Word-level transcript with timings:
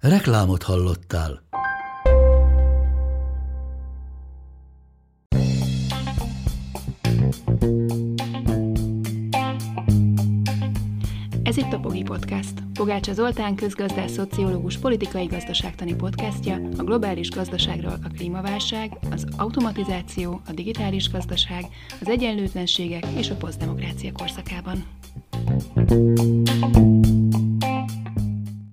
Reklámot 0.00 0.62
hallottál. 0.62 1.42
Ez 11.42 11.56
itt 11.56 11.72
a 11.72 11.78
Pogi 11.80 12.02
Podcast. 12.02 12.52
Pogácsa 12.74 13.12
Zoltán 13.12 13.54
közgazdás, 13.54 14.10
szociológus, 14.10 14.78
politikai 14.78 15.26
gazdaságtani 15.26 15.94
podcastja 15.94 16.54
a 16.76 16.82
globális 16.82 17.30
gazdaságról 17.30 17.98
a 18.04 18.08
klímaválság, 18.16 18.98
az 19.10 19.26
automatizáció, 19.36 20.40
a 20.46 20.52
digitális 20.52 21.10
gazdaság, 21.10 21.64
az 22.00 22.08
egyenlőtlenségek 22.08 23.06
és 23.16 23.30
a 23.30 23.34
posztdemokrácia 23.34 24.12
korszakában. 24.12 24.84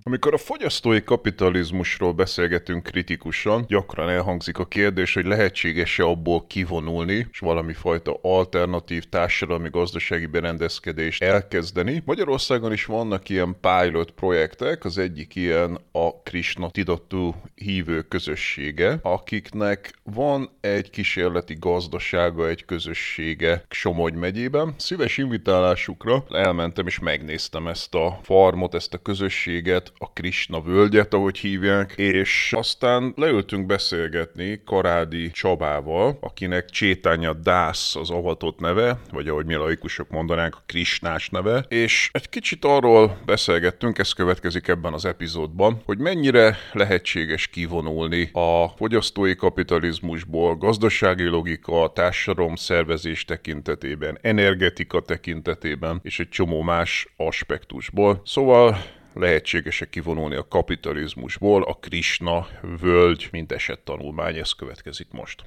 Amikor 0.08 0.34
a 0.34 0.38
fogyasztói 0.38 1.02
kapitalizmusról 1.02 2.12
beszélgetünk 2.12 2.82
kritikusan, 2.82 3.64
gyakran 3.68 4.08
elhangzik 4.08 4.58
a 4.58 4.66
kérdés, 4.66 5.14
hogy 5.14 5.26
lehetséges-e 5.26 6.04
abból 6.04 6.46
kivonulni, 6.46 7.26
és 7.32 7.38
valami 7.38 7.72
fajta 7.72 8.18
alternatív 8.22 9.04
társadalmi 9.04 9.68
gazdasági 9.68 10.26
berendezkedést 10.26 11.22
elkezdeni. 11.22 12.02
Magyarországon 12.04 12.72
is 12.72 12.84
vannak 12.84 13.28
ilyen 13.28 13.56
pilot 13.60 14.10
projektek, 14.10 14.84
az 14.84 14.98
egyik 14.98 15.34
ilyen 15.34 15.78
a 15.92 16.22
Krishna 16.22 16.70
Tidatú 16.70 17.34
hívő 17.54 18.02
közössége, 18.02 18.98
akiknek 19.02 19.94
van 20.02 20.50
egy 20.60 20.90
kísérleti 20.90 21.56
gazdasága, 21.60 22.48
egy 22.48 22.64
közössége 22.64 23.64
Somogy 23.68 24.14
megyében. 24.14 24.74
Szíves 24.76 25.18
invitálásukra 25.18 26.24
elmentem 26.30 26.86
és 26.86 26.98
megnéztem 26.98 27.66
ezt 27.66 27.94
a 27.94 28.18
farmot, 28.22 28.74
ezt 28.74 28.94
a 28.94 28.98
közösséget, 28.98 29.94
a 29.98 30.12
Krishna 30.12 30.60
völgyet, 30.60 31.14
ahogy 31.14 31.38
hívják, 31.38 31.92
és 31.96 32.52
aztán 32.56 33.12
leültünk 33.16 33.66
beszélgetni 33.66 34.60
Karádi 34.64 35.30
Csabával, 35.30 36.18
akinek 36.20 36.70
Csétánya 36.70 37.32
Dász 37.32 37.96
az 37.96 38.10
avatott 38.10 38.58
neve, 38.58 38.98
vagy 39.12 39.28
ahogy 39.28 39.46
mi 39.46 39.54
laikusok 39.54 40.08
mondanánk, 40.10 40.54
a 40.54 40.62
Krisnás 40.66 41.28
neve, 41.28 41.64
és 41.68 42.10
egy 42.12 42.28
kicsit 42.28 42.64
arról 42.64 43.18
beszélgettünk, 43.24 43.98
ez 43.98 44.12
következik 44.12 44.68
ebben 44.68 44.92
az 44.92 45.04
epizódban, 45.04 45.80
hogy 45.84 45.98
mennyire 45.98 46.56
lehetséges 46.72 47.48
kivonulni 47.48 48.30
a 48.32 48.68
fogyasztói 48.76 49.34
kapitalizmusból, 49.34 50.56
gazdasági 50.56 51.24
logika, 51.24 51.92
társadalom 51.94 52.54
szervezés 52.54 53.24
tekintetében, 53.24 54.18
energetika 54.20 55.00
tekintetében, 55.00 56.00
és 56.02 56.18
egy 56.18 56.28
csomó 56.28 56.62
más 56.62 57.08
aspektusból. 57.16 58.20
Szóval 58.24 58.78
lehetséges-e 59.16 59.88
kivonulni 59.88 60.34
a 60.34 60.48
kapitalizmusból, 60.48 61.62
a 61.62 61.74
Krishna 61.74 62.46
völgy, 62.80 63.28
mint 63.30 63.52
esettanulmány, 63.52 64.36
ez 64.36 64.52
következik 64.52 65.06
most. 65.10 65.44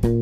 A 0.00 0.19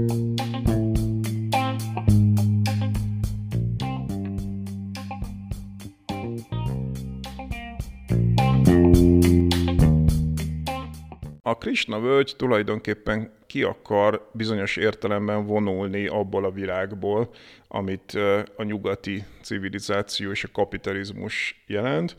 Krishna 11.59 12.01
völgy 12.01 12.35
tulajdonképpen 12.37 13.33
ki 13.47 13.63
akar 13.63 14.31
bizonyos 14.33 14.77
értelemben 14.77 15.47
vonulni 15.47 16.07
abból 16.07 16.45
a 16.45 16.51
világból, 16.51 17.31
amit 17.69 18.13
a 18.57 18.63
nyugati 18.63 19.25
civilizáció 19.43 20.31
és 20.31 20.45
a 20.45 20.49
kapitalizmus 20.53 21.65
jelent. 21.67 22.17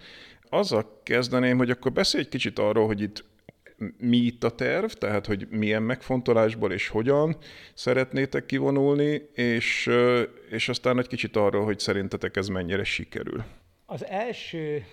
Azzal 0.49 1.01
kezdeném, 1.03 1.57
hogy 1.57 1.69
akkor 1.69 1.91
beszélj 1.91 2.23
egy 2.23 2.29
kicsit 2.29 2.59
arról, 2.59 2.85
hogy 2.85 3.01
itt 3.01 3.23
mi 3.97 4.17
itt 4.17 4.43
a 4.43 4.55
terv, 4.55 4.85
tehát 4.91 5.25
hogy 5.25 5.47
milyen 5.49 5.83
megfontolásból 5.83 6.71
és 6.71 6.87
hogyan 6.87 7.37
szeretnétek 7.73 8.45
kivonulni, 8.45 9.29
és, 9.33 9.89
és 10.49 10.69
aztán 10.69 10.99
egy 10.99 11.07
kicsit 11.07 11.35
arról, 11.35 11.63
hogy 11.63 11.79
szerintetek 11.79 12.37
ez 12.37 12.47
mennyire 12.47 12.83
sikerül. 12.83 13.43
Az 13.85 14.05
első, 14.05 14.85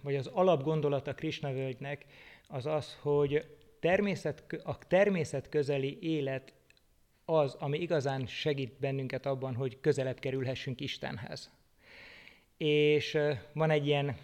vagy 0.00 0.14
az 0.14 0.26
alapgondolata 0.32 1.14
Krishna 1.14 1.52
völgynek 1.52 2.04
az 2.48 2.66
az, 2.66 2.96
hogy 3.00 3.44
természet, 3.86 4.44
a 4.64 4.78
természet 4.78 5.48
közeli 5.48 5.98
élet 6.00 6.52
az, 7.24 7.54
ami 7.54 7.78
igazán 7.78 8.26
segít 8.26 8.72
bennünket 8.80 9.26
abban, 9.26 9.54
hogy 9.54 9.80
közelebb 9.80 10.18
kerülhessünk 10.18 10.80
Istenhez. 10.80 11.50
És 12.56 13.18
van 13.52 13.70
egy 13.70 13.86
ilyen 13.86 14.16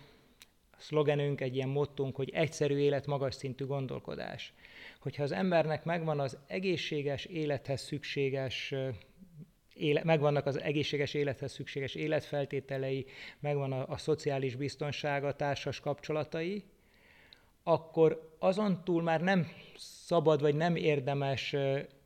szlogenünk, 0.76 1.40
egy 1.40 1.54
ilyen 1.54 1.68
mottunk, 1.68 2.16
hogy 2.16 2.30
egyszerű 2.30 2.76
élet, 2.76 3.06
magas 3.06 3.34
szintű 3.34 3.66
gondolkodás. 3.66 4.52
Hogyha 5.00 5.22
az 5.22 5.32
embernek 5.32 5.84
megvan 5.84 6.20
az 6.20 6.38
egészséges 6.46 7.24
élethez 7.24 7.80
szükséges 7.80 8.74
éle, 9.74 10.00
megvannak 10.04 10.46
az 10.46 10.60
egészséges 10.60 11.14
élethez 11.14 11.52
szükséges 11.52 11.94
életfeltételei, 11.94 13.06
megvan 13.40 13.72
a, 13.72 13.88
a 13.88 13.96
szociális 13.96 14.54
biztonsága, 14.54 15.36
társas 15.36 15.80
kapcsolatai, 15.80 16.64
akkor 17.62 18.31
azon 18.42 18.84
túl 18.84 19.02
már 19.02 19.20
nem 19.20 19.46
szabad, 19.76 20.40
vagy 20.40 20.54
nem 20.54 20.76
érdemes 20.76 21.56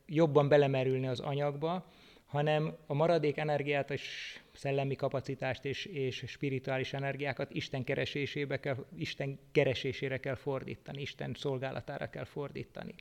jobban 0.05 0.47
belemerülni 0.47 1.07
az 1.07 1.19
anyagba, 1.19 1.85
hanem 2.25 2.77
a 2.87 2.93
maradék 2.93 3.37
energiát 3.37 3.91
és 3.91 4.37
szellemi 4.53 4.95
kapacitást 4.95 5.65
és, 5.65 5.85
és 5.85 6.23
spirituális 6.27 6.93
energiákat 6.93 7.53
Isten 7.53 7.83
keresésébe 7.83 8.59
kell, 8.59 8.85
Isten 8.97 9.39
keresésére 9.51 10.17
kell 10.17 10.35
fordítani, 10.35 11.01
Isten 11.01 11.35
szolgálatára 11.39 12.09
kell 12.09 12.25
fordítani. 12.25 12.95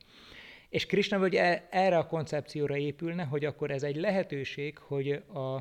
És 0.69 0.87
Krishna 0.87 1.19
hogy 1.19 1.35
e, 1.35 1.67
erre 1.71 1.99
a 1.99 2.07
koncepcióra 2.07 2.77
épülne, 2.77 3.25
hogy 3.25 3.45
akkor 3.45 3.71
ez 3.71 3.83
egy 3.83 3.97
lehetőség, 3.97 4.79
hogy 4.79 5.11
a 5.13 5.61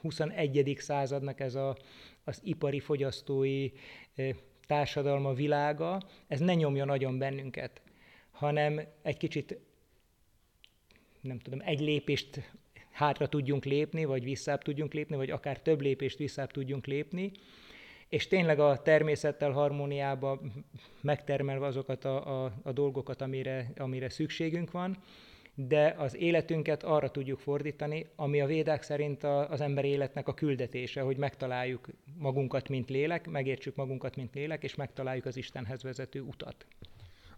21. 0.00 0.76
századnak 0.78 1.40
ez 1.40 1.54
a, 1.54 1.76
az 2.24 2.40
ipari 2.44 2.80
fogyasztói 2.80 3.70
társadalma, 4.66 5.32
világa, 5.32 6.00
ez 6.28 6.40
ne 6.40 6.54
nyomja 6.54 6.84
nagyon 6.84 7.18
bennünket, 7.18 7.80
hanem 8.30 8.80
egy 9.02 9.16
kicsit, 9.16 9.58
nem 11.20 11.38
tudom, 11.38 11.60
egy 11.64 11.80
lépést 11.80 12.50
hátra 12.90 13.28
tudjunk 13.28 13.64
lépni, 13.64 14.04
vagy 14.04 14.24
visszább 14.24 14.62
tudjunk 14.62 14.92
lépni, 14.92 15.16
vagy 15.16 15.30
akár 15.30 15.60
több 15.60 15.80
lépést 15.80 16.18
visszább 16.18 16.50
tudjunk 16.50 16.86
lépni, 16.86 17.32
és 18.08 18.28
tényleg 18.28 18.60
a 18.60 18.82
természettel 18.82 19.50
harmóniába 19.50 20.40
megtermelve 21.00 21.66
azokat 21.66 22.04
a, 22.04 22.44
a, 22.44 22.52
a 22.62 22.72
dolgokat, 22.72 23.20
amire, 23.20 23.72
amire 23.76 24.08
szükségünk 24.08 24.70
van, 24.70 24.98
de 25.54 25.94
az 25.98 26.16
életünket 26.16 26.82
arra 26.82 27.10
tudjuk 27.10 27.38
fordítani, 27.38 28.06
ami 28.16 28.40
a 28.40 28.46
védák 28.46 28.82
szerint 28.82 29.24
a, 29.24 29.50
az 29.50 29.60
ember 29.60 29.84
életnek 29.84 30.28
a 30.28 30.34
küldetése, 30.34 31.00
hogy 31.00 31.16
megtaláljuk 31.16 31.88
magunkat, 32.18 32.68
mint 32.68 32.90
lélek, 32.90 33.28
megértsük 33.28 33.76
magunkat, 33.76 34.16
mint 34.16 34.34
lélek, 34.34 34.62
és 34.62 34.74
megtaláljuk 34.74 35.24
az 35.24 35.36
Istenhez 35.36 35.82
vezető 35.82 36.20
utat. 36.20 36.66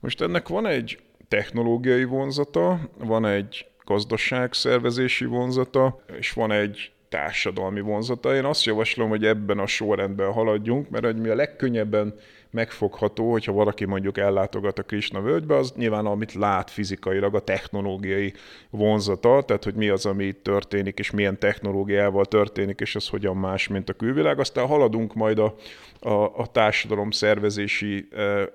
Most 0.00 0.20
ennek 0.20 0.48
van 0.48 0.66
egy 0.66 0.98
technológiai 1.28 2.04
vonzata, 2.04 2.90
van 2.98 3.26
egy 3.26 3.66
gazdaságszervezési 3.84 5.24
vonzata, 5.24 6.04
és 6.18 6.32
van 6.32 6.52
egy 6.52 6.92
társadalmi 7.08 7.80
vonzata. 7.80 8.34
Én 8.34 8.44
azt 8.44 8.64
javaslom, 8.64 9.08
hogy 9.08 9.24
ebben 9.24 9.58
a 9.58 9.66
sorrendben 9.66 10.32
haladjunk, 10.32 10.90
mert 10.90 11.04
hogy 11.04 11.16
mi 11.16 11.28
a 11.28 11.34
legkönnyebben 11.34 12.14
megfogható, 12.54 13.30
hogyha 13.30 13.52
valaki 13.52 13.84
mondjuk 13.84 14.18
ellátogat 14.18 14.78
a 14.78 14.82
Krishna 14.82 15.20
völgybe, 15.20 15.56
az 15.56 15.72
nyilván 15.76 16.06
amit 16.06 16.34
lát 16.34 16.70
fizikailag 16.70 17.34
a 17.34 17.40
technológiai 17.40 18.32
vonzata, 18.70 19.42
tehát 19.46 19.64
hogy 19.64 19.74
mi 19.74 19.88
az, 19.88 20.06
ami 20.06 20.32
történik, 20.32 20.98
és 20.98 21.10
milyen 21.10 21.38
technológiával 21.38 22.24
történik, 22.24 22.80
és 22.80 22.94
ez 22.94 23.08
hogyan 23.08 23.36
más, 23.36 23.68
mint 23.68 23.88
a 23.88 23.92
külvilág. 23.92 24.38
Aztán 24.38 24.66
haladunk 24.66 25.14
majd 25.14 25.38
a, 25.38 25.54
a, 26.00 26.38
a 26.38 26.46
társadalom 26.52 27.10
szervezési 27.10 28.08
e, 28.16 28.50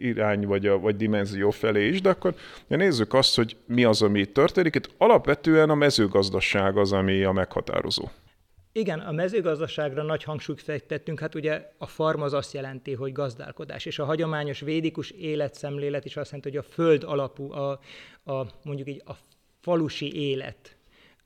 irány 0.00 0.46
vagy, 0.46 0.66
a, 0.66 0.78
vagy 0.78 0.96
dimenzió 0.96 1.50
felé 1.50 1.88
is, 1.88 2.00
de 2.00 2.08
akkor 2.08 2.34
ja, 2.68 2.76
nézzük 2.76 3.14
azt, 3.14 3.36
hogy 3.36 3.56
mi 3.66 3.84
az, 3.84 4.02
ami 4.02 4.24
történik. 4.24 4.74
Itt 4.74 4.90
alapvetően 4.98 5.70
a 5.70 5.74
mezőgazdaság 5.74 6.76
az, 6.76 6.92
ami 6.92 7.22
a 7.22 7.32
meghatározó. 7.32 8.08
Igen, 8.72 9.00
a 9.00 9.12
mezőgazdaságra 9.12 10.02
nagy 10.02 10.22
hangsúlyt 10.22 10.60
fektettünk, 10.60 11.20
hát 11.20 11.34
ugye 11.34 11.72
a 11.78 11.86
farm 11.86 12.20
az 12.20 12.32
azt 12.32 12.52
jelenti, 12.52 12.94
hogy 12.94 13.12
gazdálkodás, 13.12 13.84
és 13.84 13.98
a 13.98 14.04
hagyományos 14.04 14.60
védikus 14.60 15.10
életszemlélet 15.10 16.04
is 16.04 16.16
azt 16.16 16.30
jelenti, 16.30 16.48
hogy 16.48 16.58
a 16.58 16.72
föld 16.72 17.04
alapú, 17.04 17.52
a, 17.52 17.80
a 18.24 18.46
mondjuk 18.62 18.88
így 18.88 19.02
a 19.04 19.12
falusi 19.60 20.30
élet 20.30 20.76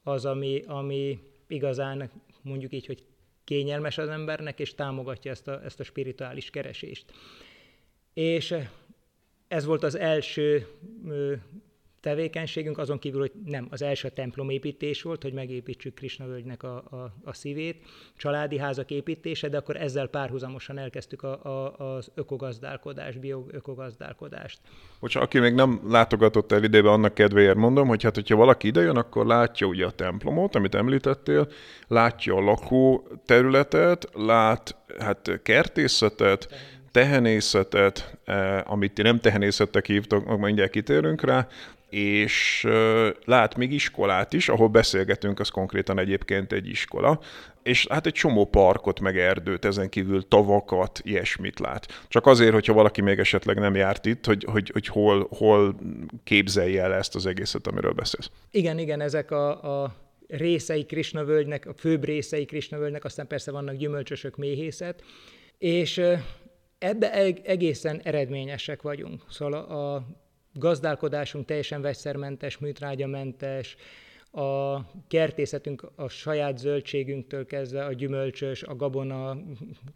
az, 0.02 0.24
ami, 0.24 0.62
ami 0.66 1.18
igazán 1.46 2.10
mondjuk 2.42 2.72
így, 2.72 2.86
hogy 2.86 3.04
kényelmes 3.44 3.98
az 3.98 4.08
embernek, 4.08 4.60
és 4.60 4.74
támogatja 4.74 5.30
ezt 5.30 5.48
a, 5.48 5.64
ezt 5.64 5.80
a 5.80 5.84
spirituális 5.84 6.50
keresést. 6.50 7.04
És 8.14 8.54
ez 9.48 9.64
volt 9.64 9.82
az 9.82 9.94
első 9.94 10.66
tevékenységünk, 12.00 12.78
azon 12.78 12.98
kívül, 12.98 13.20
hogy 13.20 13.32
nem, 13.44 13.66
az 13.70 13.82
első 13.82 14.08
templomépítés 14.08 15.02
volt, 15.02 15.22
hogy 15.22 15.32
megépítsük 15.32 15.94
Krishna 15.94 16.26
völgynek 16.26 16.62
a, 16.62 16.76
a, 16.76 17.12
a 17.24 17.32
szívét, 17.32 17.82
családi 18.16 18.58
házak 18.58 18.90
építése, 18.90 19.48
de 19.48 19.56
akkor 19.56 19.76
ezzel 19.76 20.06
párhuzamosan 20.06 20.78
elkezdtük 20.78 21.22
a, 21.22 21.44
a, 21.44 21.76
az 21.96 22.10
ökogazdálkodást, 22.14 23.20
bioökogazdálkodást. 23.20 24.58
Bocsán, 25.00 25.22
aki 25.22 25.38
még 25.38 25.54
nem 25.54 25.80
látogatott 25.88 26.52
el 26.52 26.64
idébe, 26.64 26.90
annak 26.90 27.14
kedvéért 27.14 27.56
mondom, 27.56 27.88
hogy 27.88 28.02
hát, 28.02 28.14
hogyha 28.14 28.36
valaki 28.36 28.66
idejön, 28.66 28.96
akkor 28.96 29.26
látja 29.26 29.66
ugye 29.66 29.86
a 29.86 29.90
templomot, 29.90 30.54
amit 30.54 30.74
említettél, 30.74 31.48
látja 31.88 32.34
a 32.34 32.40
lakó 32.40 33.08
területet, 33.24 34.08
lát 34.14 34.76
hát 34.98 35.40
kertészetet, 35.42 36.48
tehenészetet, 36.90 38.18
eh, 38.24 38.70
amit 38.70 38.92
ti 38.92 39.02
nem 39.02 39.20
tehenészettek 39.20 39.86
hívtok, 39.86 40.38
mindjárt 40.38 40.70
kitérünk 40.70 41.22
rá, 41.22 41.48
és 41.90 42.66
lát 43.24 43.56
még 43.56 43.72
iskolát 43.72 44.32
is, 44.32 44.48
ahol 44.48 44.68
beszélgetünk, 44.68 45.40
az 45.40 45.48
konkrétan 45.48 45.98
egyébként 45.98 46.52
egy 46.52 46.68
iskola, 46.68 47.20
és 47.62 47.86
hát 47.86 48.06
egy 48.06 48.12
csomó 48.12 48.44
parkot, 48.44 49.00
meg 49.00 49.18
erdőt, 49.18 49.64
ezen 49.64 49.88
kívül 49.88 50.28
tavakat, 50.28 51.00
ilyesmit 51.02 51.58
lát. 51.58 52.04
Csak 52.08 52.26
azért, 52.26 52.52
hogyha 52.52 52.72
valaki 52.72 53.00
még 53.00 53.18
esetleg 53.18 53.58
nem 53.58 53.74
járt 53.74 54.06
itt, 54.06 54.26
hogy, 54.26 54.44
hogy, 54.50 54.70
hogy 54.72 54.86
hol, 54.86 55.26
hol 55.30 55.76
képzelje 56.24 56.82
el 56.82 56.94
ezt 56.94 57.14
az 57.14 57.26
egészet, 57.26 57.66
amiről 57.66 57.92
beszélsz. 57.92 58.30
Igen, 58.50 58.78
igen, 58.78 59.00
ezek 59.00 59.30
a, 59.30 59.82
a 59.82 59.94
részei 60.28 60.84
Krishna 60.84 61.24
völgynek, 61.24 61.66
a 61.66 61.74
főbb 61.74 62.04
részei 62.04 62.44
Krishna 62.44 62.78
völgynek, 62.78 63.04
aztán 63.04 63.26
persze 63.26 63.50
vannak 63.50 63.76
gyümölcsösök, 63.76 64.36
méhészet, 64.36 65.02
és 65.58 66.00
ebbe 66.78 67.12
egészen 67.42 68.00
eredményesek 68.04 68.82
vagyunk. 68.82 69.22
Szóval 69.28 69.54
a 69.54 70.06
gazdálkodásunk 70.58 71.44
teljesen 71.44 71.80
vegyszermentes, 71.80 72.58
műtrágyamentes, 72.58 73.76
a 74.36 74.80
kertészetünk 75.08 75.90
a 75.94 76.08
saját 76.08 76.58
zöldségünktől 76.58 77.46
kezdve 77.46 77.84
a 77.84 77.92
gyümölcsös, 77.92 78.62
a 78.62 78.76
gabona, 78.76 79.36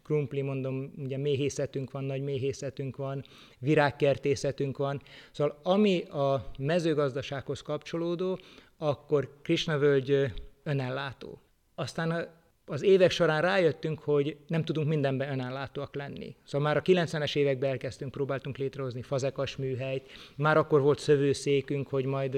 krumpli, 0.03 0.41
mondom, 0.41 0.93
ugye 0.97 1.17
méhészetünk 1.17 1.91
van, 1.91 2.03
nagy 2.03 2.21
méhészetünk 2.21 2.95
van, 2.95 3.23
virágkertészetünk 3.59 4.77
van. 4.77 5.01
Szóval 5.31 5.59
ami 5.63 6.01
a 6.01 6.51
mezőgazdasághoz 6.57 7.61
kapcsolódó, 7.61 8.39
akkor 8.77 9.37
Krishna 9.41 9.77
völgy 9.77 10.33
önellátó. 10.63 11.41
Aztán 11.75 12.40
az 12.71 12.83
évek 12.83 13.11
során 13.11 13.41
rájöttünk, 13.41 13.99
hogy 13.99 14.37
nem 14.47 14.63
tudunk 14.63 14.87
mindenben 14.87 15.31
önállátóak 15.31 15.95
lenni. 15.95 16.35
Szóval 16.43 16.67
már 16.67 16.77
a 16.77 16.81
90-es 16.81 17.35
években 17.35 17.69
elkezdtünk, 17.69 18.11
próbáltunk 18.11 18.57
létrehozni 18.57 19.01
fazekas 19.01 19.55
műhelyt, 19.55 20.09
már 20.35 20.57
akkor 20.57 20.81
volt 20.81 20.99
szövőszékünk, 20.99 21.87
hogy 21.87 22.05
majd 22.05 22.37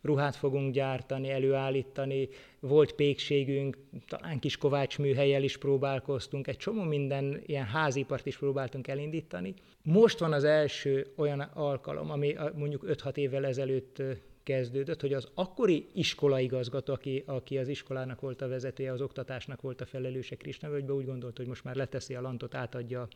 ruhát 0.00 0.36
fogunk 0.36 0.72
gyártani, 0.72 1.30
előállítani, 1.30 2.28
volt 2.60 2.92
pékségünk, 2.92 3.76
talán 4.08 4.38
kis 4.38 4.56
kovács 4.56 4.98
műhelyel 4.98 5.42
is 5.42 5.56
próbálkoztunk, 5.56 6.46
egy 6.46 6.56
csomó 6.56 6.82
minden 6.82 7.42
ilyen 7.46 7.66
házipart 7.66 8.26
is 8.26 8.38
próbáltunk 8.38 8.88
elindítani. 8.88 9.54
Most 9.82 10.18
van 10.18 10.32
az 10.32 10.44
első 10.44 11.06
olyan 11.16 11.40
alkalom, 11.40 12.10
ami 12.10 12.36
mondjuk 12.54 12.84
5-6 12.86 13.16
évvel 13.16 13.46
ezelőtt 13.46 14.02
kezdődött, 14.42 15.00
hogy 15.00 15.12
az 15.12 15.28
akkori 15.34 15.86
iskolaigazgató, 15.94 16.92
aki, 16.92 17.22
aki 17.26 17.58
az 17.58 17.68
iskolának 17.68 18.20
volt 18.20 18.42
a 18.42 18.48
vezetője, 18.48 18.92
az 18.92 19.00
oktatásnak 19.00 19.60
volt 19.60 19.80
a 19.80 19.86
felelőse 19.86 20.36
Krisnavölgybe, 20.36 20.92
úgy 20.92 21.04
gondolta, 21.04 21.40
hogy 21.40 21.48
most 21.48 21.64
már 21.64 21.74
leteszi 21.74 22.14
a 22.14 22.20
lantot, 22.20 22.54
átadja 22.54 23.08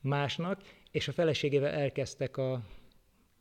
másnak, 0.00 0.62
és 0.90 1.08
a 1.08 1.12
feleségével 1.12 1.72
elkezdtek 1.72 2.36
a, 2.36 2.62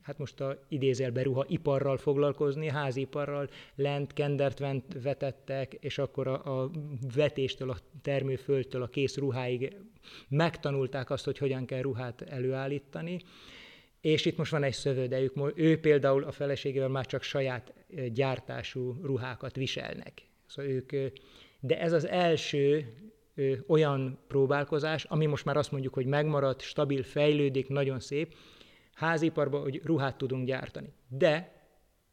hát 0.01 0.17
most 0.17 0.41
a 0.41 0.65
idézelbe 0.67 1.21
ruha 1.21 1.45
iparral 1.47 1.97
foglalkozni, 1.97 2.69
háziparral, 2.69 3.49
lent 3.75 4.13
kendert 4.13 4.59
vetettek, 5.01 5.73
és 5.73 5.97
akkor 5.97 6.27
a, 6.27 6.61
a 6.61 6.71
vetéstől, 7.15 7.69
a 7.69 7.77
termőföldtől 8.01 8.81
a 8.81 8.87
kész 8.87 9.17
ruháig 9.17 9.75
megtanulták 10.29 11.09
azt, 11.09 11.25
hogy 11.25 11.37
hogyan 11.37 11.65
kell 11.65 11.81
ruhát 11.81 12.21
előállítani, 12.21 13.19
és 14.03 14.25
itt 14.25 14.37
most 14.37 14.51
van 14.51 14.63
egy 14.63 14.73
szövődejük, 14.73 15.33
ő 15.55 15.79
például 15.79 16.23
a 16.23 16.31
feleségével 16.31 16.87
már 16.87 17.05
csak 17.05 17.21
saját 17.21 17.73
gyártású 18.13 18.99
ruhákat 19.03 19.55
viselnek. 19.55 20.21
Szóval 20.45 20.71
ők, 20.71 21.11
de 21.59 21.79
ez 21.79 21.91
az 21.91 22.07
első 22.07 22.93
olyan 23.67 24.19
próbálkozás, 24.27 25.03
ami 25.03 25.25
most 25.25 25.45
már 25.45 25.57
azt 25.57 25.71
mondjuk, 25.71 25.93
hogy 25.93 26.05
megmaradt, 26.05 26.61
stabil, 26.61 27.03
fejlődik, 27.03 27.67
nagyon 27.67 27.99
szép, 27.99 28.35
háziparban, 28.93 29.61
hogy 29.61 29.81
ruhát 29.83 30.17
tudunk 30.17 30.45
gyártani. 30.47 30.93
De 31.07 31.62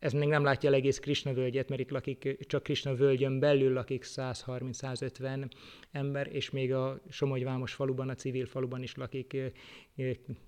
ez 0.01 0.13
még 0.13 0.29
nem 0.29 0.45
látja 0.45 0.69
el 0.69 0.75
egész 0.75 0.99
Krishna 0.99 1.33
völgyet, 1.33 1.69
mert 1.69 1.81
itt 1.81 1.91
lakik, 1.91 2.47
csak 2.47 2.63
Krishna 2.63 2.95
völgyön 2.95 3.39
belül 3.39 3.73
lakik 3.73 4.05
130-150 4.07 5.51
ember, 5.91 6.35
és 6.35 6.51
még 6.51 6.73
a 6.73 7.01
Somogyvámos 7.09 7.75
faluban, 7.75 8.09
a 8.09 8.15
civil 8.15 8.47
faluban 8.47 8.83
is 8.83 8.95
lakik 8.95 9.37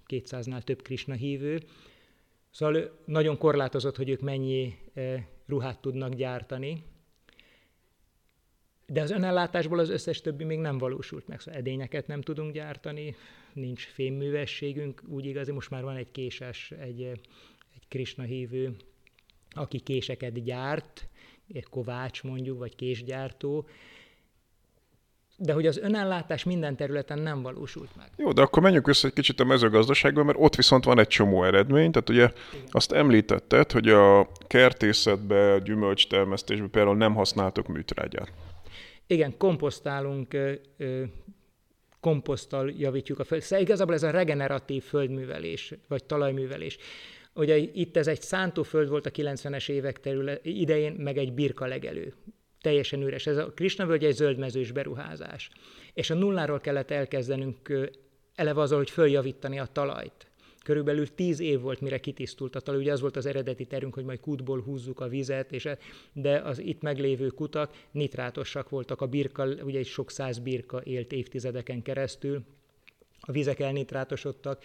200-nál 0.09 0.63
több 0.63 0.83
Krishna 0.83 1.15
hívő. 1.15 1.63
Szóval 2.51 2.99
nagyon 3.05 3.39
korlátozott, 3.39 3.97
hogy 3.97 4.09
ők 4.09 4.21
mennyi 4.21 4.75
ruhát 5.47 5.81
tudnak 5.81 6.15
gyártani, 6.15 6.83
de 8.87 9.01
az 9.01 9.11
önellátásból 9.11 9.79
az 9.79 9.91
összes 9.91 10.21
többi 10.21 10.45
még 10.45 10.59
nem 10.59 10.79
valósult 10.79 11.29
meg. 11.29 11.41
Szóval 11.41 11.61
edényeket 11.61 12.07
nem 12.07 12.21
tudunk 12.21 12.53
gyártani, 12.53 13.15
nincs 13.53 13.87
fémművességünk, 13.87 15.03
úgy 15.09 15.27
igazi, 15.27 15.53
most 15.53 15.71
már 15.71 15.83
van 15.83 15.97
egy 15.97 16.11
késes, 16.11 16.71
egy, 16.71 17.03
egy 17.75 17.89
Krishna 17.89 18.23
hívő 18.23 18.77
aki 19.55 19.81
késeket 19.81 20.45
gyárt, 20.45 21.09
egy 21.53 21.67
kovács 21.71 22.23
mondjuk, 22.23 22.59
vagy 22.59 22.75
késgyártó, 22.75 23.67
de 25.37 25.53
hogy 25.53 25.67
az 25.67 25.79
önellátás 25.79 26.45
minden 26.45 26.77
területen 26.77 27.19
nem 27.19 27.43
valósult 27.43 27.97
meg. 27.97 28.07
Jó, 28.17 28.33
de 28.33 28.43
akkor 28.43 28.63
menjünk 28.63 28.89
össze 28.89 29.07
egy 29.07 29.13
kicsit 29.13 29.41
a 29.41 29.45
mezőgazdaságban, 29.45 30.25
mert 30.25 30.39
ott 30.41 30.55
viszont 30.55 30.85
van 30.85 30.99
egy 30.99 31.07
csomó 31.07 31.45
eredmény. 31.45 31.91
Tehát 31.91 32.09
ugye 32.09 32.31
Igen. 32.53 32.67
azt 32.71 32.93
említetted, 32.93 33.73
hogy 33.73 33.89
a 33.89 34.29
kertészetbe, 34.47 35.59
gyümölcstermesztésbe 35.59 36.67
például 36.67 36.97
nem 36.97 37.15
használtok 37.15 37.67
műtrágyát. 37.67 38.33
Igen, 39.07 39.37
komposztálunk, 39.37 40.37
komposzttal 42.01 42.73
javítjuk 42.79 43.19
a 43.19 43.25
föld. 43.25 43.43
Szóval 43.43 43.65
igazából 43.65 43.95
ez 43.95 44.03
a 44.03 44.11
regeneratív 44.11 44.85
földművelés, 44.85 45.75
vagy 45.89 46.05
talajművelés. 46.05 46.79
Ugye 47.35 47.57
itt 47.57 47.97
ez 47.97 48.07
egy 48.07 48.23
szántóföld 48.23 48.89
volt 48.89 49.07
a 49.07 49.11
90-es 49.11 49.69
évek 49.69 50.01
terület, 50.01 50.47
idején, 50.47 50.93
meg 50.93 51.19
egy 51.19 51.33
birka 51.33 51.67
legelő. 51.67 52.15
Teljesen 52.61 53.03
üres. 53.03 53.27
Ez 53.27 53.37
a 53.37 53.53
Krisnavölgy 53.53 54.05
egy 54.05 54.15
zöldmezős 54.15 54.73
beruházás. 54.73 55.51
És 55.95 56.11
a 56.11 56.15
nulláról 56.15 56.61
kellett 56.61 56.91
elkezdenünk 56.91 57.91
eleve 58.35 58.61
azzal, 58.61 58.79
hogy 58.79 58.91
följavítani 58.91 59.59
a 59.59 59.67
talajt. 59.67 60.27
Körülbelül 60.65 61.15
tíz 61.15 61.41
év 61.41 61.61
volt, 61.61 61.81
mire 61.81 61.99
kitisztult 61.99 62.57
a 62.57 62.61
talaj. 62.61 62.81
Ugye 62.81 62.93
az 62.93 63.01
volt 63.01 63.17
az 63.17 63.27
eredeti 63.27 63.65
terünk, 63.65 63.95
hogy 63.95 64.05
majd 64.05 64.21
kútból 64.21 64.61
húzzuk 64.61 65.01
a 65.01 65.09
vizet, 65.09 65.53
és 65.53 65.65
e, 65.65 65.79
de 66.13 66.39
az 66.39 66.59
itt 66.59 66.83
meglévő 66.83 67.29
kutak 67.29 67.75
nitrátosak 67.91 68.69
voltak. 68.69 69.01
A 69.01 69.07
birka, 69.07 69.47
ugye 69.47 69.79
egy 69.79 69.87
sok 69.87 70.11
száz 70.11 70.39
birka 70.39 70.83
élt 70.85 71.13
évtizedeken 71.13 71.83
keresztül, 71.83 72.43
a 73.21 73.33
vizek 73.33 73.61
elnitrátosodtak, 73.61 74.63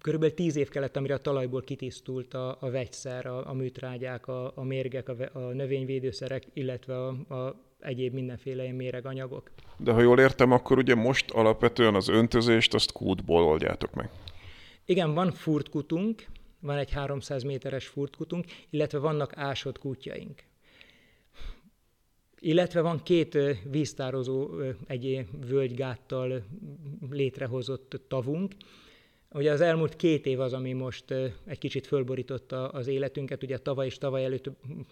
Körülbelül 0.00 0.34
tíz 0.34 0.56
év 0.56 0.68
kellett, 0.68 0.96
amire 0.96 1.14
a 1.14 1.18
talajból 1.18 1.62
kitisztult 1.62 2.34
a, 2.34 2.56
a 2.60 2.70
vegyszer, 2.70 3.26
a, 3.26 3.48
a 3.48 3.52
műtrágyák, 3.52 4.26
a, 4.26 4.52
a 4.54 4.62
mérgek, 4.62 5.08
a, 5.08 5.16
a 5.32 5.38
növényvédőszerek, 5.38 6.46
illetve 6.52 7.06
a, 7.06 7.08
a 7.34 7.56
egyéb 7.80 8.14
mindenféle 8.14 8.72
méreganyagok. 8.72 9.50
De 9.76 9.92
ha 9.92 10.00
jól 10.00 10.18
értem, 10.18 10.52
akkor 10.52 10.78
ugye 10.78 10.94
most 10.94 11.30
alapvetően 11.30 11.94
az 11.94 12.08
öntözést 12.08 12.74
azt 12.74 12.92
kútból 12.92 13.42
oldjátok 13.44 13.94
meg. 13.94 14.10
Igen, 14.84 15.14
van 15.14 15.30
furtkutunk, 15.30 16.26
van 16.60 16.76
egy 16.76 16.90
300 16.90 17.42
méteres 17.42 17.86
furtkutunk, 17.86 18.44
illetve 18.70 18.98
vannak 18.98 19.36
ásott 19.36 19.78
kútjaink. 19.78 20.42
Illetve 22.38 22.80
van 22.80 23.02
két 23.02 23.38
víztározó, 23.70 24.50
egy 24.86 25.26
völgygáttal 25.46 26.42
létrehozott 27.10 28.00
tavunk, 28.08 28.52
Ugye 29.34 29.52
az 29.52 29.60
elmúlt 29.60 29.96
két 29.96 30.26
év 30.26 30.40
az, 30.40 30.52
ami 30.52 30.72
most 30.72 31.10
egy 31.46 31.58
kicsit 31.58 31.86
fölborította 31.86 32.68
az 32.68 32.86
életünket, 32.86 33.42
ugye 33.42 33.58
tavaly 33.58 33.86
és 33.86 33.98
tavaly 33.98 34.24
előtt 34.24 34.50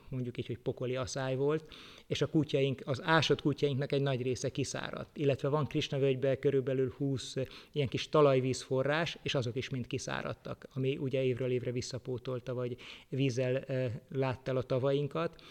mondjuk 0.09 0.39
így, 0.39 0.47
hogy 0.47 0.59
pokoli 0.59 0.97
asszály 0.97 1.37
volt, 1.37 1.65
és 2.07 2.23
a 2.23 2.27
kutyaink, 2.27 2.83
az 2.85 3.03
ásott 3.03 3.41
kutyainknak 3.41 3.93
egy 3.93 4.03
nagy 4.03 4.23
része 4.23 4.49
kiszáradt, 4.49 5.17
illetve 5.17 5.49
van 5.49 5.67
Krisnavölgyben 5.67 6.39
körülbelül 6.39 6.95
20 6.97 7.37
ilyen 7.73 7.89
kis 7.89 8.09
talajvízforrás, 8.09 9.19
és 9.23 9.35
azok 9.35 9.57
is 9.57 9.69
mind 9.69 9.87
kiszáradtak, 9.87 10.69
ami 10.75 10.97
ugye 10.97 11.23
évről 11.23 11.51
évre 11.51 11.73
visszapótolta, 11.73 12.55
vagy 12.55 12.77
vízzel 13.09 13.65
látta 14.09 14.53
a 14.53 14.63
tavainkat. 14.63 15.43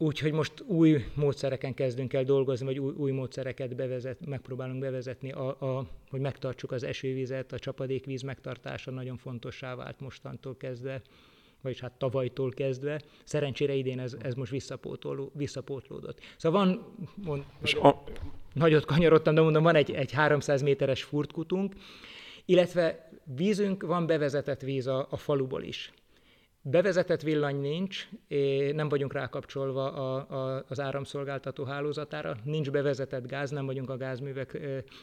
Úgyhogy 0.00 0.32
most 0.32 0.52
új 0.66 1.04
módszereken 1.14 1.74
kezdünk 1.74 2.12
el 2.12 2.24
dolgozni, 2.24 2.66
vagy 2.66 2.78
új, 2.78 2.92
új 2.96 3.10
módszereket 3.10 3.76
bevezet, 3.76 4.26
megpróbálunk 4.26 4.80
bevezetni, 4.80 5.32
a, 5.32 5.60
a, 5.60 5.86
hogy 6.10 6.20
megtartsuk 6.20 6.72
az 6.72 6.82
esővizet, 6.82 7.52
a 7.52 7.58
csapadékvíz 7.58 8.22
megtartása 8.22 8.90
nagyon 8.90 9.16
fontossá 9.16 9.74
vált 9.74 10.00
mostantól 10.00 10.56
kezdve, 10.56 11.02
vagyis 11.60 11.80
hát 11.80 11.92
tavalytól 11.92 12.50
kezdve. 12.50 13.02
Szerencsére 13.24 13.74
idén 13.74 13.98
ez, 13.98 14.16
ez 14.22 14.34
most 14.34 14.50
visszapótlódott. 15.34 16.20
Szóval 16.36 16.64
van, 16.64 16.94
mond, 17.24 17.44
És 17.62 17.74
nagyot, 17.74 17.94
a... 17.94 18.12
nagyot 18.52 18.84
kanyarodtam, 18.84 19.34
de 19.34 19.40
mondom, 19.40 19.62
van 19.62 19.74
egy, 19.74 19.90
egy 19.90 20.12
300 20.12 20.62
méteres 20.62 21.02
furtkutunk, 21.02 21.74
illetve 22.44 23.10
vízünk, 23.36 23.82
van 23.82 24.06
bevezetett 24.06 24.60
víz 24.60 24.86
a, 24.86 25.06
a 25.10 25.16
faluból 25.16 25.62
is. 25.62 25.92
Bevezetett 26.62 27.22
villany 27.22 27.60
nincs, 27.60 28.08
nem 28.72 28.88
vagyunk 28.88 29.12
rákapcsolva 29.12 29.92
a, 29.92 30.26
a, 30.36 30.64
az 30.68 30.80
áramszolgáltató 30.80 31.64
hálózatára, 31.64 32.36
nincs 32.44 32.70
bevezetett 32.70 33.26
gáz, 33.26 33.50
nem 33.50 33.66
vagyunk 33.66 33.90
a 33.90 33.96
gázművek 33.96 34.58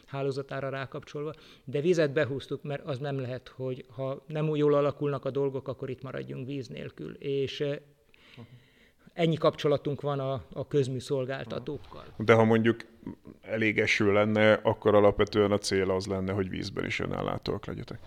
hálózatára 0.06 0.70
rákapcsolva, 0.70 1.34
de 1.64 1.82
vizet 1.82 2.14
behúztuk, 2.14 2.64
mert 2.64 2.86
az 2.86 3.00
nem 3.00 3.20
lehet, 3.20 3.48
hogy 3.48 3.86
ha 3.90 4.24
nem 4.28 4.56
jól 4.56 4.74
alakulnak 4.74 5.26
a 5.26 5.30
dolgok, 5.32 5.68
akkor 5.68 5.90
itt 5.90 6.02
maradjunk 6.02 6.48
víz 6.48 6.68
nélkül. 6.68 7.14
És 7.14 7.64
ennyi 9.14 9.36
kapcsolatunk 9.36 10.02
van 10.02 10.20
a, 10.20 10.44
a 10.54 10.68
közműszolgáltatókkal. 10.68 12.04
De 12.18 12.34
ha 12.34 12.44
mondjuk 12.44 12.80
elég 13.42 13.80
eső 13.80 14.12
lenne, 14.12 14.54
akkor 14.54 14.96
alapvetően 14.96 15.52
a 15.52 15.58
cél 15.58 15.92
az 15.92 16.06
lenne, 16.06 16.32
hogy 16.32 16.50
vízben 16.50 16.86
is 16.86 17.00
önellátóak 17.00 17.66
legyetek. 17.66 18.00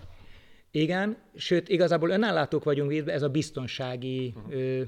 Igen, 0.78 1.16
sőt, 1.36 1.68
igazából 1.68 2.10
önállátók 2.10 2.64
vagyunk 2.64 2.90
védve, 2.90 3.12
ez 3.12 3.22
a 3.22 3.28
biztonsági 3.28 4.34
ö, 4.48 4.80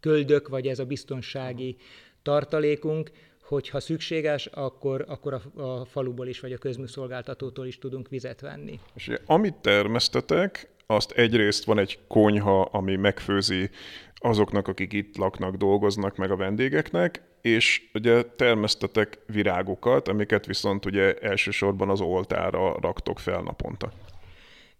köldök, 0.00 0.48
vagy 0.48 0.66
ez 0.66 0.78
a 0.78 0.84
biztonsági 0.84 1.76
tartalékunk, 2.22 3.10
hogyha 3.42 3.80
szükséges, 3.80 4.46
akkor, 4.46 5.04
akkor 5.08 5.34
a, 5.34 5.60
a 5.60 5.84
faluból 5.84 6.26
is, 6.26 6.40
vagy 6.40 6.52
a 6.52 6.58
közműszolgáltatótól 6.58 7.66
is 7.66 7.78
tudunk 7.78 8.08
vizet 8.08 8.40
venni. 8.40 8.80
És 8.94 9.12
amit 9.26 9.54
termesztetek, 9.54 10.70
azt 10.86 11.10
egyrészt 11.10 11.64
van 11.64 11.78
egy 11.78 11.98
konyha, 12.08 12.62
ami 12.62 12.96
megfőzi 12.96 13.70
azoknak, 14.14 14.68
akik 14.68 14.92
itt 14.92 15.16
laknak, 15.16 15.54
dolgoznak, 15.54 16.16
meg 16.16 16.30
a 16.30 16.36
vendégeknek, 16.36 17.22
és 17.40 17.82
ugye 17.94 18.22
termesztetek 18.22 19.18
virágokat, 19.26 20.08
amiket 20.08 20.46
viszont 20.46 20.86
ugye 20.86 21.14
elsősorban 21.14 21.88
az 21.88 22.00
oltára 22.00 22.78
raktok 22.80 23.18
fel 23.18 23.40
naponta. 23.42 23.92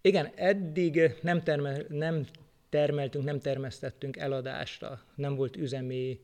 Igen, 0.01 0.29
eddig 0.35 1.15
nem, 1.21 1.43
termel, 1.43 1.85
nem 1.89 2.25
termeltünk, 2.69 3.25
nem 3.25 3.39
termesztettünk 3.39 4.17
eladásra, 4.17 5.01
nem 5.15 5.35
volt 5.35 5.55
üzemi 5.55 6.19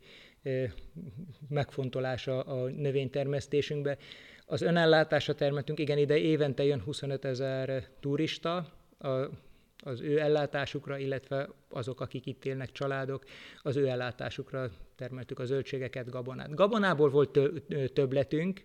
megfontolása 1.49 2.41
a 2.41 2.69
növénytermesztésünkbe. 2.69 3.97
Az 4.45 4.61
önellátásra 4.61 5.35
termeltünk, 5.35 5.79
igen, 5.79 5.97
ide 5.97 6.17
évente 6.17 6.63
jön 6.63 6.81
25 6.81 7.25
ezer 7.25 7.87
turista, 7.99 8.55
a, 8.97 9.09
az 9.83 10.01
ő 10.01 10.19
ellátásukra, 10.19 10.97
illetve 10.97 11.49
azok, 11.69 12.01
akik 12.01 12.25
itt 12.25 12.45
élnek, 12.45 12.71
családok, 12.71 13.23
az 13.61 13.75
ő 13.75 13.87
ellátásukra 13.87 14.71
termeltük 14.95 15.39
a 15.39 15.45
zöldségeket, 15.45 16.09
gabonát. 16.09 16.53
Gabonából 16.53 17.09
volt 17.09 17.39
többletünk, 17.93 18.61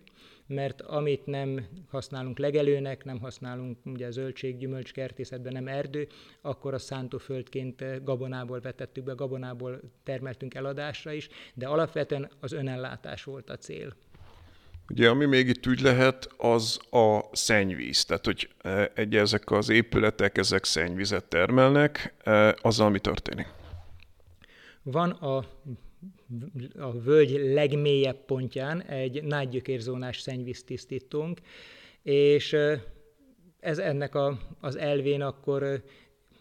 mert 0.53 0.81
amit 0.81 1.25
nem 1.25 1.67
használunk 1.89 2.37
legelőnek, 2.37 3.03
nem 3.03 3.19
használunk 3.19 3.77
ugye 3.85 4.11
zöldség, 4.11 4.57
gyümölcs, 4.57 4.93
kertészetben, 4.93 5.53
nem 5.53 5.67
erdő, 5.67 6.07
akkor 6.41 6.73
a 6.73 6.79
szántóföldként 6.79 8.03
gabonából 8.03 8.59
vetettük 8.59 9.03
be, 9.03 9.13
gabonából 9.13 9.79
termeltünk 10.03 10.53
eladásra 10.53 11.11
is, 11.11 11.29
de 11.53 11.67
alapvetően 11.67 12.29
az 12.39 12.51
önellátás 12.51 13.23
volt 13.23 13.49
a 13.49 13.57
cél. 13.57 13.95
Ugye, 14.89 15.09
ami 15.09 15.25
még 15.25 15.47
itt 15.47 15.67
úgy 15.67 15.81
lehet, 15.81 16.29
az 16.37 16.79
a 16.89 17.19
szennyvíz. 17.31 18.05
Tehát, 18.05 18.25
hogy 18.25 18.49
e, 18.61 18.91
egy 18.95 19.15
ezek 19.15 19.51
az 19.51 19.69
épületek, 19.69 20.37
ezek 20.37 20.63
szennyvizet 20.63 21.25
termelnek, 21.25 22.13
e, 22.23 22.55
azzal 22.61 22.89
mi 22.89 22.99
történik? 22.99 23.47
Van 24.83 25.11
a 25.11 25.45
a 26.79 26.91
völgy 26.91 27.53
legmélyebb 27.53 28.25
pontján 28.25 28.81
egy 28.81 29.23
nagygyökérzónás 29.23 30.19
szennyvíz 30.19 30.63
tisztítunk, 30.63 31.39
és 32.01 32.55
ez 33.59 33.77
ennek 33.77 34.15
a, 34.15 34.39
az 34.59 34.77
elvén 34.77 35.21
akkor 35.21 35.83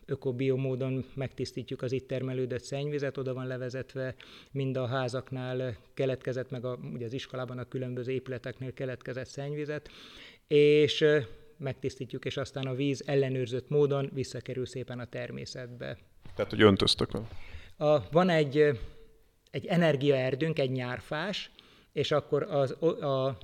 ökobio 0.07 0.57
módon 0.57 1.05
megtisztítjuk 1.15 1.83
az 1.83 1.93
itt 1.93 2.09
termelődött 2.09 2.65
szennyvizet, 2.65 3.19
oda 3.19 3.35
van 3.35 3.47
levezetve 3.47 4.15
mind 4.51 4.77
a 4.77 4.87
házaknál 4.87 5.77
keletkezett, 5.95 6.51
meg 6.51 6.65
a, 6.65 6.79
ugye 6.93 7.05
az 7.05 7.13
iskolában 7.13 7.59
a 7.59 7.65
különböző 7.65 8.13
épületeknél 8.13 8.73
keletkezett 8.73 9.27
szennyvizet, 9.27 9.91
és 10.47 11.05
megtisztítjuk, 11.57 12.25
és 12.25 12.37
aztán 12.37 12.67
a 12.67 12.75
víz 12.75 13.03
ellenőrzött 13.07 13.69
módon 13.69 14.11
visszakerül 14.13 14.67
szépen 14.67 14.99
a 14.99 15.05
természetbe. 15.05 15.99
Tehát, 16.35 16.51
hogy 16.51 16.63
öntöztök 16.63 17.11
A, 17.77 18.11
van 18.11 18.29
egy 18.29 18.79
egy 19.53 19.67
energiaerdőnk, 19.67 20.59
egy 20.59 20.71
nyárfás, 20.71 21.51
és 21.93 22.11
akkor 22.11 22.43
az, 22.43 22.71
a, 23.03 23.39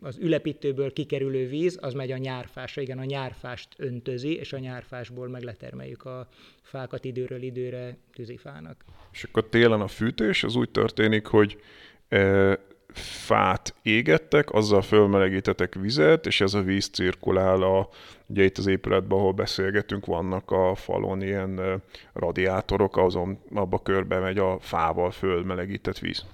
az 0.00 0.18
ülepítőből 0.18 0.92
kikerülő 0.92 1.48
víz, 1.48 1.78
az 1.80 1.92
megy 1.92 2.12
a 2.12 2.16
nyárfásra, 2.16 2.82
igen, 2.82 2.98
a 2.98 3.04
nyárfást 3.04 3.68
öntözi, 3.76 4.36
és 4.36 4.52
a 4.52 4.58
nyárfásból 4.58 5.28
megletermeljük 5.28 6.04
a 6.04 6.28
fákat 6.62 7.04
időről 7.04 7.42
időre 7.42 7.96
tűzifának. 8.12 8.84
És 9.12 9.24
akkor 9.24 9.48
télen 9.48 9.80
a 9.80 9.88
fűtés, 9.88 10.44
az 10.44 10.56
úgy 10.56 10.70
történik, 10.70 11.26
hogy 11.26 11.60
e, 12.08 12.58
fát 12.94 13.74
égettek, 13.82 14.52
azzal 14.52 14.82
fölmelegítetek 14.82 15.74
vizet, 15.74 16.26
és 16.26 16.40
ez 16.40 16.54
a 16.54 16.62
víz 16.62 16.88
cirkulál 16.88 17.62
a, 17.62 17.88
ugye 18.26 18.44
itt 18.44 18.58
az 18.58 18.66
épületben, 18.66 19.18
ahol 19.18 19.32
beszélgetünk, 19.32 20.06
vannak 20.06 20.50
a 20.50 20.74
falon 20.74 21.22
ilyen 21.22 21.82
radiátorok, 22.12 22.96
azon 22.96 23.38
abba 23.54 23.82
körbe 23.82 24.18
megy 24.18 24.38
a 24.38 24.58
fával 24.60 25.10
fölmelegített 25.10 25.98
víz. 25.98 26.24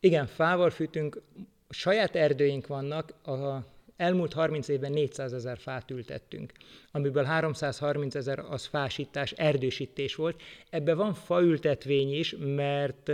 Igen, 0.00 0.26
fával 0.26 0.70
fűtünk, 0.70 1.22
saját 1.70 2.16
erdőink 2.16 2.66
vannak, 2.66 3.14
a 3.26 3.64
elmúlt 3.96 4.32
30 4.32 4.68
évben 4.68 4.92
400 4.92 5.32
ezer 5.32 5.58
fát 5.58 5.90
ültettünk, 5.90 6.52
amiből 6.92 7.24
330 7.24 8.14
ezer 8.14 8.38
az 8.38 8.66
fásítás, 8.66 9.32
erdősítés 9.32 10.14
volt. 10.14 10.40
Ebben 10.70 10.96
van 10.96 11.14
faültetvény 11.14 12.14
is, 12.14 12.36
mert 12.38 13.10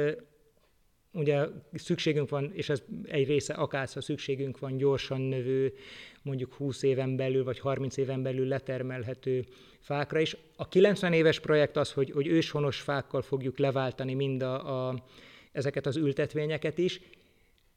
ugye 1.14 1.46
szükségünk 1.72 2.28
van, 2.28 2.50
és 2.52 2.68
ez 2.68 2.82
egy 3.02 3.26
része 3.26 3.54
akácra 3.54 4.00
szükségünk 4.00 4.58
van 4.58 4.76
gyorsan 4.76 5.20
növő, 5.20 5.74
mondjuk 6.22 6.54
20 6.54 6.82
éven 6.82 7.16
belül, 7.16 7.44
vagy 7.44 7.58
30 7.58 7.96
éven 7.96 8.22
belül 8.22 8.46
letermelhető 8.46 9.44
fákra 9.80 10.18
is. 10.18 10.36
A 10.56 10.68
90 10.68 11.12
éves 11.12 11.40
projekt 11.40 11.76
az, 11.76 11.92
hogy, 11.92 12.10
hogy 12.10 12.26
őshonos 12.26 12.80
fákkal 12.80 13.22
fogjuk 13.22 13.58
leváltani 13.58 14.14
mind 14.14 14.42
a, 14.42 14.88
a, 14.88 15.04
ezeket 15.52 15.86
az 15.86 15.96
ültetvényeket 15.96 16.78
is, 16.78 17.00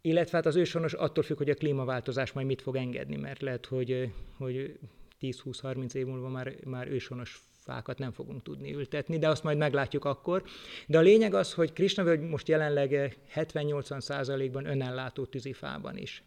illetve 0.02 0.38
hát 0.38 0.46
az 0.46 0.56
őshonos 0.56 0.94
attól 0.94 1.24
függ, 1.24 1.38
hogy 1.38 1.50
a 1.50 1.54
klímaváltozás 1.54 2.32
majd 2.32 2.48
mit 2.48 2.62
fog 2.62 2.76
engedni, 2.76 3.16
mert 3.16 3.42
lehet, 3.42 3.66
hogy, 3.66 4.12
hogy 4.38 4.80
10-20-30 5.22 5.94
év 5.94 6.06
múlva 6.06 6.30
már, 6.30 6.56
már 6.66 6.88
őshonos 6.88 7.42
fákat 7.68 7.98
nem 7.98 8.12
fogunk 8.12 8.44
tudni 8.44 8.74
ültetni, 8.74 9.18
de 9.18 9.28
azt 9.30 9.44
majd 9.44 9.58
meglátjuk 9.58 10.06
akkor. 10.06 10.44
De 10.88 10.98
a 10.98 11.02
lényeg 11.02 11.34
az, 11.34 11.54
hogy 11.54 11.74
Krisnavölgy 11.74 12.22
most 12.22 12.48
jelenleg 12.48 13.18
70-80 13.36 14.00
százalékban 14.00 14.66
önellátó 14.66 15.26
tűzifában 15.26 15.98
is. 15.98 16.24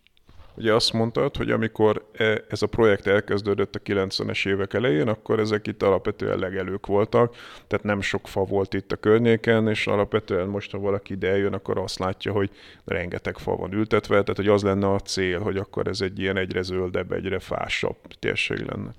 Ugye 0.54 0.74
azt 0.74 0.92
mondtad, 0.92 1.36
hogy 1.36 1.50
amikor 1.50 2.08
e, 2.12 2.44
ez 2.48 2.62
a 2.62 2.66
projekt 2.66 3.06
elkezdődött 3.06 3.74
a 3.74 3.78
90-es 3.78 4.48
évek 4.48 4.74
elején, 4.74 5.08
akkor 5.08 5.38
ezek 5.38 5.66
itt 5.66 5.82
alapvetően 5.82 6.38
legelők 6.38 6.86
voltak, 6.86 7.34
tehát 7.66 7.84
nem 7.84 8.00
sok 8.00 8.28
fa 8.28 8.44
volt 8.44 8.74
itt 8.74 8.92
a 8.92 8.96
környéken, 8.96 9.68
és 9.68 9.86
alapvetően 9.86 10.48
most, 10.48 10.70
ha 10.70 10.78
valaki 10.78 11.12
ide 11.12 11.28
eljön, 11.28 11.52
akkor 11.52 11.78
azt 11.78 11.98
látja, 11.98 12.32
hogy 12.32 12.50
rengeteg 12.84 13.38
fa 13.38 13.56
van 13.56 13.72
ültetve, 13.72 14.14
tehát 14.20 14.36
hogy 14.36 14.48
az 14.48 14.62
lenne 14.62 14.92
a 14.92 14.98
cél, 14.98 15.40
hogy 15.40 15.56
akkor 15.56 15.86
ez 15.86 16.00
egy 16.00 16.18
ilyen 16.18 16.36
egyre 16.36 16.62
zöldebb, 16.62 17.12
egyre 17.12 17.38
fásabb 17.38 17.96
térség 18.18 18.58
lenne. 18.58 18.90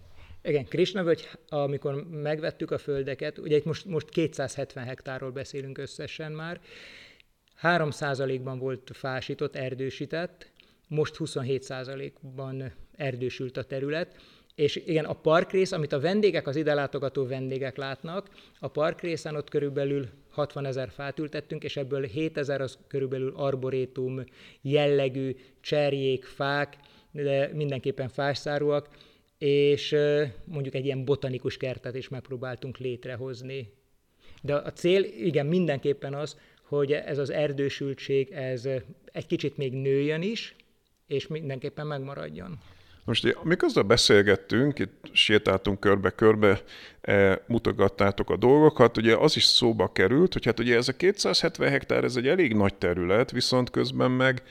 Igen, 0.43 0.65
Krishna 0.65 1.03
völgy, 1.03 1.29
amikor 1.49 2.05
megvettük 2.09 2.71
a 2.71 2.77
földeket, 2.77 3.37
ugye 3.37 3.55
itt 3.55 3.65
most, 3.65 3.85
most 3.85 4.09
270 4.09 4.83
hektárról 4.83 5.31
beszélünk 5.31 5.77
összesen 5.77 6.31
már, 6.31 6.61
3%-ban 7.61 8.59
volt 8.59 8.91
fásított, 8.93 9.55
erdősített, 9.55 10.51
most 10.87 11.15
27%-ban 11.19 12.73
erdősült 12.95 13.57
a 13.57 13.63
terület, 13.63 14.15
És 14.55 14.75
igen, 14.75 15.05
a 15.05 15.13
parkrész, 15.13 15.71
amit 15.71 15.93
a 15.93 15.99
vendégek, 15.99 16.47
az 16.47 16.55
ide 16.55 16.73
látogató 16.73 17.27
vendégek 17.27 17.77
látnak, 17.77 18.29
a 18.59 18.67
parkrészen 18.67 19.35
ott 19.35 19.49
körülbelül 19.49 20.09
60 20.29 20.65
ezer 20.65 20.89
fát 20.89 21.19
ültettünk, 21.19 21.63
és 21.63 21.77
ebből 21.77 22.03
7 22.03 22.37
ezer 22.37 22.61
az 22.61 22.77
körülbelül 22.87 23.33
arborétum 23.35 24.23
jellegű 24.61 25.35
cserjék, 25.61 26.25
fák, 26.25 26.77
de 27.11 27.49
mindenképpen 27.53 28.09
fásszárúak, 28.09 28.87
és 29.41 29.95
mondjuk 30.45 30.75
egy 30.75 30.85
ilyen 30.85 31.05
botanikus 31.05 31.57
kertet 31.57 31.95
is 31.95 32.09
megpróbáltunk 32.09 32.77
létrehozni. 32.77 33.73
De 34.41 34.55
a 34.55 34.73
cél, 34.73 35.03
igen, 35.03 35.45
mindenképpen 35.45 36.13
az, 36.13 36.37
hogy 36.63 36.91
ez 36.91 37.17
az 37.17 37.29
erdősültség, 37.29 38.31
ez 38.31 38.67
egy 39.11 39.25
kicsit 39.25 39.57
még 39.57 39.73
nőjön 39.73 40.21
is, 40.21 40.55
és 41.07 41.27
mindenképpen 41.27 41.87
megmaradjon. 41.87 42.59
Most 43.05 43.37
miközben 43.43 43.87
beszélgettünk, 43.87 44.79
itt 44.79 45.09
sétáltunk 45.11 45.79
körbe-körbe, 45.79 46.61
e, 47.01 47.43
mutogattátok 47.47 48.29
a 48.29 48.37
dolgokat, 48.37 48.97
ugye 48.97 49.15
az 49.15 49.35
is 49.35 49.43
szóba 49.43 49.91
került, 49.91 50.33
hogy 50.33 50.45
hát 50.45 50.59
ugye 50.59 50.75
ez 50.75 50.87
a 50.87 50.93
270 50.93 51.69
hektár, 51.69 52.03
ez 52.03 52.15
egy 52.15 52.27
elég 52.27 52.53
nagy 52.53 52.75
terület, 52.75 53.31
viszont 53.31 53.69
közben 53.69 54.11
meg 54.11 54.43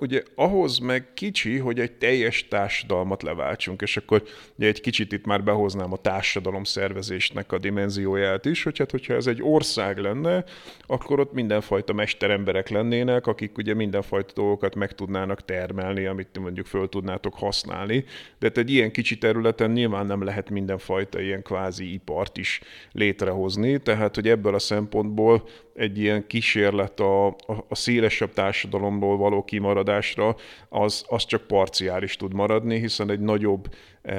ugye 0.00 0.22
ahhoz 0.34 0.78
meg 0.78 1.14
kicsi, 1.14 1.58
hogy 1.58 1.80
egy 1.80 1.92
teljes 1.92 2.48
társadalmat 2.48 3.22
leváltsunk, 3.22 3.82
és 3.82 3.96
akkor 3.96 4.22
ugye 4.56 4.66
egy 4.66 4.80
kicsit 4.80 5.12
itt 5.12 5.26
már 5.26 5.42
behoznám 5.42 5.92
a 5.92 5.96
társadalom 5.96 6.64
szervezésnek 6.64 7.52
a 7.52 7.58
dimenzióját 7.58 8.44
is, 8.44 8.62
hogy 8.62 8.78
hát 8.78 8.90
hogyha 8.90 9.14
ez 9.14 9.26
egy 9.26 9.42
ország 9.42 9.98
lenne, 9.98 10.44
akkor 10.86 11.20
ott 11.20 11.32
mindenfajta 11.32 11.92
mesteremberek 11.92 12.68
lennének, 12.68 13.26
akik 13.26 13.58
ugye 13.58 13.74
mindenfajta 13.74 14.32
dolgokat 14.34 14.74
meg 14.74 14.92
tudnának 14.92 15.44
termelni, 15.44 16.06
amit 16.06 16.38
mondjuk 16.38 16.66
föl 16.66 16.88
tudnátok 16.88 17.34
használni, 17.34 18.04
de 18.38 18.46
hát 18.46 18.58
egy 18.58 18.70
ilyen 18.70 18.90
kicsi 18.90 19.18
területen 19.18 19.70
nyilván 19.70 20.06
nem 20.06 20.22
lehet 20.22 20.50
mindenfajta 20.50 21.20
ilyen 21.20 21.42
kvázi 21.42 21.92
ipart 21.92 22.36
is 22.36 22.60
létrehozni, 22.92 23.78
tehát 23.78 24.14
hogy 24.14 24.28
ebből 24.28 24.54
a 24.54 24.58
szempontból 24.58 25.48
egy 25.78 25.98
ilyen 25.98 26.26
kísérlet 26.26 27.00
a, 27.00 27.26
a, 27.26 27.34
a 27.68 27.74
szélesebb 27.74 28.32
társadalomból 28.32 29.16
való 29.16 29.44
kimaradásra, 29.44 30.36
az, 30.68 31.04
az 31.08 31.24
csak 31.24 31.46
parciális 31.46 32.16
tud 32.16 32.34
maradni, 32.34 32.78
hiszen 32.78 33.10
egy 33.10 33.20
nagyobb 33.20 33.74
e, 34.02 34.14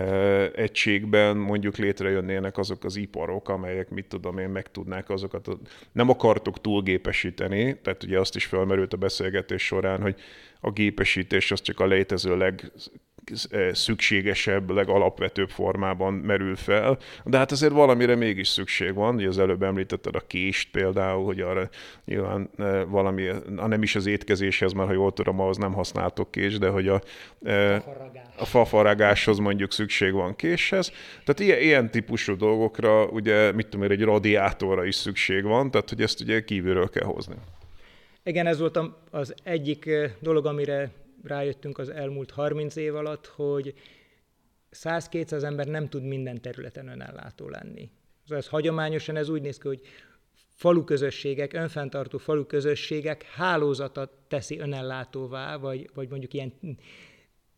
egységben 0.56 1.38
mondjuk 1.38 1.78
létrejönnének 1.78 2.58
azok 2.58 2.84
az 2.84 2.96
iparok, 2.96 3.50
amelyek, 3.50 3.89
mit 3.89 4.06
tudom 4.06 4.38
én, 4.38 4.50
meg 4.50 4.72
tudnák 4.72 5.10
azokat, 5.10 5.48
nem 5.92 6.10
akartok 6.10 6.62
túlgépesíteni, 6.62 7.80
tehát 7.82 8.04
ugye 8.04 8.20
azt 8.20 8.36
is 8.36 8.46
felmerült 8.46 8.94
a 8.94 8.98
beszélgetés 8.98 9.66
során, 9.66 10.01
hogy 10.01 10.16
a 10.60 10.72
gépesítés 10.72 11.51
az 11.51 11.62
csak 11.62 11.80
a 11.80 11.86
létező 11.86 12.38
leg 12.38 12.72
szükségesebb, 13.71 14.69
legalapvetőbb 14.69 15.50
formában 15.50 16.13
merül 16.13 16.55
fel, 16.55 16.98
de 17.25 17.38
hát 17.38 17.51
azért 17.51 17.71
valamire 17.71 18.15
mégis 18.15 18.48
szükség 18.48 18.93
van, 18.93 19.15
ugye 19.15 19.27
az 19.27 19.39
előbb 19.39 19.63
említetted 19.63 20.15
a 20.15 20.19
kést 20.27 20.71
például, 20.71 21.25
hogy 21.25 21.39
arra 21.41 21.69
nyilván 22.05 22.50
e, 22.57 22.83
valami, 22.83 23.27
ha 23.57 23.67
nem 23.67 23.83
is 23.83 23.95
az 23.95 24.05
étkezéshez, 24.05 24.74
mert 24.74 24.88
ha 24.88 24.93
jól 24.93 25.13
tudom, 25.13 25.39
ahhoz 25.39 25.57
nem 25.57 25.74
használtok 25.74 26.31
kés, 26.31 26.57
de 26.57 26.69
hogy 26.69 26.88
a, 26.88 27.01
e, 27.43 27.75
a 28.38 28.45
fafaragáshoz 28.45 29.38
mondjuk 29.38 29.71
szükség 29.71 30.13
van 30.13 30.36
késhez. 30.36 30.91
Tehát 31.25 31.39
ilyen, 31.39 31.62
ilyen 31.62 31.91
típusú 31.91 32.36
dolgokra, 32.36 33.05
ugye, 33.05 33.51
mit 33.51 33.67
tudom 33.67 33.86
én, 33.86 33.91
egy 33.91 34.03
radiátorra 34.03 34.86
is 34.86 34.95
szükség 34.95 35.43
van, 35.43 35.71
tehát 35.71 35.89
hogy 35.89 36.01
ezt 36.01 36.21
ugye 36.21 36.43
kívülről 36.43 36.89
kell 36.89 37.05
hozni. 37.05 37.36
Igen, 38.24 38.48
ez 38.48 38.59
volt 38.59 38.79
az 39.12 39.33
egyik 39.43 39.89
dolog, 40.19 40.45
amire 40.45 40.91
rájöttünk 41.23 41.77
az 41.77 41.89
elmúlt 41.89 42.31
30 42.31 42.75
év 42.75 42.95
alatt, 42.95 43.27
hogy 43.27 43.73
100-200 44.71 45.43
ember 45.43 45.67
nem 45.67 45.89
tud 45.89 46.03
minden 46.03 46.41
területen 46.41 46.88
önellátó 46.88 47.49
lenni. 47.49 47.89
Ez 48.27 48.47
hagyományosan 48.47 49.15
ez 49.15 49.29
úgy 49.29 49.41
néz 49.41 49.57
ki, 49.57 49.67
hogy 49.67 49.81
falu 50.55 50.83
közösségek, 50.83 51.53
önfenntartó 51.53 52.17
falu 52.17 52.45
közösségek 52.45 53.23
hálózata 53.23 54.25
teszi 54.27 54.59
önellátóvá, 54.59 55.57
vagy, 55.57 55.89
vagy 55.93 56.09
mondjuk 56.09 56.33
ilyen 56.33 56.53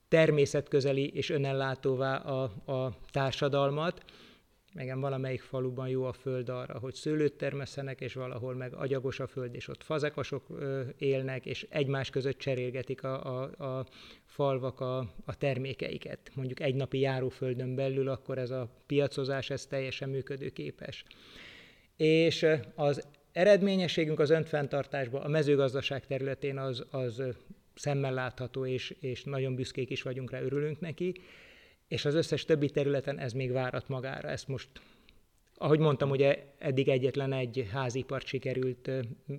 természetközeli 0.07 1.09
és 1.09 1.29
önellátóvá 1.29 2.15
a, 2.15 2.43
a 2.65 2.97
társadalmat. 3.11 4.03
Igen, 4.79 4.99
valamelyik 4.99 5.41
faluban 5.41 5.89
jó 5.89 6.03
a 6.03 6.13
föld 6.13 6.49
arra, 6.49 6.79
hogy 6.79 6.93
szőlőt 6.93 7.33
termesztenek, 7.33 8.01
és 8.01 8.13
valahol 8.13 8.55
meg 8.55 8.73
agyagos 8.73 9.19
a 9.19 9.27
föld, 9.27 9.55
és 9.55 9.67
ott 9.67 9.83
fazekasok 9.83 10.47
élnek, 10.97 11.45
és 11.45 11.67
egymás 11.69 12.09
között 12.09 12.37
cserélgetik 12.37 13.03
a, 13.03 13.41
a, 13.41 13.65
a 13.65 13.85
falvak 14.25 14.79
a, 14.79 14.97
a 15.25 15.37
termékeiket. 15.37 16.31
Mondjuk 16.35 16.59
egy 16.59 16.75
napi 16.75 16.99
járóföldön 16.99 17.75
belül, 17.75 18.07
akkor 18.07 18.37
ez 18.37 18.51
a 18.51 18.69
piacozás, 18.85 19.49
ez 19.49 19.65
teljesen 19.65 20.09
működőképes. 20.09 21.03
És 21.97 22.45
az 22.75 23.07
eredményességünk 23.31 24.19
az 24.19 24.29
önfenntartásban 24.29 25.21
a 25.21 25.27
mezőgazdaság 25.27 26.05
területén 26.05 26.57
az, 26.57 26.85
az 26.89 27.23
szemmel 27.75 28.13
látható, 28.13 28.65
és, 28.65 28.95
és 28.99 29.23
nagyon 29.23 29.55
büszkék 29.55 29.89
is 29.89 30.01
vagyunk 30.01 30.31
rá, 30.31 30.41
örülünk 30.41 30.79
neki 30.79 31.13
és 31.91 32.05
az 32.05 32.15
összes 32.15 32.45
többi 32.45 32.69
területen 32.69 33.19
ez 33.19 33.33
még 33.33 33.51
várat 33.51 33.87
magára. 33.87 34.29
Ezt 34.29 34.47
most, 34.47 34.69
ahogy 35.55 35.79
mondtam, 35.79 36.09
ugye 36.09 36.43
eddig 36.57 36.87
egyetlen 36.87 37.33
egy 37.33 37.67
házipart 37.71 38.25
sikerült 38.25 38.91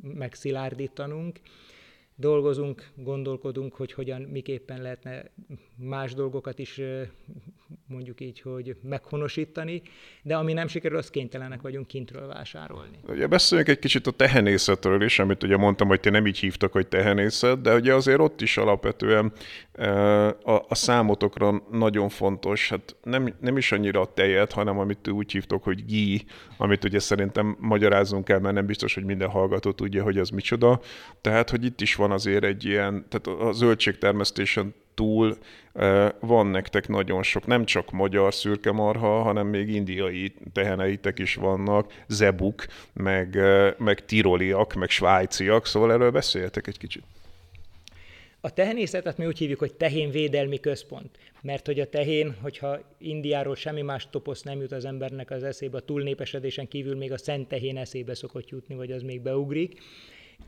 megszilárdítanunk, 0.02 1.40
dolgozunk, 2.14 2.90
gondolkodunk, 2.96 3.74
hogy 3.74 3.92
hogyan, 3.92 4.22
miképpen 4.22 4.82
lehetne 4.82 5.30
más 5.76 6.14
dolgokat 6.14 6.58
is 6.58 6.80
mondjuk 7.86 8.20
így, 8.20 8.40
hogy 8.40 8.76
meghonosítani, 8.82 9.82
de 10.22 10.36
ami 10.36 10.52
nem 10.52 10.66
sikerül, 10.66 10.98
az 10.98 11.10
kénytelenek 11.10 11.60
vagyunk 11.60 11.86
kintről 11.86 12.26
vásárolni. 12.26 12.98
Ugye 13.08 13.26
beszéljünk 13.26 13.70
egy 13.70 13.78
kicsit 13.78 14.06
a 14.06 14.10
tehenészetről 14.10 15.02
is, 15.02 15.18
amit 15.18 15.42
ugye 15.42 15.56
mondtam, 15.56 15.88
hogy 15.88 16.00
ti 16.00 16.10
nem 16.10 16.26
így 16.26 16.38
hívtak, 16.38 16.72
hogy 16.72 16.86
tehenészet, 16.86 17.60
de 17.60 17.74
ugye 17.74 17.94
azért 17.94 18.20
ott 18.20 18.40
is 18.40 18.56
alapvetően 18.56 19.32
a, 20.42 20.52
a 20.68 20.74
számotokra 20.74 21.62
nagyon 21.70 22.08
fontos, 22.08 22.68
hát 22.68 22.96
nem, 23.02 23.34
nem 23.40 23.56
is 23.56 23.72
annyira 23.72 24.00
a 24.00 24.12
tejet, 24.12 24.52
hanem 24.52 24.78
amit 24.78 25.08
úgy 25.08 25.32
hívtok, 25.32 25.64
hogy 25.64 25.84
gí, 25.84 26.24
amit 26.56 26.84
ugye 26.84 26.98
szerintem 26.98 27.56
magyarázunk 27.60 28.28
el, 28.28 28.40
mert 28.40 28.54
nem 28.54 28.66
biztos, 28.66 28.94
hogy 28.94 29.04
minden 29.04 29.28
hallgató 29.28 29.72
tudja, 29.72 30.02
hogy 30.02 30.18
az 30.18 30.28
micsoda. 30.28 30.80
Tehát, 31.20 31.50
hogy 31.50 31.64
itt 31.64 31.80
is 31.80 31.94
van 31.94 32.10
azért 32.10 32.44
egy 32.44 32.64
ilyen, 32.64 33.06
tehát 33.08 33.40
a 33.40 33.52
zöldségtermesztésen 33.52 34.74
túl 34.94 35.38
van 36.20 36.46
nektek 36.46 36.88
nagyon 36.88 37.22
sok, 37.22 37.46
nem 37.46 37.64
csak 37.64 37.90
magyar 37.90 38.34
szürke 38.34 38.72
marha, 38.72 39.22
hanem 39.22 39.46
még 39.46 39.68
indiai 39.68 40.34
teheneitek 40.52 41.18
is 41.18 41.34
vannak, 41.34 41.92
zebuk, 42.08 42.64
meg, 42.92 43.38
meg 43.78 44.04
tiroliak, 44.04 44.74
meg 44.74 44.90
svájciak, 44.90 45.66
szóval 45.66 45.92
erről 45.92 46.10
beszéltek 46.10 46.66
egy 46.66 46.78
kicsit. 46.78 47.02
A 48.44 48.50
tehenészetet 48.50 49.18
mi 49.18 49.26
úgy 49.26 49.38
hívjuk, 49.38 49.58
hogy 49.58 49.74
tehénvédelmi 49.74 50.60
központ, 50.60 51.18
mert 51.42 51.66
hogy 51.66 51.80
a 51.80 51.88
tehén, 51.88 52.36
hogyha 52.40 52.78
Indiáról 52.98 53.54
semmi 53.54 53.82
más 53.82 54.10
toposz 54.10 54.42
nem 54.42 54.60
jut 54.60 54.72
az 54.72 54.84
embernek 54.84 55.30
az 55.30 55.42
eszébe, 55.42 55.76
a 55.76 55.80
túlnépesedésen 55.80 56.68
kívül 56.68 56.96
még 56.96 57.12
a 57.12 57.18
szent 57.18 57.48
tehén 57.48 57.76
eszébe 57.76 58.14
szokott 58.14 58.48
jutni, 58.48 58.74
vagy 58.74 58.92
az 58.92 59.02
még 59.02 59.20
beugrik, 59.20 59.80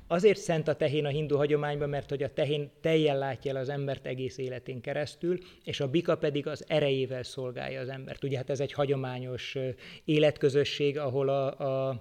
Azért 0.07 0.39
szent 0.39 0.69
a 0.69 0.75
tehén 0.75 1.05
a 1.05 1.09
hindu 1.09 1.37
hagyományban, 1.37 1.89
mert 1.89 2.09
hogy 2.09 2.23
a 2.23 2.33
tehén 2.33 2.71
teljen 2.81 3.19
látja 3.19 3.51
el 3.51 3.57
az 3.57 3.69
embert 3.69 4.07
egész 4.07 4.39
életén 4.39 4.81
keresztül, 4.81 5.39
és 5.65 5.81
a 5.81 5.89
bika 5.89 6.17
pedig 6.17 6.47
az 6.47 6.65
erejével 6.69 7.23
szolgálja 7.23 7.81
az 7.81 7.89
embert. 7.89 8.25
Ugye 8.25 8.37
hát 8.37 8.51
ez 8.51 8.61
egy 8.61 8.73
hagyományos 8.73 9.57
életközösség, 10.05 10.99
ahol 10.99 11.29
a, 11.29 11.59
a, 11.89 11.97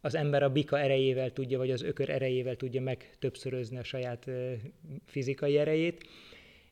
az 0.00 0.14
ember 0.14 0.42
a 0.42 0.50
bika 0.50 0.78
erejével 0.78 1.32
tudja, 1.32 1.58
vagy 1.58 1.70
az 1.70 1.82
ökör 1.82 2.10
erejével 2.10 2.56
tudja 2.56 2.80
megtöbbszörözni 2.80 3.78
a 3.78 3.84
saját 3.84 4.26
fizikai 5.06 5.58
erejét, 5.58 6.06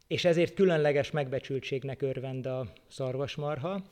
és 0.07 0.25
ezért 0.25 0.55
különleges 0.55 1.11
megbecsültségnek 1.11 2.03
örvend 2.03 2.47
a 2.47 2.73
szarvasmarha. 2.89 3.83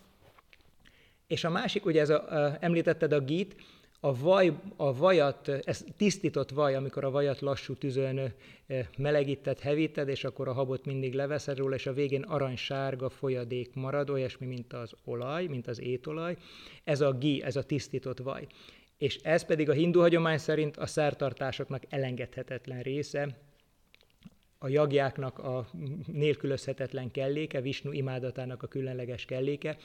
És 1.27 1.45
a 1.45 1.51
másik, 1.51 1.87
ugye 1.87 2.01
ez 2.01 2.11
a, 2.11 2.45
a, 2.45 2.57
említetted 2.61 3.13
a 3.13 3.21
gít, 3.21 3.57
a, 4.05 4.15
vaj, 4.15 4.53
a 4.77 4.95
vajat, 4.95 5.49
ez 5.49 5.85
tisztított 5.97 6.51
vaj, 6.51 6.75
amikor 6.75 7.05
a 7.05 7.11
vajat 7.11 7.41
lassú 7.41 7.75
tüzön 7.75 8.35
melegíted, 8.97 9.59
hevíted, 9.59 10.09
és 10.09 10.25
akkor 10.25 10.49
a 10.49 10.53
habot 10.53 10.85
mindig 10.85 11.15
leveszed 11.15 11.59
róla, 11.59 11.75
és 11.75 11.87
a 11.87 11.93
végén 11.93 12.23
aranysárga 12.23 13.09
folyadék 13.09 13.75
marad, 13.75 14.11
olyasmi, 14.11 14.47
mint 14.47 14.73
az 14.73 14.93
olaj, 15.05 15.47
mint 15.47 15.67
az 15.67 15.81
étolaj. 15.81 16.37
Ez 16.85 17.01
a 17.01 17.13
gi, 17.13 17.43
ez 17.43 17.57
a 17.57 17.63
tisztított 17.63 18.19
vaj. 18.19 18.47
És 18.99 19.17
ez 19.17 19.45
pedig 19.45 19.71
a 19.71 19.73
hindu 19.73 20.01
hagyomány 20.01 20.39
szerint 20.39 20.77
a 20.77 20.87
szertartásoknak 20.87 21.83
elengedhetetlen 21.89 22.83
része, 22.83 23.39
a 24.59 24.69
jagjáknak 24.69 25.39
a 25.39 25.67
nélkülözhetetlen 26.07 27.11
kelléke, 27.11 27.61
Visnu 27.61 27.93
imádatának 27.93 28.63
a 28.63 28.67
különleges 28.67 29.25
kelléke, 29.25 29.77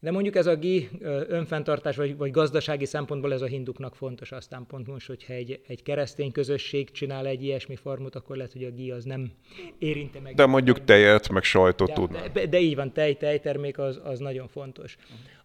De 0.00 0.10
mondjuk 0.10 0.36
ez 0.36 0.46
a 0.46 0.56
GI 0.56 0.88
önfenntartás, 1.28 1.96
vagy, 1.96 2.16
vagy 2.16 2.30
gazdasági 2.30 2.84
szempontból 2.84 3.32
ez 3.32 3.42
a 3.42 3.46
hinduknak 3.46 3.94
fontos, 3.94 4.32
aztán 4.32 4.66
pont 4.66 4.86
most, 4.86 5.06
hogyha 5.06 5.32
egy, 5.32 5.60
egy 5.66 5.82
keresztény 5.82 6.32
közösség 6.32 6.90
csinál 6.90 7.26
egy 7.26 7.42
ilyesmi 7.42 7.76
farmot, 7.76 8.14
akkor 8.14 8.36
lehet, 8.36 8.52
hogy 8.52 8.64
a 8.64 8.70
GI 8.70 8.90
az 8.90 9.04
nem 9.04 9.30
érinte 9.78 10.20
meg. 10.20 10.34
De 10.34 10.46
mondjuk 10.46 10.84
tejet, 10.84 11.28
meg 11.28 11.42
sajtot 11.42 11.92
tud. 11.92 12.16
De, 12.32 12.46
de, 12.46 12.60
így 12.60 12.74
van, 12.74 12.92
tej, 12.92 13.14
tejtermék 13.14 13.78
az, 13.78 14.00
az 14.04 14.18
nagyon 14.18 14.48
fontos. 14.48 14.96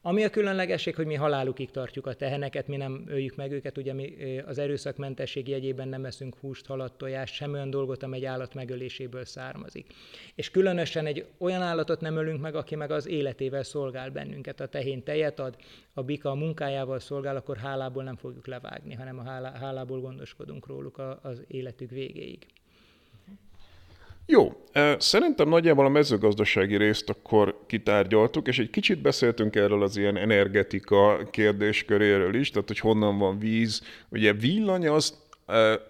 Ami 0.06 0.24
a 0.24 0.30
különlegesség, 0.30 0.96
hogy 0.96 1.06
mi 1.06 1.14
halálukig 1.14 1.72
tartjuk 1.72 2.08
a 2.08 2.14
teheneket, 2.14 2.68
mi 2.68 2.76
nem 2.76 3.04
öljük 3.08 3.36
meg 3.36 3.52
őket, 3.52 3.78
ugye 3.78 3.94
mi 3.94 4.16
az 4.46 4.58
erőszakmentesség 4.58 5.48
jegyében 5.48 5.88
nem 5.88 6.06
eszünk 6.06 6.36
húst, 6.42 6.66
halat, 6.66 6.94
tojást, 6.94 7.34
sem 7.34 7.54
olyan 7.54 7.70
dolgot, 7.70 8.04
amely 8.04 8.20
egy 8.20 8.26
állat 8.26 8.54
megöléséből 8.54 9.26
származik. 9.26 9.86
És 10.36 10.50
különösen 10.50 11.06
egy 11.06 11.26
olyan 11.38 11.62
állatot 11.62 12.02
nem 12.02 12.18
ölünk 12.18 12.42
meg, 12.42 12.56
aki 12.56 12.76
meg 12.76 12.92
az 12.92 13.08
életével 13.08 13.64
szolgál 13.64 14.10
bennünket. 14.44 14.60
A 14.60 14.68
tehén 14.68 15.04
tejet 15.04 15.40
ad, 15.40 15.56
a 15.94 16.04
bika 16.04 16.30
a 16.30 16.36
munkájával 16.36 17.00
szolgál, 17.00 17.36
akkor 17.36 17.58
hálából 17.58 18.04
nem 18.04 18.16
fogjuk 18.16 18.48
levágni, 18.48 18.94
hanem 18.94 19.20
a 19.20 19.24
hálából 19.60 20.00
gondoskodunk 20.00 20.68
róluk 20.68 21.02
az 21.22 21.44
életük 21.48 21.90
végéig. 21.90 22.46
Jó, 24.26 24.64
szerintem 24.98 25.50
nagyjából 25.50 25.86
a 25.86 25.90
mezőgazdasági 25.90 26.78
részt 26.78 27.10
akkor 27.10 27.64
kitárgyaltuk, 27.68 28.48
és 28.48 28.60
egy 28.60 28.70
kicsit 28.70 29.02
beszéltünk 29.02 29.56
erről 29.56 29.84
az 29.84 29.98
ilyen 29.98 30.18
energetika 30.18 31.28
kérdésköréről 31.32 32.36
is, 32.36 32.50
tehát 32.50 32.68
hogy 32.68 32.80
honnan 32.80 33.18
van 33.18 33.40
víz. 33.40 33.82
Ugye 34.10 34.34
villany 34.34 34.88
az 34.88 35.22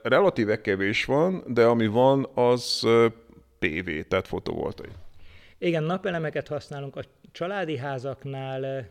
relatíve 0.03 0.61
kevés 0.61 1.05
van, 1.05 1.43
de 1.47 1.65
ami 1.65 1.87
van, 1.87 2.29
az 2.33 2.87
PV, 3.59 3.89
tehát 4.07 4.27
fotovoltai. 4.27 4.89
Igen, 5.57 5.83
napelemeket 5.83 6.47
használunk 6.47 6.95
a 6.95 7.01
családi 7.33 7.77
házaknál, 7.77 8.89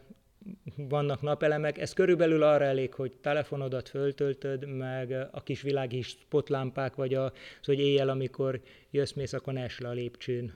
vannak 0.77 1.23
napelemek, 1.23 1.79
ez 1.79 1.93
körülbelül 1.93 2.43
arra 2.43 2.65
elég, 2.65 2.95
hogy 2.95 3.13
telefonodat 3.21 3.89
föltöltöd, 3.89 4.67
meg 4.67 5.29
a 5.31 5.43
kis 5.43 5.63
világi 5.63 6.03
spotlámpák, 6.03 6.95
vagy 6.95 7.15
az, 7.15 7.33
hogy 7.63 7.79
éjjel, 7.79 8.09
amikor 8.09 8.61
jössz, 8.91 9.13
mész, 9.13 9.33
akkor 9.33 9.53
ne 9.53 9.67
le 9.79 9.89
a 9.89 9.93
lépcsőn 9.93 10.53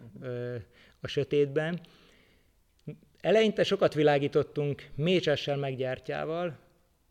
a 1.00 1.06
sötétben. 1.06 1.80
Eleinte 3.20 3.64
sokat 3.64 3.94
világítottunk 3.94 4.88
mécsessel 4.94 5.56
meggyártyával, 5.56 6.58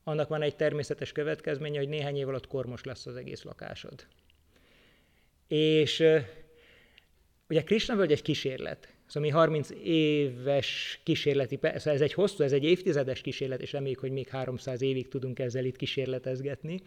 annak 0.03 0.27
van 0.27 0.41
egy 0.41 0.55
természetes 0.55 1.11
következménye, 1.11 1.79
hogy 1.79 1.89
néhány 1.89 2.17
év 2.17 2.27
alatt 2.27 2.47
kormos 2.47 2.83
lesz 2.83 3.05
az 3.05 3.15
egész 3.15 3.43
lakásod. 3.43 4.05
És 5.47 6.03
ugye 7.49 7.63
Krishna 7.63 7.95
völgy 7.95 8.11
egy 8.11 8.21
kísérlet. 8.21 8.94
Szóval 9.07 9.29
mi 9.29 9.35
30 9.35 9.69
éves 9.83 10.99
kísérleti, 11.03 11.59
szóval 11.61 11.93
ez 11.93 12.01
egy 12.01 12.13
hosszú, 12.13 12.43
ez 12.43 12.51
egy 12.51 12.63
évtizedes 12.63 13.21
kísérlet, 13.21 13.61
és 13.61 13.71
reméljük, 13.71 13.99
hogy 13.99 14.11
még 14.11 14.27
300 14.27 14.81
évig 14.81 15.07
tudunk 15.07 15.39
ezzel 15.39 15.65
itt 15.65 15.75
kísérletezgetni. 15.75 16.81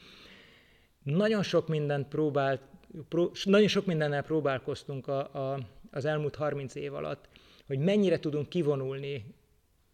Nagyon 1.03 1.43
sok 1.43 1.69
mindent 1.69 2.09
próbált, 2.09 2.61
pró, 3.09 3.31
nagyon 3.45 3.69
sok 3.69 3.87
mindennel 3.87 4.23
próbálkoztunk 4.23 5.07
a, 5.09 5.19
a, 5.19 5.61
az 5.91 6.05
elmúlt 6.05 6.35
30 6.35 6.75
év 6.75 6.95
alatt, 6.95 7.29
hogy 7.67 7.79
mennyire 7.79 8.19
tudunk 8.19 8.49
kivonulni 8.49 9.25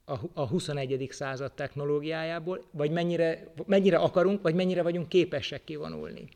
a, 0.05 0.15
a 0.33 0.47
21. 0.47 1.07
század 1.11 1.53
technológiájából, 1.53 2.65
vagy 2.71 2.91
mennyire, 2.91 3.53
mennyire 3.67 3.97
akarunk, 3.97 4.43
vagy 4.43 4.55
mennyire 4.55 4.83
vagyunk 4.83 5.09
képesek 5.09 5.65
kivonulni. 5.65 6.29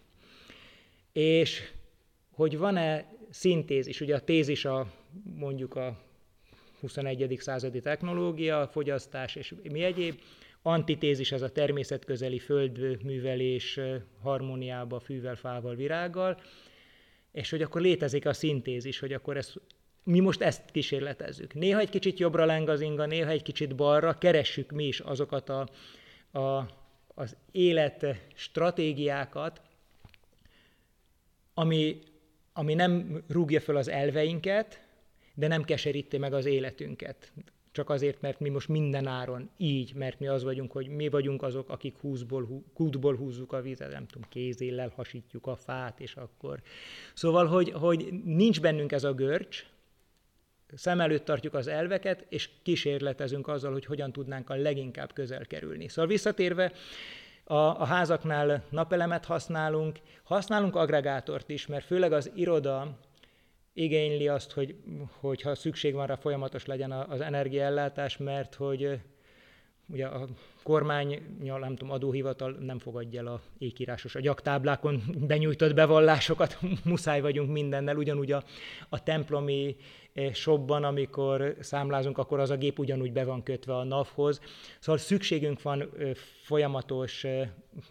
És 1.12 1.62
hogy 2.30 2.58
van-e 2.58 3.12
szintézis, 3.30 4.00
ugye 4.00 4.14
a 4.14 4.20
tézis 4.20 4.64
a 4.64 4.92
mondjuk 5.22 5.76
a 5.76 5.98
21. 6.80 7.36
századi 7.40 7.80
technológia, 7.80 8.68
fogyasztás 8.68 9.36
és 9.36 9.54
mi 9.62 9.82
egyéb, 9.82 10.20
antitézis 10.62 11.32
ez 11.32 11.42
a 11.42 11.52
természetközeli 11.52 12.38
földművelés 12.38 13.80
harmóniába, 14.22 15.00
fűvel, 15.00 15.36
fával, 15.36 15.74
virággal, 15.74 16.40
és 17.32 17.50
hogy 17.50 17.62
akkor 17.62 17.80
létezik 17.80 18.26
a 18.26 18.32
szintézis, 18.32 18.98
hogy 18.98 19.12
akkor 19.12 19.36
ezt, 19.36 19.60
mi 20.04 20.20
most 20.20 20.40
ezt 20.40 20.70
kísérletezzük. 20.70 21.54
Néha 21.54 21.78
egy 21.78 21.90
kicsit 21.90 22.18
jobbra 22.18 22.44
leng 22.44 22.68
az 22.68 22.80
inga, 22.80 23.06
néha 23.06 23.30
egy 23.30 23.42
kicsit 23.42 23.76
balra, 23.76 24.18
keressük 24.18 24.70
mi 24.70 24.84
is 24.84 25.00
azokat 25.00 25.48
a, 25.48 25.68
a, 26.38 26.68
az 27.14 27.36
élet 27.52 28.06
stratégiákat, 28.34 29.60
ami, 31.54 31.98
ami 32.52 32.74
nem 32.74 33.24
rúgja 33.28 33.60
föl 33.60 33.76
az 33.76 33.88
elveinket, 33.88 34.87
de 35.38 35.46
nem 35.46 35.64
keseríti 35.64 36.18
meg 36.18 36.32
az 36.32 36.44
életünket. 36.44 37.32
Csak 37.72 37.90
azért, 37.90 38.20
mert 38.20 38.40
mi 38.40 38.48
most 38.48 38.68
minden 38.68 39.06
áron 39.06 39.50
így, 39.56 39.94
mert 39.94 40.18
mi 40.18 40.26
az 40.26 40.42
vagyunk, 40.42 40.72
hogy 40.72 40.88
mi 40.88 41.08
vagyunk 41.08 41.42
azok, 41.42 41.68
akik 41.68 41.96
húzból, 42.00 42.64
kútból 42.74 43.16
húzzuk 43.16 43.52
a 43.52 43.60
vizet, 43.60 43.92
nem 43.92 44.06
tudom, 44.06 44.28
kézéllel 44.28 44.92
hasítjuk 44.96 45.46
a 45.46 45.56
fát, 45.56 46.00
és 46.00 46.14
akkor... 46.14 46.62
Szóval, 47.14 47.46
hogy, 47.46 47.70
hogy 47.70 48.08
nincs 48.24 48.60
bennünk 48.60 48.92
ez 48.92 49.04
a 49.04 49.12
görcs, 49.12 49.66
szem 50.74 51.00
előtt 51.00 51.24
tartjuk 51.24 51.54
az 51.54 51.66
elveket, 51.66 52.26
és 52.28 52.50
kísérletezünk 52.62 53.48
azzal, 53.48 53.72
hogy 53.72 53.84
hogyan 53.84 54.12
tudnánk 54.12 54.50
a 54.50 54.54
leginkább 54.54 55.12
közel 55.12 55.46
kerülni. 55.46 55.88
Szóval 55.88 56.10
visszatérve, 56.10 56.72
a, 57.44 57.54
a 57.54 57.84
házaknál 57.84 58.64
napelemet 58.70 59.24
használunk, 59.24 59.98
használunk 60.22 60.76
agregátort 60.76 61.48
is, 61.48 61.66
mert 61.66 61.84
főleg 61.84 62.12
az 62.12 62.30
iroda 62.34 62.98
igényli 63.82 64.28
azt, 64.28 64.52
hogy, 64.52 64.74
hogyha 65.20 65.54
szükség 65.54 65.94
van 65.94 66.06
rá, 66.06 66.14
folyamatos 66.14 66.66
legyen 66.66 66.92
az 66.92 67.20
energiaellátás, 67.20 68.16
mert 68.16 68.54
hogy 68.54 69.00
ugye 69.92 70.06
a 70.06 70.28
kormány, 70.62 71.22
nem 71.40 71.76
tudom, 71.76 71.90
adóhivatal 71.90 72.50
nem 72.50 72.78
fogadja 72.78 73.20
el 73.20 73.26
a 73.26 73.40
ékírásos 73.58 74.14
a 74.14 74.20
gyaktáblákon 74.20 75.02
benyújtott 75.26 75.74
bevallásokat, 75.74 76.58
muszáj 76.84 77.20
vagyunk 77.20 77.50
mindennel, 77.50 77.96
ugyanúgy 77.96 78.32
a, 78.32 78.44
a 78.88 79.02
templomi 79.02 79.76
shopban, 80.32 80.84
amikor 80.84 81.56
számlázunk, 81.60 82.18
akkor 82.18 82.40
az 82.40 82.50
a 82.50 82.56
gép 82.56 82.78
ugyanúgy 82.78 83.12
be 83.12 83.24
van 83.24 83.42
kötve 83.42 83.76
a 83.76 83.84
NAV-hoz. 83.84 84.40
Szóval 84.78 85.00
szükségünk 85.00 85.62
van 85.62 85.90
folyamatos, 86.42 87.26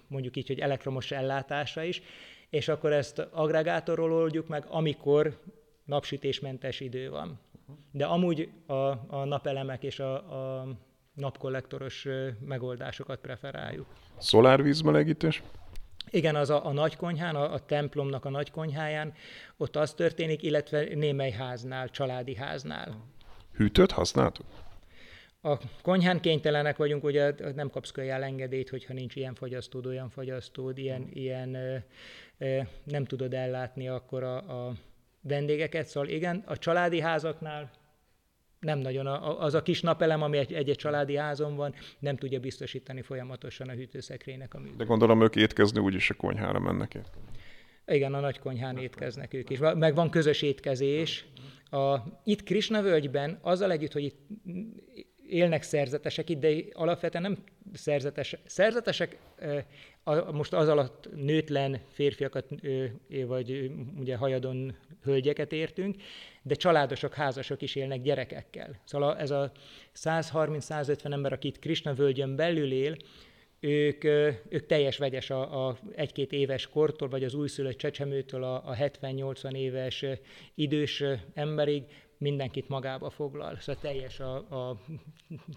mondjuk 0.08 0.38
így, 0.38 0.48
hogy 0.48 0.60
elektromos 0.60 1.12
ellátásra 1.12 1.84
is, 1.84 2.02
és 2.50 2.68
akkor 2.68 2.94
ezt 2.94 3.20
agregátorról 3.20 4.14
oldjuk 4.14 4.48
meg, 4.48 4.66
amikor 4.68 5.38
napsütésmentes 5.88 6.80
idő 6.80 7.10
van. 7.10 7.40
De 7.92 8.06
amúgy 8.06 8.50
a, 8.66 8.74
a 9.08 9.26
napelemek 9.26 9.84
és 9.84 10.00
a, 10.00 10.14
a 10.60 10.68
napkollektoros 11.14 12.08
megoldásokat 12.40 13.20
preferáljuk. 13.20 13.86
Szolárvízmelegítés? 14.18 15.44
Igen, 16.10 16.36
az 16.36 16.50
a, 16.50 16.66
a 16.66 16.72
nagykonyhán, 16.72 17.36
a, 17.36 17.54
a 17.54 17.60
templomnak 17.60 18.26
a 18.26 18.30
nagykonyháján, 18.30 19.14
ott 19.58 19.76
az 19.76 19.94
történik, 19.94 20.44
illetve 20.44 20.84
némely 20.96 21.32
háznál, 21.32 21.90
családi 21.90 22.36
háznál. 22.36 22.96
Hűtőt 23.54 23.92
használtuk? 23.92 24.46
A 25.42 25.58
konyhán 25.82 26.20
kénytelenek 26.20 26.78
vagyunk, 26.78 27.04
ugye 27.04 27.34
nem 27.56 27.70
kapsz 27.70 27.92
kölyel 27.92 28.24
engedélyt, 28.24 28.70
hogyha 28.70 28.94
nincs 28.94 29.16
ilyen 29.16 29.36
fogyasztód, 29.36 29.86
olyan 29.86 30.10
fogyasztód, 30.10 30.78
ilyen, 30.78 31.08
ilyen 31.14 31.54
ö, 31.54 31.78
ö, 32.38 32.60
nem 32.84 33.06
tudod 33.06 33.34
ellátni 33.34 33.88
akkor 33.88 34.24
a, 34.24 34.68
a 34.68 34.74
vendégeket, 35.22 35.88
szóval 35.88 36.10
igen, 36.10 36.44
a 36.46 36.58
családi 36.58 37.00
házaknál 37.00 37.72
nem 38.60 38.80
nagyon, 38.80 39.08
az 39.40 39.54
a 39.54 39.62
kis 39.62 39.82
napelem, 39.82 40.22
ami 40.22 40.38
egy-egy 40.38 40.76
családi 40.76 41.16
házon 41.16 41.56
van, 41.56 41.74
nem 42.00 42.18
tudja 42.18 42.40
biztosítani 42.40 43.02
folyamatosan 43.02 43.70
a 43.70 43.72
hűtőszekrénynek 43.72 44.54
a 44.54 44.58
működését. 44.58 44.80
De 44.80 44.86
gondolom 44.86 45.22
ők 45.22 45.36
étkezni 45.36 45.80
úgyis 45.80 46.10
a 46.10 46.14
konyhára 46.14 46.60
mennek 46.60 46.94
étkezni. 46.94 47.22
Igen, 47.86 48.14
a 48.14 48.20
nagy 48.20 48.40
konyhán 48.40 48.78
étkeznek 48.78 49.34
ők 49.34 49.50
is. 49.50 49.60
Meg 49.60 49.96
van 49.96 50.10
közös 50.10 50.42
étkezés. 50.42 51.26
A, 51.70 51.98
itt 52.24 52.44
Krishna 52.44 52.82
völgyben, 52.82 53.40
azzal 53.42 53.72
együtt, 53.72 53.92
hogy 53.92 54.04
itt 54.04 54.20
élnek 55.28 55.64
szerzetesek 55.64 56.30
itt, 56.30 56.40
de 56.40 56.56
alapvetően 56.72 57.24
nem 57.24 57.38
szerzetes, 57.74 58.36
szerzetesek, 58.46 59.18
most 60.32 60.54
az 60.54 60.68
alatt 60.68 61.10
nőtlen 61.16 61.80
férfiakat, 61.92 62.46
vagy 63.28 63.72
ugye 63.98 64.16
hajadon 64.16 64.76
hölgyeket 65.04 65.52
értünk, 65.52 65.96
de 66.42 66.56
családosok, 66.56 67.14
házasok 67.14 67.62
is 67.62 67.76
élnek 67.76 68.02
gyerekekkel. 68.02 68.82
Szóval 68.84 69.18
ez 69.18 69.32
a 69.32 69.52
130-150 69.96 71.12
ember, 71.12 71.34
akit 71.34 71.60
Krishna 71.60 71.94
völgyön 71.94 72.36
belül 72.36 72.72
él, 72.72 72.98
ők, 73.60 74.04
ők 74.50 74.66
teljes 74.66 74.98
vegyes 74.98 75.30
a, 75.30 75.68
a 75.68 75.78
egy-két 75.96 76.32
éves 76.32 76.68
kortól, 76.68 77.10
vagy 77.10 77.24
az 77.24 77.34
újszülött 77.34 77.78
csecsemőtől 77.78 78.44
a, 78.44 78.56
a 78.56 78.76
70-80 78.76 79.52
éves 79.52 80.06
idős 80.56 81.04
emberig, 81.34 81.84
mindenkit 82.18 82.70
magába 82.70 83.10
foglal. 83.10 83.58
Szóval 83.60 83.82
teljes 83.82 84.20
a, 84.20 84.36
a 84.36 84.78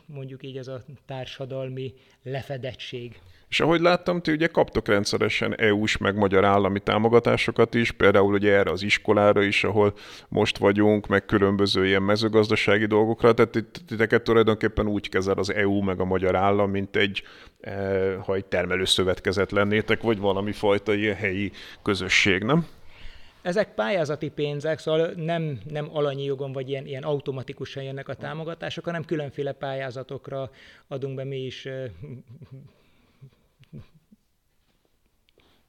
mondjuk 0.07 0.43
így 0.43 0.57
ez 0.57 0.69
a 0.69 0.83
társadalmi 1.07 1.95
lefedettség. 2.23 3.21
És 3.49 3.61
ahogy 3.61 3.81
láttam, 3.81 4.23
ti 4.23 4.33
ugye 4.33 4.47
kaptok 4.47 4.89
rendszeresen 4.89 5.59
EU-s 5.59 5.97
meg 5.97 6.17
magyar 6.17 6.45
állami 6.45 6.81
támogatásokat 6.81 7.75
is, 7.75 7.91
például 7.91 8.33
ugye 8.35 8.53
erre 8.53 8.71
az 8.71 8.83
iskolára 8.83 9.43
is, 9.43 9.65
ahol 9.65 9.95
most 10.29 10.59
vagyunk, 10.59 11.07
meg 11.07 11.25
különböző 11.25 11.87
ilyen 11.87 12.03
mezőgazdasági 12.03 12.87
dolgokra, 12.87 13.35
tehát 13.35 13.65
titeket 13.87 14.23
tulajdonképpen 14.23 14.87
úgy 14.87 15.09
kezel 15.09 15.39
az 15.39 15.53
EU 15.53 15.83
meg 15.83 16.01
a 16.01 16.05
magyar 16.05 16.35
állam, 16.35 16.71
mint 16.71 16.97
egy, 16.97 17.23
eh, 17.61 18.15
ha 18.25 18.35
egy 18.35 18.45
termelőszövetkezet 18.45 19.53
lennétek, 19.53 20.03
vagy 20.03 20.19
valami 20.19 20.53
fajta 20.53 20.95
ilyen 20.95 21.17
helyi 21.17 21.53
közösség, 21.83 22.43
nem? 22.43 22.67
Ezek 23.43 23.75
pályázati 23.75 24.29
pénzek, 24.29 24.79
szóval 24.79 25.13
nem, 25.17 25.61
nem 25.69 25.89
alanyi 25.93 26.25
jogon, 26.25 26.53
vagy 26.53 26.69
ilyen, 26.69 26.87
ilyen 26.87 27.03
automatikusan 27.03 27.83
jönnek 27.83 28.09
a 28.09 28.15
támogatások, 28.15 28.85
hanem 28.85 29.05
különféle 29.05 29.53
pályázatokra 29.53 30.51
adunk 30.89 31.15
be 31.15 31.25
mi 31.25 31.45
is 31.45 31.69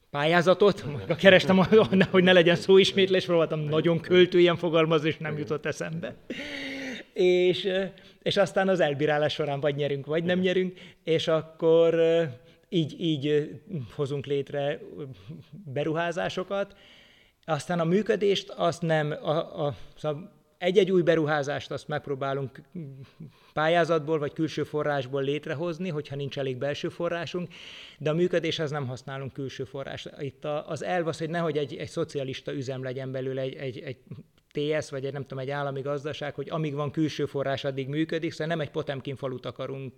pályázatot, 0.10 0.86
kerestem, 1.18 1.58
hogy 2.12 2.24
ne 2.24 2.32
legyen 2.32 2.56
szóismétlés, 2.56 3.26
próbáltam 3.26 3.60
nagyon 3.60 4.00
költően 4.00 4.56
fogalmazni, 4.56 5.08
és 5.08 5.18
nem 5.18 5.38
jutott 5.38 5.66
eszembe. 5.66 6.16
És, 7.14 7.70
és 8.22 8.38
aztán 8.38 8.70
az 8.70 8.80
elbírálás 8.80 9.34
során 9.34 9.60
vagy 9.60 9.76
nyerünk, 9.76 10.06
vagy 10.06 10.24
nem 10.24 10.40
nyerünk, 10.40 10.80
és 11.04 11.28
akkor 11.28 12.02
így, 12.70 13.02
így 13.02 13.50
hozunk 13.96 14.26
létre 14.26 14.80
beruházásokat. 15.66 16.76
Aztán 17.46 17.80
a 17.80 17.84
működést 17.84 18.50
azt 18.50 18.82
nem, 18.82 19.12
a, 19.12 19.66
a, 19.66 19.76
szóval 19.98 20.32
egy-egy 20.58 20.92
új 20.92 21.02
beruházást 21.02 21.72
azt 21.72 21.88
megpróbálunk 21.88 22.62
pályázatból 23.54 24.20
vagy 24.20 24.34
külső 24.34 24.64
forrásból 24.64 25.24
létrehozni, 25.24 25.90
hogyha 25.90 26.16
nincs 26.16 26.40
elég 26.40 26.58
belső 26.58 26.90
forrásunk, 26.90 27.50
de 27.98 28.10
a 28.10 28.14
működéshez 28.14 28.72
nem 28.72 28.88
használunk 28.88 29.34
külső 29.34 29.64
forrást. 29.64 30.12
Itt 30.20 30.46
az 30.46 30.84
elv 30.84 31.08
az, 31.08 31.18
hogy 31.18 31.30
nehogy 31.30 31.58
egy, 31.58 31.76
egy 31.76 31.90
szocialista 31.90 32.54
üzem 32.54 32.84
legyen 32.84 33.12
belőle 33.12 33.42
egy, 33.42 33.56
egy, 33.56 33.80
egy 33.80 33.98
TS, 34.52 34.90
vagy 34.90 35.06
egy 35.06 35.14
nem 35.14 35.22
tudom, 35.22 35.40
egy 35.40 35.50
állami 35.50 35.82
gazdaság, 35.82 36.36
hogy 36.36 36.50
amíg 36.50 36.74
van 36.74 36.92
külső 36.92 37.26
forrás, 37.26 37.64
addig 37.64 37.88
működik, 37.88 38.32
szóval 38.32 38.48
nem 38.48 38.60
egy 38.60 38.72
Potemkin 38.72 39.16
falut 39.16 39.46
akarunk 39.46 39.94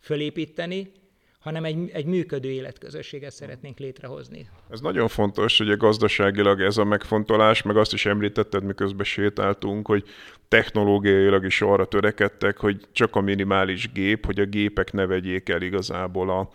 fölépíteni, 0.00 0.92
hanem 1.38 1.64
egy, 1.64 1.90
egy 1.92 2.04
működő 2.04 2.50
életközösséget 2.50 3.32
szeretnénk 3.32 3.78
létrehozni. 3.78 4.48
Ez 4.70 4.80
nagyon 4.80 5.08
fontos, 5.08 5.58
hogy 5.58 5.70
a 5.70 5.76
gazdaságilag 5.76 6.60
ez 6.60 6.76
a 6.76 6.84
megfontolás, 6.84 7.62
meg 7.62 7.76
azt 7.76 7.92
is 7.92 8.06
említetted, 8.06 8.64
miközben 8.64 9.04
sétáltunk, 9.04 9.86
hogy 9.86 10.04
technológiailag 10.48 11.44
is 11.44 11.62
arra 11.62 11.84
törekedtek, 11.86 12.58
hogy 12.58 12.80
csak 12.92 13.16
a 13.16 13.20
minimális 13.20 13.92
gép, 13.92 14.26
hogy 14.26 14.40
a 14.40 14.44
gépek 14.44 14.92
ne 14.92 15.06
vegyék 15.06 15.48
el 15.48 15.62
igazából 15.62 16.30
a, 16.30 16.50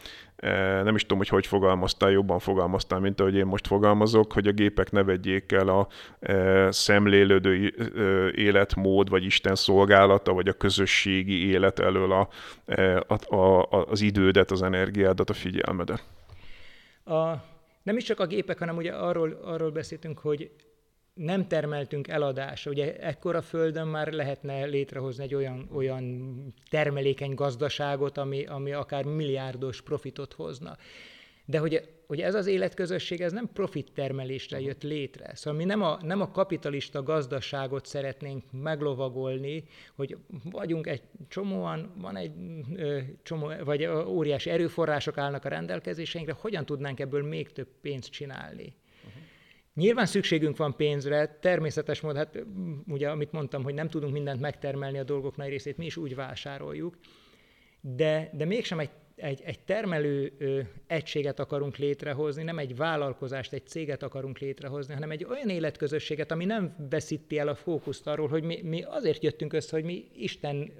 nem 0.83 0.95
is 0.95 1.01
tudom, 1.01 1.17
hogy 1.17 1.27
hogy 1.27 1.47
fogalmaztál, 1.47 2.11
jobban 2.11 2.39
fogalmaztál, 2.39 2.99
mint 2.99 3.19
ahogy 3.19 3.35
én 3.35 3.45
most 3.45 3.67
fogalmazok, 3.67 4.33
hogy 4.33 4.47
a 4.47 4.51
gépek 4.51 4.91
ne 4.91 5.03
vegyék 5.03 5.51
el 5.51 5.67
a 5.67 5.87
szemlélődő 6.71 7.73
életmód, 8.35 9.09
vagy 9.09 9.23
Isten 9.23 9.55
szolgálata, 9.55 10.33
vagy 10.33 10.47
a 10.47 10.53
közösségi 10.53 11.47
élet 11.47 11.79
elől 11.79 12.11
a, 12.11 12.29
a, 13.07 13.35
a, 13.35 13.67
az 13.89 14.01
idődet, 14.01 14.51
az 14.51 14.61
energiádat, 14.61 15.29
a 15.29 15.33
figyelmedet. 15.33 16.03
A, 17.05 17.33
nem 17.83 17.97
is 17.97 18.03
csak 18.03 18.19
a 18.19 18.25
gépek, 18.25 18.59
hanem 18.59 18.77
ugye 18.77 18.91
arról, 18.91 19.39
arról 19.43 19.71
beszéltünk, 19.71 20.19
hogy 20.19 20.51
nem 21.13 21.47
termeltünk 21.47 22.07
eladásra. 22.07 22.71
Ugye 22.71 22.97
ekkora 22.97 23.41
földön 23.41 23.87
már 23.87 24.11
lehetne 24.11 24.65
létrehozni 24.65 25.23
egy 25.23 25.35
olyan, 25.35 25.69
olyan 25.73 26.33
termelékeny 26.69 27.33
gazdaságot, 27.33 28.17
ami, 28.17 28.45
ami 28.45 28.71
akár 28.71 29.03
milliárdos 29.03 29.81
profitot 29.81 30.33
hozna. 30.33 30.77
De 31.45 31.57
hogy, 31.59 31.89
hogy 32.07 32.21
ez 32.21 32.35
az 32.35 32.47
életközösség, 32.47 33.21
ez 33.21 33.31
nem 33.31 33.49
profit 33.53 33.91
termelésre 33.93 34.59
jött 34.59 34.83
létre. 34.83 35.35
Szóval 35.35 35.59
mi 35.59 35.65
nem 35.65 35.81
a, 35.81 35.97
nem 36.01 36.21
a 36.21 36.31
kapitalista 36.31 37.03
gazdaságot 37.03 37.85
szeretnénk 37.85 38.43
meglovagolni, 38.51 39.63
hogy 39.95 40.17
vagyunk 40.43 40.87
egy 40.87 41.01
csomóan, 41.27 41.93
van 41.97 42.15
egy 42.15 42.31
ö, 42.75 42.99
csomó, 43.23 43.51
vagy 43.63 43.85
óriási 44.05 44.49
erőforrások 44.49 45.17
állnak 45.17 45.45
a 45.45 45.49
rendelkezéseinkre, 45.49 46.35
hogyan 46.39 46.65
tudnánk 46.65 46.99
ebből 46.99 47.23
még 47.23 47.51
több 47.51 47.69
pénzt 47.81 48.09
csinálni. 48.09 48.75
Nyilván 49.75 50.05
szükségünk 50.05 50.57
van 50.57 50.75
pénzre, 50.75 51.37
természetes 51.41 52.01
módon, 52.01 52.17
hát 52.17 52.43
ugye 52.87 53.09
amit 53.09 53.31
mondtam, 53.31 53.63
hogy 53.63 53.73
nem 53.73 53.89
tudunk 53.89 54.13
mindent 54.13 54.39
megtermelni, 54.39 54.97
a 54.97 55.03
dolgok 55.03 55.35
nagy 55.35 55.49
részét 55.49 55.77
mi 55.77 55.85
is 55.85 55.97
úgy 55.97 56.15
vásároljuk, 56.15 56.97
de, 57.81 58.29
de 58.33 58.45
mégsem 58.45 58.79
egy, 58.79 58.89
egy, 59.15 59.41
egy 59.45 59.59
termelő 59.59 60.33
ö, 60.37 60.59
egységet 60.87 61.39
akarunk 61.39 61.77
létrehozni, 61.77 62.43
nem 62.43 62.57
egy 62.57 62.75
vállalkozást, 62.75 63.53
egy 63.53 63.67
céget 63.67 64.03
akarunk 64.03 64.39
létrehozni, 64.39 64.93
hanem 64.93 65.11
egy 65.11 65.23
olyan 65.23 65.49
életközösséget, 65.49 66.31
ami 66.31 66.45
nem 66.45 66.87
veszíti 66.89 67.37
el 67.37 67.47
a 67.47 67.55
fókuszt 67.55 68.07
arról, 68.07 68.27
hogy 68.27 68.43
mi, 68.43 68.61
mi 68.63 68.83
azért 68.83 69.23
jöttünk 69.23 69.53
össze, 69.53 69.75
hogy 69.75 69.85
mi 69.85 70.05
Isten, 70.15 70.71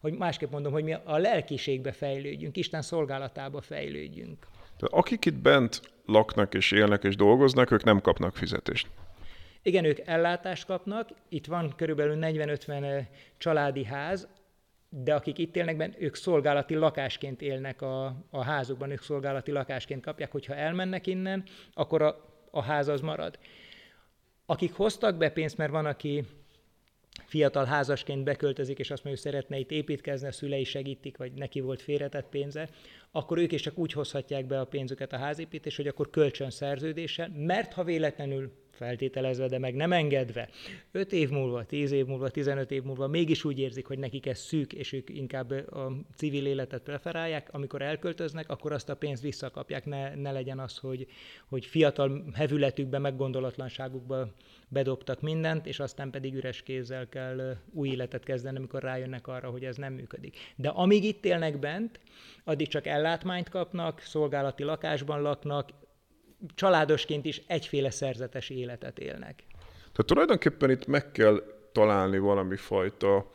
hogy 0.00 0.12
másképp 0.12 0.50
mondom, 0.50 0.72
hogy 0.72 0.84
mi 0.84 0.92
a 0.92 1.18
lelkiségbe 1.18 1.92
fejlődjünk, 1.92 2.56
Isten 2.56 2.82
szolgálatába 2.82 3.60
fejlődjünk. 3.60 4.46
Tehát 4.76 5.04
akik 5.04 5.24
itt 5.24 5.38
bent 5.38 5.80
laknak 6.06 6.54
és 6.54 6.70
élnek 6.70 7.04
és 7.04 7.16
dolgoznak, 7.16 7.70
ők 7.70 7.84
nem 7.84 8.00
kapnak 8.00 8.36
fizetést. 8.36 8.88
Igen, 9.62 9.84
ők 9.84 9.98
ellátást 9.98 10.66
kapnak, 10.66 11.08
itt 11.28 11.46
van 11.46 11.72
körülbelül 11.76 12.18
40-50 12.20 13.06
családi 13.38 13.84
ház, 13.84 14.28
de 14.88 15.14
akik 15.14 15.38
itt 15.38 15.56
élnek 15.56 15.76
benne, 15.76 15.94
ők 15.98 16.14
szolgálati 16.14 16.74
lakásként 16.74 17.42
élnek 17.42 17.82
a, 17.82 18.24
a 18.30 18.42
házukban, 18.42 18.90
ők 18.90 19.02
szolgálati 19.02 19.50
lakásként 19.50 20.02
kapják, 20.02 20.32
hogyha 20.32 20.54
elmennek 20.54 21.06
innen, 21.06 21.44
akkor 21.74 22.02
a, 22.02 22.16
a 22.50 22.62
ház 22.62 22.88
az 22.88 23.00
marad. 23.00 23.38
Akik 24.46 24.74
hoztak 24.74 25.16
be 25.16 25.30
pénzt, 25.30 25.56
mert 25.56 25.70
van, 25.70 25.86
aki 25.86 26.24
fiatal 27.26 27.64
házasként 27.64 28.24
beköltözik, 28.24 28.78
és 28.78 28.90
azt 28.90 29.04
mondja, 29.04 29.22
hogy 29.22 29.32
szeretne 29.32 29.58
itt 29.58 29.70
építkezni, 29.70 30.28
a 30.28 30.32
szülei 30.32 30.64
segítik, 30.64 31.16
vagy 31.16 31.32
neki 31.32 31.60
volt 31.60 31.82
félretett 31.82 32.28
pénze, 32.28 32.68
akkor 33.10 33.38
ők 33.38 33.52
is 33.52 33.60
csak 33.60 33.78
úgy 33.78 33.92
hozhatják 33.92 34.46
be 34.46 34.60
a 34.60 34.64
pénzüket 34.64 35.12
a 35.12 35.18
házépítés, 35.18 35.76
hogy 35.76 35.86
akkor 35.86 36.10
kölcsön 36.10 36.50
szerződéssel, 36.50 37.28
mert 37.36 37.72
ha 37.72 37.84
véletlenül 37.84 38.52
feltételezve, 38.74 39.48
de 39.48 39.58
meg 39.58 39.74
nem 39.74 39.92
engedve, 39.92 40.48
5 40.92 41.12
év 41.12 41.30
múlva, 41.30 41.64
10 41.64 41.92
év 41.92 42.06
múlva, 42.06 42.28
15 42.28 42.70
év 42.70 42.82
múlva 42.82 43.06
mégis 43.06 43.44
úgy 43.44 43.58
érzik, 43.58 43.86
hogy 43.86 43.98
nekik 43.98 44.26
ez 44.26 44.38
szűk, 44.38 44.72
és 44.72 44.92
ők 44.92 45.10
inkább 45.10 45.50
a 45.50 45.92
civil 46.16 46.46
életet 46.46 46.82
preferálják, 46.82 47.48
amikor 47.52 47.82
elköltöznek, 47.82 48.50
akkor 48.50 48.72
azt 48.72 48.88
a 48.88 48.96
pénzt 48.96 49.22
visszakapják, 49.22 49.84
ne, 49.84 50.14
ne 50.14 50.32
legyen 50.32 50.58
az, 50.58 50.76
hogy, 50.76 51.06
hogy 51.46 51.66
fiatal 51.66 52.24
hevületükbe, 52.34 52.98
meggondolatlanságukba 52.98 54.28
bedobtak 54.74 55.20
mindent, 55.20 55.66
és 55.66 55.80
aztán 55.80 56.10
pedig 56.10 56.34
üres 56.34 56.62
kézzel 56.62 57.08
kell 57.08 57.56
új 57.72 57.88
életet 57.88 58.24
kezdeni, 58.24 58.56
amikor 58.56 58.82
rájönnek 58.82 59.26
arra, 59.26 59.50
hogy 59.50 59.64
ez 59.64 59.76
nem 59.76 59.92
működik. 59.92 60.36
De 60.56 60.68
amíg 60.68 61.04
itt 61.04 61.24
élnek 61.24 61.58
bent, 61.58 62.00
addig 62.44 62.68
csak 62.68 62.86
ellátmányt 62.86 63.48
kapnak, 63.48 64.00
szolgálati 64.00 64.62
lakásban 64.62 65.22
laknak, 65.22 65.68
családosként 66.54 67.24
is 67.24 67.42
egyféle 67.46 67.90
szerzetes 67.90 68.50
életet 68.50 68.98
élnek. 68.98 69.44
Tehát 69.78 70.06
tulajdonképpen 70.06 70.70
itt 70.70 70.86
meg 70.86 71.10
kell 71.10 71.42
találni 71.72 72.18
valami 72.18 72.56
fajta 72.56 73.30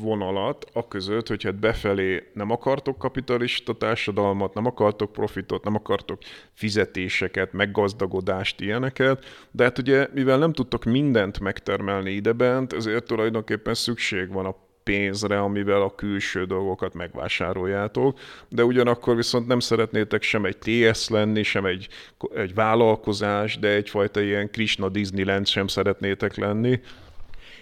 vonalat, 0.00 0.70
a 0.72 0.88
között, 0.88 1.28
hogy 1.28 1.42
hát 1.42 1.54
befelé 1.54 2.28
nem 2.32 2.50
akartok 2.50 2.98
kapitalista 2.98 3.72
társadalmat, 3.72 4.54
nem 4.54 4.66
akartok 4.66 5.12
profitot, 5.12 5.64
nem 5.64 5.74
akartok 5.74 6.18
fizetéseket, 6.52 7.52
meggazdagodást, 7.52 8.60
ilyeneket, 8.60 9.24
de 9.50 9.64
hát 9.64 9.78
ugye, 9.78 10.08
mivel 10.14 10.38
nem 10.38 10.52
tudtok 10.52 10.84
mindent 10.84 11.40
megtermelni 11.40 12.10
idebent, 12.10 12.72
ezért 12.72 13.06
tulajdonképpen 13.06 13.74
szükség 13.74 14.32
van 14.32 14.46
a 14.46 14.56
pénzre, 14.82 15.40
amivel 15.40 15.82
a 15.82 15.94
külső 15.94 16.44
dolgokat 16.44 16.94
megvásároljátok, 16.94 18.18
de 18.48 18.64
ugyanakkor 18.64 19.16
viszont 19.16 19.46
nem 19.46 19.60
szeretnétek 19.60 20.22
sem 20.22 20.44
egy 20.44 20.58
TS 20.58 21.08
lenni, 21.08 21.42
sem 21.42 21.64
egy, 21.64 21.88
egy 22.34 22.54
vállalkozás, 22.54 23.58
de 23.58 23.68
egyfajta 23.68 24.20
ilyen 24.20 24.50
Krishna 24.50 24.88
Disneyland 24.88 25.46
sem 25.46 25.66
szeretnétek 25.66 26.36
lenni, 26.36 26.80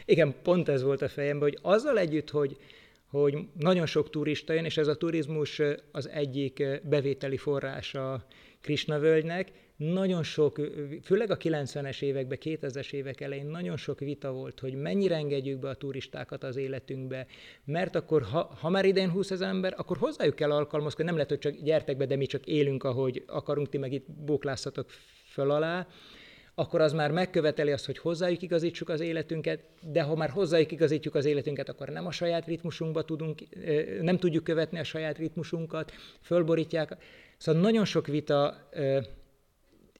igen, 0.06 0.34
pont 0.42 0.68
ez 0.68 0.82
volt 0.82 1.02
a 1.02 1.08
fejemben, 1.08 1.48
hogy 1.48 1.58
azzal 1.62 1.98
együtt, 1.98 2.30
hogy, 2.30 2.56
hogy 3.10 3.38
nagyon 3.58 3.86
sok 3.86 4.10
turista 4.10 4.52
jön, 4.52 4.64
és 4.64 4.76
ez 4.76 4.86
a 4.86 4.96
turizmus 4.96 5.62
az 5.92 6.08
egyik 6.08 6.64
bevételi 6.82 7.36
forrása 7.36 8.26
Krishna 8.60 8.98
völgynek, 8.98 9.52
nagyon 9.76 10.22
sok, 10.22 10.60
főleg 11.02 11.30
a 11.30 11.36
90-es 11.36 12.02
években, 12.02 12.38
2000-es 12.42 12.92
évek 12.92 13.20
elején 13.20 13.46
nagyon 13.46 13.76
sok 13.76 13.98
vita 13.98 14.32
volt, 14.32 14.60
hogy 14.60 14.74
mennyire 14.74 15.14
engedjük 15.14 15.58
be 15.58 15.68
a 15.68 15.74
turistákat 15.74 16.44
az 16.44 16.56
életünkbe, 16.56 17.26
mert 17.64 17.94
akkor, 17.94 18.22
ha, 18.22 18.56
ha 18.60 18.68
már 18.68 18.84
idén 18.84 19.10
20 19.10 19.30
ezer 19.30 19.48
ember, 19.48 19.74
akkor 19.76 19.96
hozzájuk 19.96 20.34
kell 20.34 20.52
alkalmazkodni, 20.52 21.04
nem 21.04 21.14
lehet, 21.14 21.30
hogy 21.30 21.38
csak 21.38 21.62
gyertek 21.62 21.96
be, 21.96 22.06
de 22.06 22.16
mi 22.16 22.26
csak 22.26 22.46
élünk, 22.46 22.84
ahogy 22.84 23.24
akarunk, 23.26 23.68
ti 23.68 23.78
meg 23.78 23.92
itt 23.92 24.06
bóklászatok 24.10 24.90
föl 25.24 25.50
alá, 25.50 25.86
akkor 26.58 26.80
az 26.80 26.92
már 26.92 27.10
megköveteli 27.10 27.72
azt, 27.72 27.86
hogy 27.86 27.98
hozzájuk 27.98 28.42
igazítsuk 28.42 28.88
az 28.88 29.00
életünket, 29.00 29.60
de 29.82 30.02
ha 30.02 30.14
már 30.14 30.30
hozzájuk 30.30 30.72
igazítjuk 30.72 31.14
az 31.14 31.24
életünket, 31.24 31.68
akkor 31.68 31.88
nem 31.88 32.06
a 32.06 32.10
saját 32.10 32.46
ritmusunkba 32.46 33.04
tudunk, 33.04 33.42
nem 34.00 34.18
tudjuk 34.18 34.44
követni 34.44 34.78
a 34.78 34.84
saját 34.84 35.18
ritmusunkat, 35.18 35.92
fölborítják. 36.20 36.96
Szóval 37.36 37.62
nagyon 37.62 37.84
sok 37.84 38.06
vita 38.06 38.68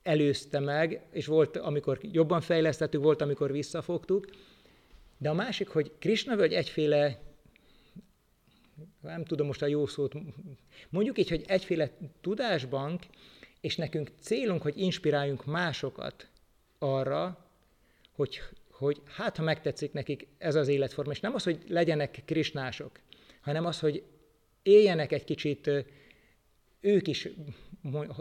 előzte 0.03 0.61
meg, 0.61 1.07
és 1.13 1.27
volt, 1.27 1.57
amikor 1.57 1.99
jobban 2.03 2.41
fejlesztettük, 2.41 3.03
volt, 3.03 3.21
amikor 3.21 3.53
visszafogtuk. 3.53 4.27
De 5.19 5.29
a 5.29 5.35
másik, 5.35 5.69
hogy 5.69 5.93
Krishna 5.99 6.37
völgy 6.37 6.53
egyféle, 6.53 7.19
nem 9.01 9.25
tudom 9.25 9.47
most 9.47 9.63
a 9.63 9.67
jó 9.67 9.87
szót, 9.87 10.15
mondjuk 10.89 11.19
így, 11.19 11.29
hogy 11.29 11.45
egyféle 11.47 11.91
tudásbank, 12.21 13.03
és 13.61 13.77
nekünk 13.77 14.11
célunk, 14.21 14.63
hogy 14.63 14.79
inspiráljunk 14.79 15.45
másokat 15.45 16.29
arra, 16.79 17.47
hogy, 18.13 18.41
hogy 18.71 19.03
hát, 19.05 19.37
ha 19.37 19.43
megtetszik 19.43 19.93
nekik 19.93 20.27
ez 20.39 20.55
az 20.55 20.69
életforma, 20.69 21.13
és 21.13 21.21
nem 21.21 21.35
az, 21.35 21.45
hogy 21.45 21.59
legyenek 21.69 22.23
krisnások, 22.25 23.01
hanem 23.41 23.67
az, 23.67 23.81
hogy 23.81 24.03
éljenek 24.63 25.13
egy 25.13 25.25
kicsit 25.25 25.71
ők 26.81 27.09
is, 27.09 27.29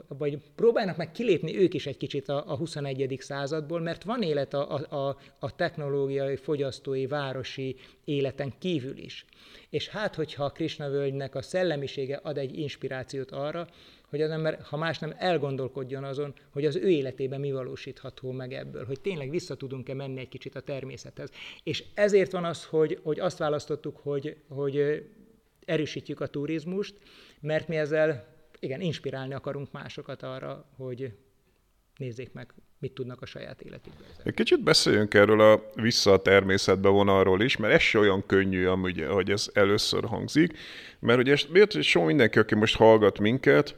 vagy 0.08 0.38
próbálnak 0.56 0.98
meg 0.98 1.12
kilépni 1.12 1.58
ők 1.58 1.74
is 1.74 1.86
egy 1.86 1.98
kicsit 1.98 2.30
a, 2.30 2.52
a 2.52 2.56
21. 2.56 3.18
századból, 3.20 3.80
mert 3.80 4.04
van 4.04 4.22
élet 4.22 4.54
a, 4.54 4.74
a, 4.74 5.18
a 5.40 5.56
technológiai, 5.56 6.36
fogyasztói, 6.36 7.08
városi 7.08 7.76
életen 8.04 8.54
kívül 8.60 8.98
is. 8.98 9.26
És 9.70 9.88
hát, 9.88 10.16
hogyha 10.16 10.44
a 10.44 10.50
Krishna 10.50 10.90
völgynek 10.90 11.36
a 11.36 11.42
szellemisége 11.42 12.20
ad 12.24 12.38
egy 12.38 12.58
inspirációt 12.58 13.32
arra, 13.32 13.68
hogy 14.10 14.22
az 14.22 14.30
ember, 14.30 14.62
ha 14.62 14.78
más 14.78 15.00
nem, 15.00 15.14
elgondolkodjon 15.18 16.04
azon, 16.04 16.34
hogy 16.50 16.66
az 16.66 16.76
ő 16.76 16.90
életében 16.90 17.40
mi 17.40 17.52
valósítható 17.52 18.32
meg 18.32 18.54
ebből, 18.54 18.86
hogy 18.86 19.02
tényleg 19.02 19.30
vissza 19.30 19.56
tudunk-e 19.56 19.94
menni 19.94 20.20
egy 20.20 20.30
kicsit 20.30 20.56
a 20.56 20.60
természethez. 20.60 21.30
És 21.64 21.84
ezért 21.94 22.32
van 22.32 22.46
az, 22.46 22.66
hogy, 22.66 23.00
hogy 23.04 23.20
azt 23.20 23.38
választottuk, 23.38 23.98
hogy, 23.98 24.38
hogy 24.48 25.06
erősítjük 25.66 26.20
a 26.20 26.28
turizmust, 26.28 26.96
mert 27.40 27.68
mi 27.68 27.76
ezzel 27.76 28.35
igen, 28.66 28.82
inspirálni 28.82 29.34
akarunk 29.34 29.72
másokat 29.72 30.24
arra, 30.24 30.66
hogy 30.78 31.14
nézzék 31.98 32.34
meg, 32.34 32.54
mit 32.80 32.94
tudnak 32.94 33.22
a 33.22 33.26
saját 33.26 33.62
életükben. 33.62 34.08
Egy 34.24 34.34
kicsit 34.34 34.64
beszéljünk 34.64 35.14
erről 35.14 35.42
a 35.42 35.70
vissza 35.76 36.12
a 36.12 36.22
természetbe 36.22 36.90
vonalról 36.90 37.42
is, 37.42 37.58
mert 37.58 37.74
ez 37.74 37.82
se 37.82 38.00
olyan 38.00 38.26
könnyű, 38.26 38.66
amúgy, 38.66 39.06
hogy 39.10 39.32
ez 39.32 39.50
először 39.54 40.06
hangzik, 40.06 40.58
mert 41.00 41.20
ugye 41.20 41.36
miért 41.50 41.82
so 41.82 42.04
mindenki, 42.04 42.40
aki 42.40 42.56
most 42.56 42.76
hallgat 42.76 43.20
minket, 43.20 43.76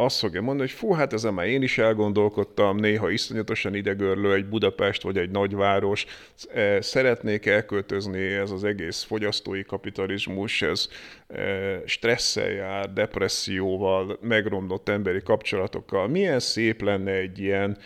azt 0.00 0.18
fogja 0.18 0.40
mondani, 0.42 0.68
hogy 0.68 0.78
fú, 0.78 0.92
hát 0.92 1.12
ezen 1.12 1.34
már 1.34 1.46
én 1.46 1.62
is 1.62 1.78
elgondolkodtam, 1.78 2.76
néha 2.76 3.10
iszonyatosan 3.10 3.74
idegörlő 3.74 4.34
egy 4.34 4.46
Budapest 4.46 5.02
vagy 5.02 5.18
egy 5.18 5.30
nagyváros, 5.30 6.06
e, 6.54 6.80
szeretnék 6.80 7.46
elköltözni, 7.46 8.22
ez 8.22 8.50
az 8.50 8.64
egész 8.64 9.02
fogyasztói 9.02 9.62
kapitalizmus, 9.64 10.62
ez 10.62 10.88
e, 11.28 11.42
stresszel 11.86 12.50
jár, 12.50 12.92
depresszióval, 12.92 14.18
megromlott 14.20 14.88
emberi 14.88 15.22
kapcsolatokkal. 15.22 16.08
Milyen 16.08 16.40
szép 16.40 16.82
lenne 16.82 17.12
egy 17.12 17.38
ilyen 17.38 17.78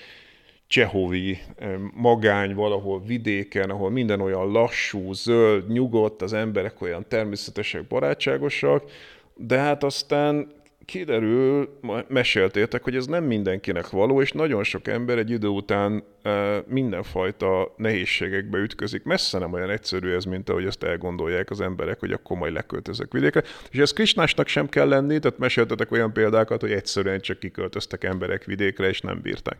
csehovi 0.66 1.38
e, 1.56 1.78
magány 1.94 2.54
valahol 2.54 3.02
vidéken, 3.06 3.70
ahol 3.70 3.90
minden 3.90 4.20
olyan 4.20 4.50
lassú, 4.50 5.12
zöld, 5.12 5.68
nyugodt, 5.68 6.22
az 6.22 6.32
emberek 6.32 6.80
olyan 6.80 7.04
természetesek, 7.08 7.86
barátságosak, 7.86 8.90
de 9.34 9.58
hát 9.58 9.84
aztán 9.84 10.60
kiderül, 10.84 11.78
meséltétek, 12.08 12.82
hogy 12.82 12.96
ez 12.96 13.06
nem 13.06 13.24
mindenkinek 13.24 13.90
való, 13.90 14.20
és 14.22 14.32
nagyon 14.32 14.64
sok 14.64 14.88
ember 14.88 15.18
egy 15.18 15.30
idő 15.30 15.46
után 15.46 16.04
e, 16.22 16.62
mindenfajta 16.66 17.74
nehézségekbe 17.76 18.58
ütközik. 18.58 19.02
Messze 19.02 19.38
nem 19.38 19.52
olyan 19.52 19.70
egyszerű 19.70 20.14
ez, 20.14 20.24
mint 20.24 20.48
ahogy 20.48 20.64
ezt 20.64 20.82
elgondolják 20.82 21.50
az 21.50 21.60
emberek, 21.60 22.00
hogy 22.00 22.12
akkor 22.12 22.36
majd 22.36 22.52
leköltözök 22.52 23.12
vidékre. 23.12 23.42
És 23.70 23.78
ez 23.78 23.92
Krisnásnak 23.92 24.46
sem 24.48 24.68
kell 24.68 24.88
lenni, 24.88 25.18
tehát 25.18 25.38
meséltetek 25.38 25.90
olyan 25.90 26.12
példákat, 26.12 26.60
hogy 26.60 26.72
egyszerűen 26.72 27.20
csak 27.20 27.38
kiköltöztek 27.38 28.04
emberek 28.04 28.44
vidékre, 28.44 28.88
és 28.88 29.00
nem 29.00 29.20
bírták. 29.22 29.56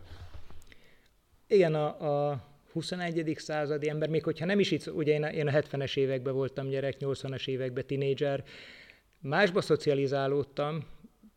Igen, 1.47 1.75
a, 1.75 2.29
a 2.29 2.43
21. 2.71 3.33
századi 3.37 3.89
ember, 3.89 4.09
még 4.09 4.23
hogyha 4.23 4.45
nem 4.45 4.59
is 4.59 4.71
itt, 4.71 4.87
ugye 4.87 5.13
én 5.13 5.23
a, 5.23 5.27
én 5.27 5.47
a 5.47 5.51
70-es 5.51 5.97
években 5.97 6.33
voltam 6.33 6.69
gyerek, 6.69 6.95
80-as 6.99 7.47
években 7.47 7.85
tinédzser, 7.85 8.43
másba 9.19 9.61
szocializálódtam, 9.61 10.83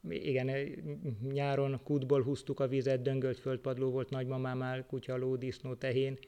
igen, 0.09 0.51
nyáron 1.33 1.81
kútból 1.85 2.23
húztuk 2.23 2.61
a 2.61 2.69
vizet, 2.69 3.03
döngölt 3.03 3.38
földpadló 3.38 3.90
volt 3.90 4.11
nagymamámál, 4.11 4.87
kutya, 4.87 5.16
ló, 5.16 5.37
disznó, 5.37 5.75
tehén, 5.75 6.19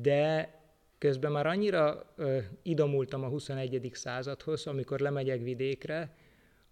de 0.00 0.54
közben 0.98 1.32
már 1.32 1.46
annyira 1.46 2.12
ö, 2.16 2.38
idomultam 2.62 3.24
a 3.24 3.28
21. 3.28 3.90
századhoz, 3.92 4.66
amikor 4.66 5.00
lemegyek 5.00 5.42
vidékre, 5.42 6.16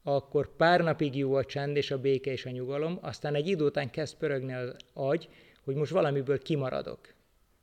akkor 0.03 0.57
pár 0.57 0.81
napig 0.81 1.17
jó 1.17 1.35
a 1.35 1.45
csend 1.45 1.77
és 1.77 1.91
a 1.91 1.99
béke 1.99 2.31
és 2.31 2.47
a 2.47 2.51
nyugalom, 2.51 2.99
aztán 3.01 3.35
egy 3.35 3.47
idő 3.47 3.65
után 3.65 3.91
kezd 3.91 4.17
pörögni 4.17 4.53
az 4.53 4.77
agy, 4.93 5.29
hogy 5.65 5.75
most 5.75 5.93
valamiből 5.93 6.39
kimaradok. 6.39 7.15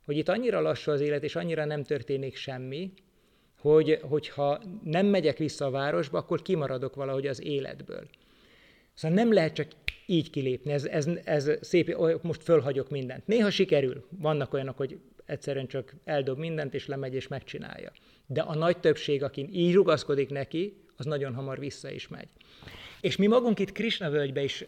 Hogy 0.04 0.16
itt 0.16 0.28
annyira 0.28 0.60
lassú 0.60 0.90
az 0.90 1.00
élet, 1.00 1.22
és 1.22 1.36
annyira 1.36 1.64
nem 1.64 1.82
történik 1.82 2.36
semmi, 2.36 2.92
hogy, 3.60 3.98
hogyha 4.02 4.60
nem 4.84 5.06
megyek 5.06 5.38
vissza 5.38 5.66
a 5.66 5.70
városba, 5.70 6.18
akkor 6.18 6.42
kimaradok 6.42 6.94
valahogy 6.94 7.26
az 7.26 7.42
életből. 7.42 8.08
Szóval 8.94 9.16
nem 9.16 9.32
lehet 9.32 9.54
csak 9.54 9.66
így 10.06 10.30
kilépni, 10.30 10.72
ez, 10.72 10.84
ez, 10.84 11.06
ez 11.24 11.50
szép, 11.60 11.96
most 12.22 12.42
fölhagyok 12.42 12.90
mindent. 12.90 13.26
Néha 13.26 13.50
sikerül, 13.50 14.06
vannak 14.10 14.52
olyanok, 14.52 14.76
hogy 14.76 14.98
egyszerűen 15.26 15.66
csak 15.66 15.94
eldob 16.04 16.38
mindent, 16.38 16.74
és 16.74 16.86
lemegy, 16.86 17.14
és 17.14 17.28
megcsinálja. 17.28 17.92
De 18.26 18.40
a 18.40 18.54
nagy 18.54 18.78
többség, 18.78 19.22
aki 19.22 19.48
így 19.52 19.74
rugaszkodik 19.74 20.30
neki, 20.30 20.76
az 20.96 21.04
nagyon 21.04 21.34
hamar 21.34 21.58
vissza 21.58 21.90
is 21.90 22.08
megy. 22.08 22.28
És 23.00 23.16
mi 23.16 23.26
magunk 23.26 23.58
itt 23.58 23.72
Krishna 23.72 24.10
völgybe 24.10 24.42
is 24.42 24.64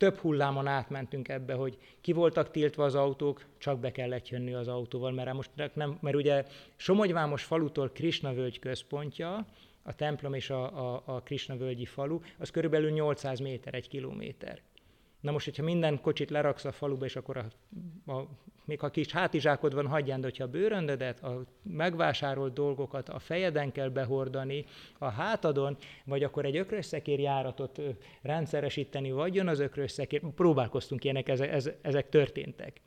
több 0.00 0.16
hullámon 0.16 0.66
átmentünk 0.66 1.28
ebbe, 1.28 1.54
hogy 1.54 1.78
ki 2.00 2.12
voltak 2.12 2.50
tiltva 2.50 2.84
az 2.84 2.94
autók, 2.94 3.44
csak 3.58 3.78
be 3.80 3.92
kellett 3.92 4.28
jönni 4.28 4.54
az 4.54 4.68
autóval, 4.68 5.12
mert 5.12 5.32
most 5.32 5.50
nem, 5.74 5.98
mert 6.00 6.16
ugye 6.16 6.44
Somogyvámos 6.76 7.42
falutól 7.42 7.90
Krishna 7.90 8.34
völgy 8.34 8.58
központja, 8.58 9.46
a 9.82 9.94
templom 9.94 10.34
és 10.34 10.50
a, 10.50 10.94
a, 10.94 11.02
a 11.04 11.20
Krishna 11.22 11.56
völgyi 11.56 11.84
falu, 11.84 12.18
az 12.38 12.50
körülbelül 12.50 12.90
800 12.90 13.38
méter, 13.38 13.74
egy 13.74 13.88
kilométer. 13.88 14.60
Na 15.20 15.30
most, 15.30 15.44
hogyha 15.44 15.62
minden 15.62 16.00
kocsit 16.00 16.30
leraksz 16.30 16.64
a 16.64 16.72
faluba, 16.72 17.04
és 17.04 17.16
akkor 17.16 17.36
a, 17.36 17.46
a, 18.12 18.26
még 18.64 18.80
ha 18.80 18.90
kis 18.90 19.12
hátizsákod 19.12 19.74
van, 19.74 19.86
hagyján, 19.86 20.22
hogyha 20.22 20.44
a 20.44 20.48
bőröndedet, 20.48 21.22
a 21.22 21.44
megvásárolt 21.62 22.52
dolgokat 22.52 23.08
a 23.08 23.18
fejeden 23.18 23.72
kell 23.72 23.88
behordani, 23.88 24.64
a 24.98 25.08
hátadon, 25.08 25.76
vagy 26.04 26.22
akkor 26.22 26.44
egy 26.44 26.56
ökrösszekér 26.56 27.18
járatot 27.18 27.80
rendszeresíteni, 28.22 29.10
vagy 29.10 29.34
jön 29.34 29.48
az 29.48 29.60
ökrösszekér, 29.60 30.20
próbálkoztunk 30.34 31.04
ilyenek, 31.04 31.28
ezek, 31.28 31.74
ezek 31.82 32.08
történtek. 32.08 32.80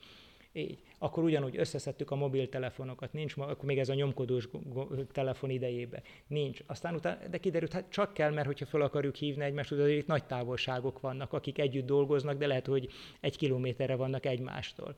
Így. 0.55 0.79
Akkor 0.97 1.23
ugyanúgy 1.23 1.57
összeszedtük 1.57 2.11
a 2.11 2.15
mobiltelefonokat, 2.15 3.13
nincs, 3.13 3.37
akkor 3.37 3.65
még 3.65 3.79
ez 3.79 3.89
a 3.89 3.93
nyomkodós 3.93 4.49
telefon 5.11 5.49
idejébe. 5.49 6.01
Nincs. 6.27 6.59
Aztán 6.65 6.95
utána, 6.95 7.27
de 7.27 7.37
kiderült, 7.37 7.73
hát 7.73 7.89
csak 7.89 8.13
kell, 8.13 8.31
mert 8.31 8.45
hogyha 8.45 8.65
fel 8.65 8.81
akarjuk 8.81 9.15
hívni 9.15 9.43
egymást, 9.43 9.71
azért 9.71 9.97
itt 9.97 10.07
nagy 10.07 10.25
távolságok 10.25 10.99
vannak, 10.99 11.33
akik 11.33 11.57
együtt 11.59 11.85
dolgoznak, 11.85 12.37
de 12.37 12.47
lehet, 12.47 12.65
hogy 12.65 12.89
egy 13.19 13.37
kilométerre 13.37 13.95
vannak 13.95 14.25
egymástól. 14.25 14.95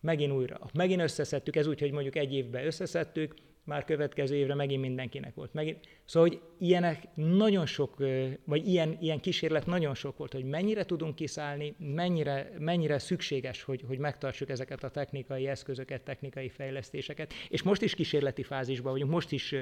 Megint 0.00 0.32
újra. 0.32 0.58
Megint 0.74 1.00
összeszedtük, 1.00 1.56
ez 1.56 1.66
úgy, 1.66 1.80
hogy 1.80 1.92
mondjuk 1.92 2.16
egy 2.16 2.34
évben 2.34 2.66
összeszedtük, 2.66 3.34
már 3.64 3.84
következő 3.84 4.36
évre 4.36 4.54
megint 4.54 4.80
mindenkinek 4.80 5.34
volt. 5.34 5.54
Megint, 5.54 5.78
szóval, 6.04 6.28
hogy 6.28 6.40
ilyenek 6.58 7.08
nagyon 7.14 7.66
sok, 7.66 7.96
vagy 8.44 8.68
ilyen, 8.68 8.96
ilyen 9.00 9.20
kísérlet 9.20 9.66
nagyon 9.66 9.94
sok 9.94 10.16
volt, 10.16 10.32
hogy 10.32 10.44
mennyire 10.44 10.84
tudunk 10.84 11.14
kiszállni, 11.14 11.74
mennyire, 11.78 12.52
mennyire 12.58 12.98
szükséges, 12.98 13.62
hogy, 13.62 13.84
hogy 13.86 13.98
megtartsuk 13.98 14.48
ezeket 14.48 14.84
a 14.84 14.88
technikai 14.88 15.46
eszközöket, 15.46 16.02
technikai 16.02 16.48
fejlesztéseket, 16.48 17.32
és 17.48 17.62
most 17.62 17.82
is 17.82 17.94
kísérleti 17.94 18.42
fázisban 18.42 18.92
vagyunk, 18.92 19.10
most 19.10 19.32
is 19.32 19.54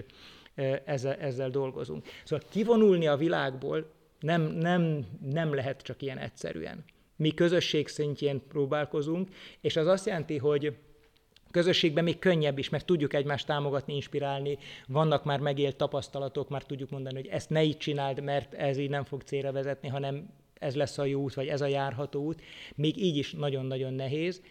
ezzel, 0.85 1.15
ezzel 1.15 1.51
dolgozunk. 1.51 2.07
Szóval 2.25 2.47
kivonulni 2.51 3.07
a 3.07 3.17
világból 3.17 3.93
nem, 4.21 4.43
nem, 4.43 5.07
nem 5.31 5.55
lehet 5.55 5.83
csak 5.83 6.03
ilyen 6.03 6.19
egyszerűen. 6.19 6.85
Mi 7.17 7.35
közösség 7.35 7.89
szintjén 7.89 8.43
próbálkozunk, 8.49 9.29
és 9.61 9.77
az 9.77 9.87
azt 9.87 10.07
jelenti, 10.07 10.37
hogy 10.37 10.77
közösségben 11.51 12.05
még 12.05 12.19
könnyebb 12.19 12.59
is, 12.59 12.69
mert 12.69 12.87
tudjuk 12.87 13.15
egymást 13.15 13.47
támogatni, 13.47 13.95
inspirálni, 13.95 14.59
vannak 14.87 15.25
már 15.25 15.41
megélt 15.41 15.77
tapasztalatok, 15.77 16.49
már 16.49 16.63
tudjuk 16.63 16.91
mondani, 16.91 17.15
hogy 17.15 17.27
ezt 17.27 17.51
ne 17.51 17.63
így 17.63 17.77
csináld, 17.77 18.23
mert 18.23 18.55
ez 18.55 18.79
így 18.79 18.91
nem 18.91 19.05
fog 19.05 19.23
célra 19.23 19.53
vezetni, 19.53 19.89
hanem 19.89 20.31
ez 20.59 20.75
lesz 20.75 20.99
a 20.99 21.05
jó 21.05 21.21
út, 21.23 21.35
vagy 21.35 21.47
ez 21.49 21.61
a 21.61 21.67
járható 21.67 22.25
út. 22.25 22.43
Még 22.75 22.97
így 22.97 23.17
is 23.17 23.33
nagyon-nagyon 23.33 23.93
nehéz, 23.93 24.43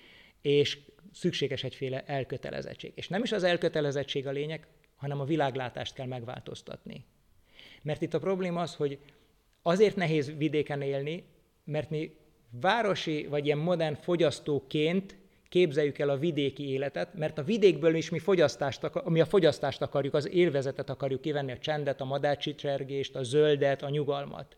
és 0.41 0.79
szükséges 1.11 1.63
egyféle 1.63 2.03
elkötelezettség. 2.05 2.91
És 2.95 3.07
nem 3.07 3.23
is 3.23 3.31
az 3.31 3.43
elkötelezettség 3.43 4.27
a 4.27 4.31
lényeg, 4.31 4.67
hanem 4.95 5.19
a 5.19 5.25
világlátást 5.25 5.93
kell 5.93 6.05
megváltoztatni. 6.05 7.05
Mert 7.81 8.01
itt 8.01 8.13
a 8.13 8.19
probléma 8.19 8.61
az, 8.61 8.75
hogy 8.75 8.99
azért 9.61 9.95
nehéz 9.95 10.37
vidéken 10.37 10.81
élni, 10.81 11.23
mert 11.63 11.89
mi 11.89 12.15
városi 12.49 13.25
vagy 13.25 13.45
ilyen 13.45 13.57
modern 13.57 13.95
fogyasztóként 13.95 15.17
képzeljük 15.49 15.99
el 15.99 16.09
a 16.09 16.17
vidéki 16.17 16.69
életet, 16.69 17.13
mert 17.13 17.37
a 17.37 17.43
vidékből 17.43 17.95
is 17.95 18.09
mi, 18.09 18.19
fogyasztást, 18.19 19.03
mi 19.03 19.19
a 19.21 19.25
fogyasztást 19.25 19.81
akarjuk, 19.81 20.13
az 20.13 20.29
élvezetet 20.29 20.89
akarjuk 20.89 21.21
kivenni, 21.21 21.51
a 21.51 21.57
csendet, 21.57 22.01
a 22.01 22.05
madárcsicsergést, 22.05 23.15
a 23.15 23.23
zöldet, 23.23 23.83
a 23.83 23.89
nyugalmat. 23.89 24.55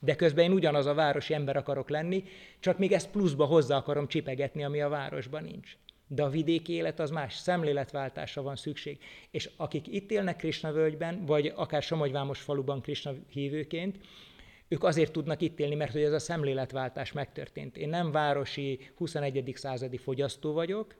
De 0.00 0.16
közben 0.16 0.44
én 0.44 0.52
ugyanaz 0.52 0.86
a 0.86 0.94
városi 0.94 1.34
ember 1.34 1.56
akarok 1.56 1.90
lenni, 1.90 2.24
csak 2.60 2.78
még 2.78 2.92
ezt 2.92 3.10
pluszba 3.10 3.44
hozzá 3.44 3.76
akarom 3.76 4.06
csipegetni, 4.06 4.64
ami 4.64 4.80
a 4.80 4.88
városban 4.88 5.44
nincs. 5.44 5.76
De 6.06 6.22
a 6.22 6.28
vidéki 6.28 6.72
élet 6.72 7.00
az 7.00 7.10
más, 7.10 7.34
szemléletváltásra 7.34 8.42
van 8.42 8.56
szükség. 8.56 8.98
És 9.30 9.50
akik 9.56 9.86
itt 9.86 10.10
élnek 10.10 10.36
Krishna 10.36 10.72
völgyben, 10.72 11.24
vagy 11.26 11.52
akár 11.56 11.82
Somogyvámos 11.82 12.40
faluban 12.40 12.80
Krishna 12.80 13.14
hívőként, 13.30 13.98
ők 14.68 14.84
azért 14.84 15.12
tudnak 15.12 15.40
itt 15.40 15.58
élni, 15.60 15.74
mert 15.74 15.92
hogy 15.92 16.02
ez 16.02 16.12
a 16.12 16.18
szemléletváltás 16.18 17.12
megtörtént. 17.12 17.76
Én 17.76 17.88
nem 17.88 18.10
városi 18.10 18.90
21. 18.96 19.52
századi 19.54 19.96
fogyasztó 19.96 20.52
vagyok, 20.52 20.94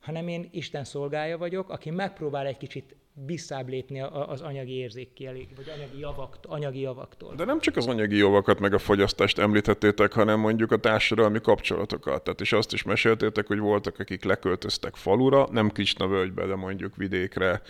hanem 0.00 0.28
én 0.28 0.48
Isten 0.52 0.84
szolgája 0.84 1.38
vagyok, 1.38 1.70
aki 1.70 1.90
megpróbál 1.90 2.46
egy 2.46 2.56
kicsit 2.56 2.96
visszább 3.26 3.68
lépni 3.68 4.00
az 4.00 4.40
anyagi 4.40 4.72
érzékkielég, 4.72 5.48
vagy 5.56 5.72
anyagi, 5.76 5.98
javakt, 5.98 6.46
anyagi 6.46 6.80
javaktól. 6.80 7.34
De 7.34 7.44
nem 7.44 7.60
csak 7.60 7.76
az 7.76 7.86
anyagi 7.86 8.16
javakat, 8.16 8.60
meg 8.60 8.74
a 8.74 8.78
fogyasztást 8.78 9.38
említettétek, 9.38 10.12
hanem 10.12 10.40
mondjuk 10.40 10.72
a 10.72 10.76
társadalmi 10.76 11.40
kapcsolatokat. 11.40 12.22
Tehát 12.22 12.40
és 12.40 12.52
azt 12.52 12.72
is 12.72 12.82
meséltétek, 12.82 13.46
hogy 13.46 13.58
voltak, 13.58 13.98
akik 13.98 14.24
leköltöztek 14.24 14.96
falura, 14.96 15.48
nem 15.50 15.70
Kisna 15.70 16.06
völgybe, 16.06 16.46
de 16.46 16.54
mondjuk 16.54 16.96
vidékre, 16.96 17.62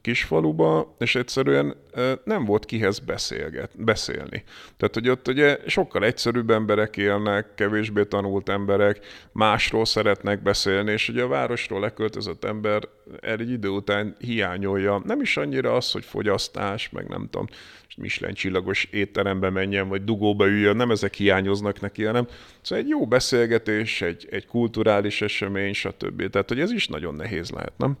kisfaluba, 0.00 0.94
és 0.98 1.14
egyszerűen 1.14 1.76
nem 2.24 2.44
volt 2.44 2.64
kihez 2.64 2.98
beszélget, 2.98 3.84
beszélni. 3.84 4.44
Tehát, 4.76 4.94
hogy 4.94 5.08
ott 5.08 5.28
ugye 5.28 5.58
sokkal 5.66 6.04
egyszerűbb 6.04 6.50
emberek 6.50 6.96
élnek, 6.96 7.54
kevésbé 7.54 8.04
tanult 8.04 8.48
emberek, 8.48 9.06
másról 9.32 9.84
szeretnek 9.84 10.42
beszélni, 10.42 10.92
és 10.92 11.08
ugye 11.08 11.22
a 11.22 11.28
városról 11.28 11.80
leköltözött 11.80 12.44
ember 12.44 12.88
egy 13.20 13.50
idő 13.50 13.68
után 13.68 14.16
hiányolja 14.18 15.02
nem 15.04 15.20
is 15.20 15.36
annyira 15.36 15.74
az, 15.74 15.92
hogy 15.92 16.04
fogyasztás, 16.04 16.90
meg 16.90 17.08
nem 17.08 17.28
tudom, 17.30 17.46
Michelin 17.96 18.34
csillagos 18.34 18.84
étterembe 18.84 19.50
menjen, 19.50 19.88
vagy 19.88 20.04
dugóba 20.04 20.46
üljön, 20.46 20.76
nem 20.76 20.90
ezek 20.90 21.14
hiányoznak 21.14 21.80
neki, 21.80 22.04
hanem 22.04 22.28
szóval 22.60 22.84
egy 22.84 22.90
jó 22.90 23.06
beszélgetés, 23.06 24.02
egy, 24.02 24.26
egy 24.30 24.46
kulturális 24.46 25.22
esemény, 25.22 25.72
stb. 25.72 26.30
Tehát, 26.30 26.48
hogy 26.48 26.60
ez 26.60 26.70
is 26.70 26.88
nagyon 26.88 27.14
nehéz 27.14 27.50
lehet, 27.50 27.72
nem? 27.76 27.98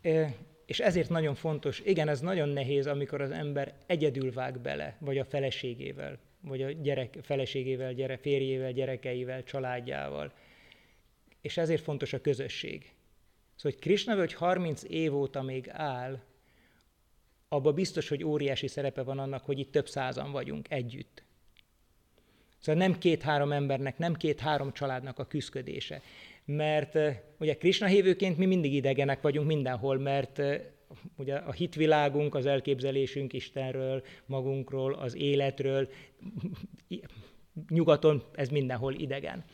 É, 0.00 0.24
és 0.66 0.78
ezért 0.78 1.08
nagyon 1.08 1.34
fontos, 1.34 1.82
igen, 1.84 2.08
ez 2.08 2.20
nagyon 2.20 2.48
nehéz, 2.48 2.86
amikor 2.86 3.20
az 3.20 3.30
ember 3.30 3.74
egyedül 3.86 4.32
vág 4.32 4.60
bele, 4.60 4.96
vagy 4.98 5.18
a 5.18 5.24
feleségével, 5.24 6.18
vagy 6.40 6.62
a 6.62 6.70
gyerek, 6.70 7.14
feleségével, 7.22 7.92
gyere, 7.92 8.16
férjével, 8.16 8.72
gyerekeivel, 8.72 9.44
családjával. 9.44 10.32
És 11.40 11.56
ezért 11.56 11.82
fontos 11.82 12.12
a 12.12 12.20
közösség. 12.20 12.92
Szóval, 13.58 13.72
hogy 13.72 13.78
Krishna 13.78 14.14
völgy 14.14 14.34
30 14.34 14.82
év 14.88 15.14
óta 15.14 15.42
még 15.42 15.68
áll, 15.70 16.20
abban 17.48 17.74
biztos, 17.74 18.08
hogy 18.08 18.24
óriási 18.24 18.66
szerepe 18.66 19.02
van 19.02 19.18
annak, 19.18 19.44
hogy 19.44 19.58
itt 19.58 19.72
több 19.72 19.88
százan 19.88 20.32
vagyunk 20.32 20.70
együtt. 20.70 21.22
Szóval 22.58 22.80
nem 22.80 22.98
két-három 22.98 23.52
embernek, 23.52 23.98
nem 23.98 24.14
két-három 24.14 24.72
családnak 24.72 25.18
a 25.18 25.26
küzdködése. 25.26 26.02
Mert 26.44 26.96
eh, 26.96 27.20
ugye 27.38 27.56
Krishna 27.56 27.86
hívőként 27.86 28.38
mi 28.38 28.46
mindig 28.46 28.74
idegenek 28.74 29.20
vagyunk 29.20 29.46
mindenhol, 29.46 29.98
mert 29.98 30.38
eh, 30.38 30.60
ugye 31.16 31.34
a 31.34 31.52
hitvilágunk, 31.52 32.34
az 32.34 32.46
elképzelésünk 32.46 33.32
Istenről, 33.32 34.02
magunkról, 34.26 34.94
az 34.94 35.16
életről, 35.16 35.88
nyugaton 37.68 38.22
ez 38.34 38.48
mindenhol 38.48 38.94
idegen. 38.94 39.44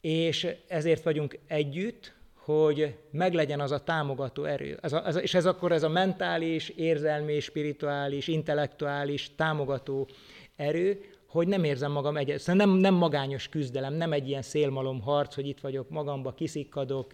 És 0.00 0.48
ezért 0.68 1.02
vagyunk 1.02 1.38
együtt, 1.46 2.14
hogy 2.44 2.94
meglegyen 3.10 3.60
az 3.60 3.72
a 3.72 3.84
támogató 3.84 4.44
erő. 4.44 4.78
Ez 4.82 4.92
a, 4.92 5.06
ez 5.06 5.16
és 5.16 5.34
ez 5.34 5.46
akkor 5.46 5.72
ez 5.72 5.82
a 5.82 5.88
mentális, 5.88 6.68
érzelmi, 6.68 7.40
spirituális, 7.40 8.28
intellektuális 8.28 9.34
támogató 9.36 10.08
erő, 10.56 11.00
hogy 11.26 11.48
nem 11.48 11.64
érzem 11.64 11.92
magam 11.92 12.16
egyet. 12.16 12.38
Szóval 12.38 12.66
nem, 12.66 12.76
nem 12.76 12.94
magányos 12.94 13.48
küzdelem, 13.48 13.94
nem 13.94 14.12
egy 14.12 14.28
ilyen 14.28 14.42
szélmalom 14.42 15.00
harc, 15.00 15.34
hogy 15.34 15.46
itt 15.46 15.60
vagyok 15.60 15.90
magamba, 15.90 16.32
kiszikkadok, 16.32 17.10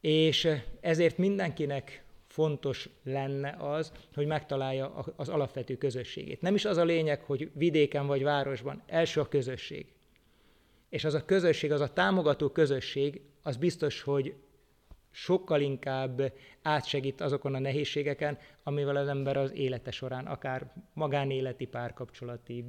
és 0.00 0.48
ezért 0.80 1.18
mindenkinek 1.18 2.04
fontos 2.26 2.88
lenne 3.04 3.56
az, 3.58 3.92
hogy 4.14 4.26
megtalálja 4.26 5.04
az 5.16 5.28
alapvető 5.28 5.76
közösségét. 5.76 6.40
Nem 6.40 6.54
is 6.54 6.64
az 6.64 6.76
a 6.76 6.84
lényeg, 6.84 7.22
hogy 7.22 7.50
vidéken 7.54 8.06
vagy 8.06 8.22
városban, 8.22 8.82
első 8.86 9.20
a 9.20 9.28
közösség. 9.28 9.86
És 10.88 11.04
az 11.04 11.14
a 11.14 11.24
közösség, 11.24 11.72
az 11.72 11.80
a 11.80 11.92
támogató 11.92 12.48
közösség, 12.48 13.20
az 13.42 13.56
biztos, 13.56 14.02
hogy 14.02 14.34
sokkal 15.10 15.60
inkább 15.60 16.32
átsegít 16.62 17.20
azokon 17.20 17.54
a 17.54 17.58
nehézségeken, 17.58 18.38
amivel 18.62 18.96
az 18.96 19.08
ember 19.08 19.36
az 19.36 19.52
élete 19.52 19.90
során, 19.90 20.26
akár 20.26 20.72
magánéleti, 20.92 21.66
párkapcsolati, 21.66 22.64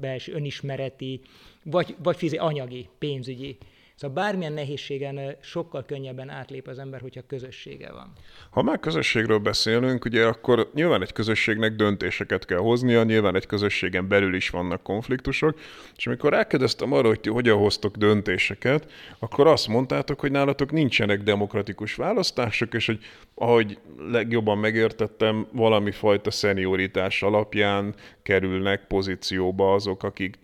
belső 0.00 0.32
önismereti, 0.32 1.20
vagy, 1.64 1.96
vagy 2.02 2.16
fizi, 2.16 2.36
anyagi, 2.36 2.88
pénzügyi 2.98 3.58
Szóval 4.00 4.24
bármilyen 4.24 4.52
nehézségen 4.52 5.36
sokkal 5.40 5.84
könnyebben 5.84 6.30
átlép 6.30 6.66
az 6.68 6.78
ember, 6.78 7.00
hogyha 7.00 7.20
közössége 7.26 7.92
van. 7.92 8.12
Ha 8.50 8.62
már 8.62 8.80
közösségről 8.80 9.38
beszélünk, 9.38 10.04
ugye 10.04 10.26
akkor 10.26 10.70
nyilván 10.74 11.02
egy 11.02 11.12
közösségnek 11.12 11.74
döntéseket 11.74 12.44
kell 12.44 12.58
hoznia, 12.58 13.02
nyilván 13.02 13.34
egy 13.34 13.46
közösségen 13.46 14.08
belül 14.08 14.34
is 14.34 14.50
vannak 14.50 14.82
konfliktusok, 14.82 15.58
és 15.96 16.06
amikor 16.06 16.32
rákérdeztem 16.32 16.92
arra, 16.92 17.08
hogy 17.08 17.20
ti 17.20 17.28
hogyan 17.28 17.58
hoztok 17.58 17.96
döntéseket, 17.96 18.92
akkor 19.18 19.46
azt 19.46 19.68
mondtátok, 19.68 20.20
hogy 20.20 20.30
nálatok 20.30 20.72
nincsenek 20.72 21.22
demokratikus 21.22 21.94
választások, 21.94 22.74
és 22.74 22.86
hogy 22.86 22.98
ahogy 23.34 23.78
legjobban 24.10 24.58
megértettem, 24.58 25.46
valami 25.52 25.90
fajta 25.90 26.30
szenioritás 26.30 27.22
alapján 27.22 27.94
kerülnek 28.30 28.86
pozícióba 28.86 29.74
azok, 29.74 30.02
akik, 30.02 30.38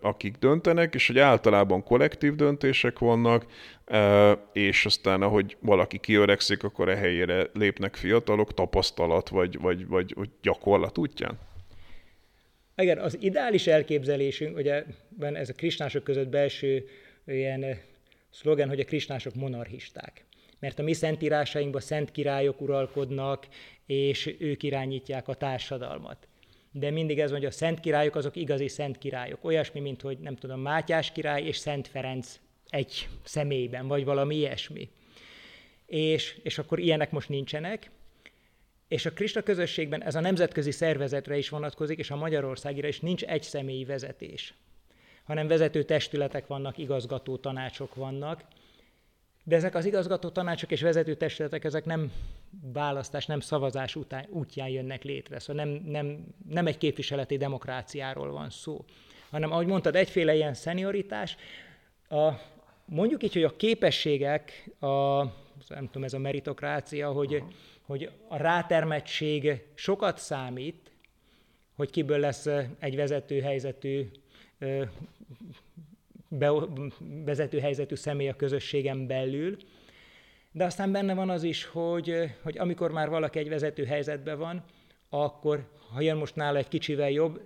akik 0.00 0.36
döntenek, 0.36 0.94
és 0.94 1.06
hogy 1.06 1.18
általában 1.18 1.82
kollektív 1.82 2.34
döntések 2.34 2.98
vannak, 2.98 3.46
és 4.52 4.84
aztán 4.84 5.22
ahogy 5.22 5.56
valaki 5.60 5.98
kiöregszik, 5.98 6.62
akkor 6.62 6.88
e 6.88 6.96
helyére 6.96 7.46
lépnek 7.52 7.94
fiatalok 7.94 8.54
tapasztalat 8.54 9.28
vagy, 9.28 9.58
vagy, 9.58 9.86
vagy, 9.86 10.14
vagy 10.14 10.28
gyakorlat 10.42 10.98
útján. 10.98 11.38
Igen, 12.76 12.98
az 12.98 13.16
ideális 13.20 13.66
elképzelésünk, 13.66 14.56
ugye 14.56 14.84
ez 15.18 15.48
a 15.48 15.54
krisnások 15.54 16.04
között 16.04 16.28
belső 16.28 16.88
ilyen 17.26 17.64
szlogen, 18.30 18.68
hogy 18.68 18.80
a 18.80 18.84
krisnások 18.84 19.34
monarchisták. 19.34 20.24
Mert 20.58 20.78
a 20.78 20.82
mi 20.82 20.92
szentírásainkban 20.92 21.80
szent 21.80 22.10
királyok 22.10 22.60
uralkodnak, 22.60 23.46
és 23.86 24.34
ők 24.38 24.62
irányítják 24.62 25.28
a 25.28 25.34
társadalmat 25.34 26.28
de 26.76 26.90
mindig 26.90 27.20
ez 27.20 27.30
mondja, 27.30 27.48
a 27.48 27.52
szent 27.52 27.80
királyok 27.80 28.16
azok 28.16 28.36
igazi 28.36 28.68
szent 28.68 28.98
királyok. 28.98 29.44
Olyasmi, 29.44 29.80
mint 29.80 30.00
hogy 30.02 30.18
nem 30.18 30.36
tudom, 30.36 30.60
Mátyás 30.60 31.12
király 31.12 31.42
és 31.42 31.56
Szent 31.56 31.88
Ferenc 31.88 32.40
egy 32.68 33.08
személyben, 33.24 33.86
vagy 33.86 34.04
valami 34.04 34.36
ilyesmi. 34.36 34.88
És, 35.86 36.38
és 36.42 36.58
akkor 36.58 36.78
ilyenek 36.78 37.10
most 37.10 37.28
nincsenek. 37.28 37.90
És 38.88 39.06
a 39.06 39.12
Krista 39.12 39.42
közösségben 39.42 40.02
ez 40.02 40.14
a 40.14 40.20
nemzetközi 40.20 40.70
szervezetre 40.70 41.36
is 41.36 41.48
vonatkozik, 41.48 41.98
és 41.98 42.10
a 42.10 42.16
Magyarországira 42.16 42.88
is 42.88 43.00
nincs 43.00 43.22
egy 43.22 43.42
személyi 43.42 43.84
vezetés, 43.84 44.54
hanem 45.24 45.46
vezető 45.46 45.82
testületek 45.82 46.46
vannak, 46.46 46.78
igazgató 46.78 47.36
tanácsok 47.36 47.94
vannak, 47.94 48.44
de 49.44 49.56
ezek 49.56 49.74
az 49.74 49.84
igazgató 49.84 50.28
tanácsok 50.28 50.70
és 50.70 50.82
vezető 50.82 51.14
testületek, 51.14 51.64
ezek 51.64 51.84
nem 51.84 52.12
választás, 52.72 53.26
nem 53.26 53.40
szavazás 53.40 53.96
után, 53.96 54.26
útján 54.28 54.68
jönnek 54.68 55.02
létre. 55.02 55.38
Szóval 55.38 55.64
nem, 55.64 55.82
nem, 55.84 56.24
nem 56.48 56.66
egy 56.66 56.78
képviseleti 56.78 57.36
demokráciáról 57.36 58.30
van 58.30 58.50
szó, 58.50 58.84
hanem 59.30 59.52
ahogy 59.52 59.66
mondtad, 59.66 59.96
egyféle 59.96 60.34
ilyen 60.34 60.54
szenioritás. 60.54 61.36
A, 62.08 62.30
mondjuk 62.84 63.22
így, 63.22 63.32
hogy 63.32 63.44
a 63.44 63.56
képességek, 63.56 64.70
a, 64.78 65.22
nem 65.68 65.86
tudom, 65.86 66.04
ez 66.04 66.12
a 66.12 66.18
meritokrácia, 66.18 67.12
hogy, 67.12 67.42
hogy 67.82 68.10
a 68.28 68.36
rátermettség 68.36 69.64
sokat 69.74 70.18
számít, 70.18 70.90
hogy 71.76 71.90
kiből 71.90 72.18
lesz 72.18 72.48
egy 72.78 72.96
vezető 72.96 73.40
helyzetű 73.40 74.10
vezető 77.24 77.58
helyzetű 77.58 77.94
személy 77.94 78.28
a 78.28 78.36
közösségen 78.36 79.06
belül, 79.06 79.56
de 80.52 80.64
aztán 80.64 80.92
benne 80.92 81.14
van 81.14 81.30
az 81.30 81.42
is, 81.42 81.64
hogy, 81.64 82.14
hogy 82.42 82.58
amikor 82.58 82.90
már 82.90 83.08
valaki 83.08 83.38
egy 83.38 83.48
vezető 83.48 83.84
helyzetben 83.84 84.38
van, 84.38 84.64
akkor 85.08 85.68
ha 85.92 86.00
jön 86.00 86.16
most 86.16 86.36
nála 86.36 86.58
egy 86.58 86.68
kicsivel 86.68 87.10
jobb, 87.10 87.40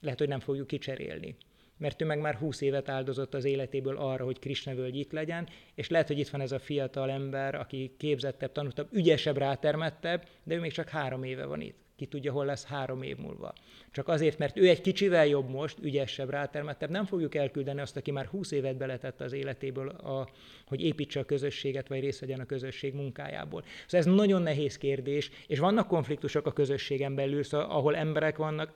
lehet, 0.00 0.18
hogy 0.18 0.28
nem 0.28 0.40
fogjuk 0.40 0.66
kicserélni. 0.66 1.36
Mert 1.76 2.02
ő 2.02 2.04
meg 2.04 2.20
már 2.20 2.34
húsz 2.34 2.60
évet 2.60 2.88
áldozott 2.88 3.34
az 3.34 3.44
életéből 3.44 3.96
arra, 3.96 4.24
hogy 4.24 4.38
Krishna 4.38 4.74
völgy 4.74 4.96
itt 4.96 5.12
legyen, 5.12 5.48
és 5.74 5.88
lehet, 5.88 6.06
hogy 6.06 6.18
itt 6.18 6.28
van 6.28 6.40
ez 6.40 6.52
a 6.52 6.58
fiatal 6.58 7.10
ember, 7.10 7.54
aki 7.54 7.94
képzettebb, 7.98 8.52
tanultabb, 8.52 8.88
ügyesebb, 8.92 9.36
rátermettebb, 9.36 10.28
de 10.42 10.54
ő 10.54 10.60
még 10.60 10.72
csak 10.72 10.88
három 10.88 11.22
éve 11.22 11.44
van 11.44 11.60
itt. 11.60 11.83
Ki 11.96 12.06
tudja, 12.06 12.32
hol 12.32 12.44
lesz 12.44 12.64
három 12.64 13.02
év 13.02 13.16
múlva. 13.16 13.52
Csak 13.90 14.08
azért, 14.08 14.38
mert 14.38 14.58
ő 14.58 14.68
egy 14.68 14.80
kicsivel 14.80 15.26
jobb 15.26 15.48
most, 15.48 15.78
ügyesebb, 15.82 16.30
rátermettebb, 16.30 16.90
nem 16.90 17.04
fogjuk 17.04 17.34
elküldeni 17.34 17.80
azt, 17.80 17.96
aki 17.96 18.10
már 18.10 18.26
20 18.26 18.50
évet 18.50 18.76
beletett 18.76 19.20
az 19.20 19.32
életéből, 19.32 19.88
a, 19.88 20.28
hogy 20.66 20.80
építse 20.80 21.20
a 21.20 21.24
közösséget, 21.24 21.88
vagy 21.88 22.00
részt 22.00 22.20
vegyen 22.20 22.40
a 22.40 22.46
közösség 22.46 22.94
munkájából. 22.94 23.64
Szóval 23.86 24.06
ez 24.08 24.14
nagyon 24.16 24.42
nehéz 24.42 24.78
kérdés, 24.78 25.30
és 25.46 25.58
vannak 25.58 25.88
konfliktusok 25.88 26.46
a 26.46 26.52
közösségen 26.52 27.14
belül, 27.14 27.42
szóval 27.42 27.70
ahol 27.70 27.96
emberek 27.96 28.36
vannak, 28.36 28.74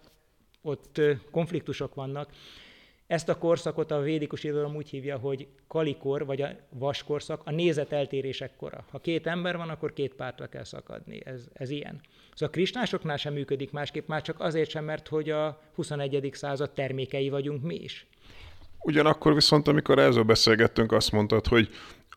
ott 0.63 1.01
konfliktusok 1.31 1.95
vannak, 1.95 2.31
ezt 3.09 3.29
a 3.29 3.39
korszakot 3.39 3.91
a 3.91 4.01
védikus 4.01 4.45
irodalom 4.45 4.77
úgy 4.77 4.89
hívja, 4.89 5.17
hogy 5.17 5.47
kalikor, 5.67 6.27
vagy 6.27 6.43
a 6.43 6.49
vaskorszak, 6.69 7.41
a 7.45 7.51
nézeteltérések 7.51 8.57
kora. 8.57 8.85
Ha 8.91 8.99
két 8.99 9.27
ember 9.27 9.57
van, 9.57 9.69
akkor 9.69 9.93
két 9.93 10.15
pártra 10.15 10.47
kell 10.47 10.65
szakadni. 10.65 11.21
Ez, 11.25 11.49
ez 11.53 11.71
ilyen. 11.71 12.01
Szóval 12.33 12.49
a 12.49 12.51
krisnásoknál 12.51 13.17
sem 13.17 13.33
működik 13.33 13.71
másképp, 13.71 14.09
már 14.09 14.23
csak 14.23 14.41
azért 14.41 14.71
sem, 14.71 14.85
mert 14.85 15.09
hogy 15.09 15.31
a 15.31 15.61
21. 15.75 16.31
század 16.33 16.71
termékei 16.71 17.29
vagyunk 17.29 17.63
mi 17.63 17.75
is. 17.75 18.07
Ugyanakkor 18.81 19.35
viszont, 19.35 19.69
amikor 19.69 19.99
ezzel 19.99 20.23
beszélgettünk, 20.23 20.93
azt 20.93 21.13
mondtad, 21.13 21.47
hogy 21.47 21.69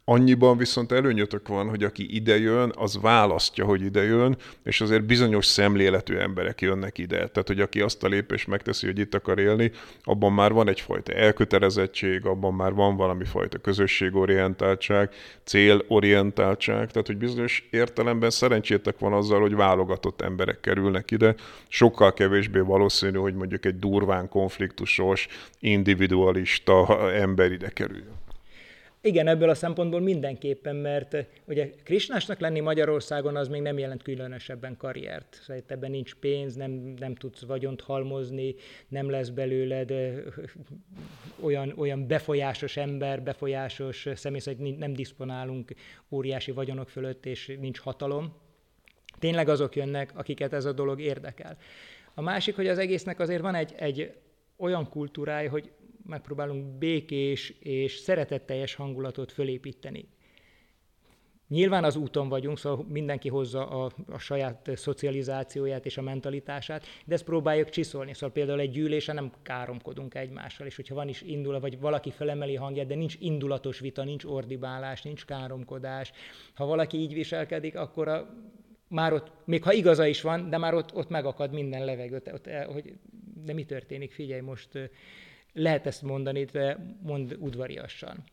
Annyiban 0.06 0.58
viszont 0.58 0.92
előnyötök 0.92 1.48
van, 1.48 1.70
hogy 1.70 1.84
aki 1.84 2.16
idejön, 2.16 2.72
az 2.76 3.02
választja, 3.02 3.66
hogy 3.66 3.82
idejön, 3.82 4.38
és 4.64 4.82
azért 4.82 5.06
bizonyos 5.06 5.46
szemléletű 5.46 6.16
emberek 6.16 6.62
jönnek 6.62 6.98
ide. 6.98 7.16
Tehát, 7.16 7.48
hogy 7.48 7.62
aki 7.62 7.82
azt 7.82 8.04
a 8.04 8.08
lépést 8.08 8.48
megteszi, 8.48 8.86
hogy 8.86 9.00
itt 9.00 9.14
akar 9.16 9.40
élni, 9.40 9.72
abban 10.04 10.34
már 10.34 10.52
van 10.54 10.68
egyfajta 10.68 11.14
elkötelezettség, 11.14 12.26
abban 12.26 12.54
már 12.54 12.74
van 12.74 12.96
valami 12.96 13.26
fajta 13.26 13.58
közösségorientáltság, 13.58 15.10
célorientáltság, 15.44 16.92
tehát, 16.92 17.08
hogy 17.08 17.18
bizonyos 17.18 17.68
értelemben 17.72 18.30
szerencsétek 18.30 19.00
van 19.00 19.14
azzal, 19.14 19.40
hogy 19.40 19.56
válogatott 19.56 20.22
emberek 20.22 20.60
kerülnek 20.60 21.12
ide, 21.12 21.36
sokkal 21.68 22.14
kevésbé 22.14 22.60
valószínű, 22.60 23.18
hogy 23.18 23.34
mondjuk 23.34 23.66
egy 23.66 23.80
durván 23.80 24.30
konfliktusos, 24.30 25.28
individualista 25.60 27.10
ember 27.12 27.52
ide 27.52 27.70
kerüljön. 27.70 28.21
Igen, 29.04 29.28
ebből 29.28 29.50
a 29.50 29.56
szempontból 29.56 30.00
mindenképpen, 30.00 30.76
mert 30.76 31.14
eh, 31.14 31.26
ugye 31.46 31.70
Krisnásnak 31.84 32.40
lenni 32.40 32.60
Magyarországon 32.60 33.36
az 33.36 33.48
még 33.48 33.62
nem 33.62 33.78
jelent 33.78 34.04
különösebben 34.04 34.78
karriert. 34.78 35.40
Szóval 35.42 35.64
ebben 35.68 35.92
nincs 35.92 36.16
pénz, 36.16 36.56
nem, 36.56 36.72
nem 37.00 37.16
tudsz 37.16 37.42
vagyont 37.46 37.82
halmozni, 37.82 38.56
nem 38.88 39.10
lesz 39.10 39.30
belőled 39.30 39.92
eh, 39.92 40.24
olyan, 41.46 41.74
olyan 41.78 42.08
befolyásos 42.08 42.78
ember, 42.78 43.24
befolyásos 43.24 44.08
személy, 44.16 44.40
hogy 44.44 44.78
nem 44.78 44.94
diszponálunk 44.94 45.72
óriási 46.10 46.52
vagyonok 46.52 46.90
fölött, 46.90 47.26
és 47.26 47.58
nincs 47.60 47.80
hatalom. 47.80 48.34
Tényleg 49.20 49.50
azok 49.50 49.76
jönnek, 49.76 50.12
akiket 50.16 50.54
ez 50.54 50.66
a 50.66 50.72
dolog 50.72 51.02
érdekel. 51.02 51.58
A 52.14 52.22
másik, 52.22 52.56
hogy 52.56 52.68
az 52.68 52.78
egésznek 52.78 53.20
azért 53.20 53.42
van 53.42 53.56
egy, 53.56 53.74
egy 53.78 54.14
olyan 54.58 54.90
kultúrája, 54.90 55.50
hogy 55.50 55.72
megpróbálunk 56.06 56.78
békés 56.78 57.50
és 57.60 57.96
szeretetteljes 57.96 58.76
hangulatot 58.76 59.32
fölépíteni. 59.32 60.08
Nyilván 61.52 61.84
az 61.84 61.96
úton 61.96 62.30
vagyunk, 62.30 62.58
szóval 62.58 62.86
mindenki 62.90 63.30
hozza 63.30 63.68
a, 63.68 63.92
a 64.08 64.18
saját 64.18 64.70
szocializációját 64.76 65.86
és 65.86 65.98
a 65.98 66.02
mentalitását, 66.02 66.86
de 67.06 67.14
ezt 67.14 67.24
próbáljuk 67.24 67.70
csiszolni. 67.70 68.14
Szóval 68.14 68.32
például 68.32 68.60
egy 68.60 68.72
gyűlésen 68.72 69.16
nem 69.16 69.32
káromkodunk 69.42 70.16
egymással, 70.16 70.68
és 70.68 70.76
hogyha 70.76 70.96
van 70.96 71.08
is 71.08 71.22
indul, 71.22 71.60
vagy 71.60 71.80
valaki 71.80 72.12
felemeli 72.12 72.56
hangját, 72.56 72.88
de 72.88 72.96
nincs 72.96 73.16
indulatos 73.20 73.80
vita, 73.80 74.04
nincs 74.04 74.24
ordibálás, 74.24 75.02
nincs 75.02 75.26
káromkodás. 75.26 76.12
Ha 76.54 76.66
valaki 76.66 76.98
így 76.98 77.14
viselkedik, 77.14 77.76
akkor 77.76 78.08
a, 78.08 78.30
már 78.88 79.14
ott, 79.14 79.32
még 79.46 79.64
ha 79.64 79.74
igaza 79.74 80.06
is 80.06 80.22
van, 80.22 80.50
de 80.50 80.58
már 80.58 80.74
ott, 80.74 80.96
ott 80.96 81.10
megakad 81.10 81.54
minden 81.54 81.86
levegő, 81.86 82.22
ott, 82.34 82.50
hogy 82.66 82.94
de 83.44 83.54
mi 83.54 83.64
történik, 83.64 84.12
figyelj, 84.12 84.42
most 84.42 84.70
lehet 85.54 85.86
ezt 85.86 86.02
mondani, 86.02 86.44
de 86.44 86.78
mond 87.02 87.36
udvariassan. 87.40 88.24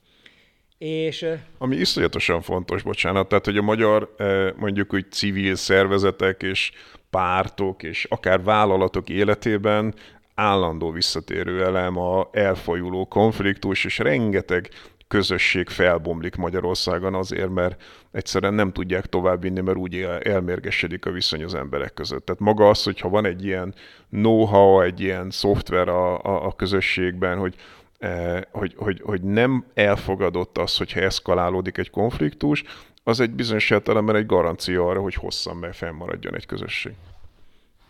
És, 0.78 1.26
Ami 1.58 1.76
iszonyatosan 1.76 2.40
fontos, 2.40 2.82
bocsánat, 2.82 3.28
tehát 3.28 3.44
hogy 3.44 3.56
a 3.56 3.62
magyar 3.62 4.14
mondjuk 4.56 4.94
úgy 4.94 5.10
civil 5.10 5.54
szervezetek 5.54 6.42
és 6.42 6.72
pártok 7.10 7.82
és 7.82 8.04
akár 8.04 8.42
vállalatok 8.42 9.08
életében 9.08 9.94
állandó 10.34 10.90
visszatérő 10.90 11.64
elem 11.64 11.96
a 11.96 12.28
elfajuló 12.32 13.06
konfliktus, 13.06 13.84
és 13.84 13.98
rengeteg 13.98 14.70
közösség 15.08 15.68
felbomlik 15.68 16.36
Magyarországon 16.36 17.14
azért, 17.14 17.50
mert 17.50 17.82
egyszerűen 18.12 18.54
nem 18.54 18.72
tudják 18.72 19.06
továbbvinni, 19.06 19.60
mert 19.60 19.76
úgy 19.78 20.08
elmérgesedik 20.22 21.06
a 21.06 21.10
viszony 21.10 21.44
az 21.44 21.54
emberek 21.54 21.94
között. 21.94 22.24
Tehát 22.24 22.40
maga 22.40 22.68
az, 22.68 22.82
hogyha 22.82 23.08
van 23.08 23.24
egy 23.24 23.44
ilyen 23.44 23.74
know-how, 24.10 24.80
egy 24.80 25.00
ilyen 25.00 25.30
szoftver 25.30 25.88
a, 25.88 26.22
a, 26.22 26.46
a 26.46 26.52
közösségben, 26.52 27.38
hogy 27.38 27.54
eh, 27.98 28.40
hogy, 28.50 28.74
hogy, 28.76 29.00
hogy 29.04 29.22
nem 29.22 29.64
elfogadott 29.74 30.58
az, 30.58 30.76
hogyha 30.76 31.00
eszkalálódik 31.00 31.78
egy 31.78 31.90
konfliktus, 31.90 32.64
az 33.04 33.20
egy 33.20 33.30
bizonyos 33.30 33.70
értelemben 33.70 34.16
egy 34.16 34.26
garancia 34.26 34.88
arra, 34.88 35.00
hogy 35.00 35.14
hosszan 35.14 35.72
fennmaradjon 35.72 36.34
egy 36.34 36.46
közösség. 36.46 36.92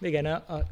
Igen, 0.01 0.25
a, 0.25 0.35
a 0.35 0.67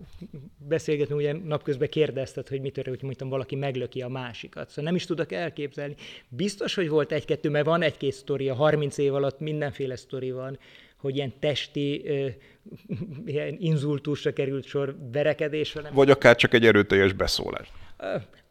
beszélgetünk, 0.68 1.18
ugye 1.20 1.32
napközben 1.44 1.88
kérdezted, 1.88 2.48
hogy 2.48 2.60
mit 2.60 2.72
történik, 2.72 2.98
hogy 2.98 3.08
mondtam, 3.08 3.28
valaki 3.28 3.56
meglöki 3.56 4.02
a 4.02 4.08
másikat. 4.08 4.68
Szóval 4.68 4.84
nem 4.84 4.94
is 4.94 5.04
tudok 5.04 5.32
elképzelni. 5.32 5.94
Biztos, 6.28 6.74
hogy 6.74 6.88
volt 6.88 7.12
egy-kettő, 7.12 7.50
mert 7.50 7.66
van 7.66 7.82
egy-két 7.82 8.12
sztori, 8.12 8.48
a 8.48 8.54
30 8.54 8.98
év 8.98 9.14
alatt 9.14 9.40
mindenféle 9.40 9.96
sztori 9.96 10.30
van, 10.30 10.58
hogy 10.96 11.16
ilyen 11.16 11.32
testi, 11.38 12.02
ö, 12.06 12.26
ilyen 13.26 13.56
inzultusra 13.58 14.32
került 14.32 14.64
sor, 14.64 14.96
verekedés. 15.12 15.72
Nem. 15.72 15.94
Vagy 15.94 16.10
akár 16.10 16.36
csak 16.36 16.54
egy 16.54 16.66
erőteljes 16.66 17.12
beszólás. 17.12 17.72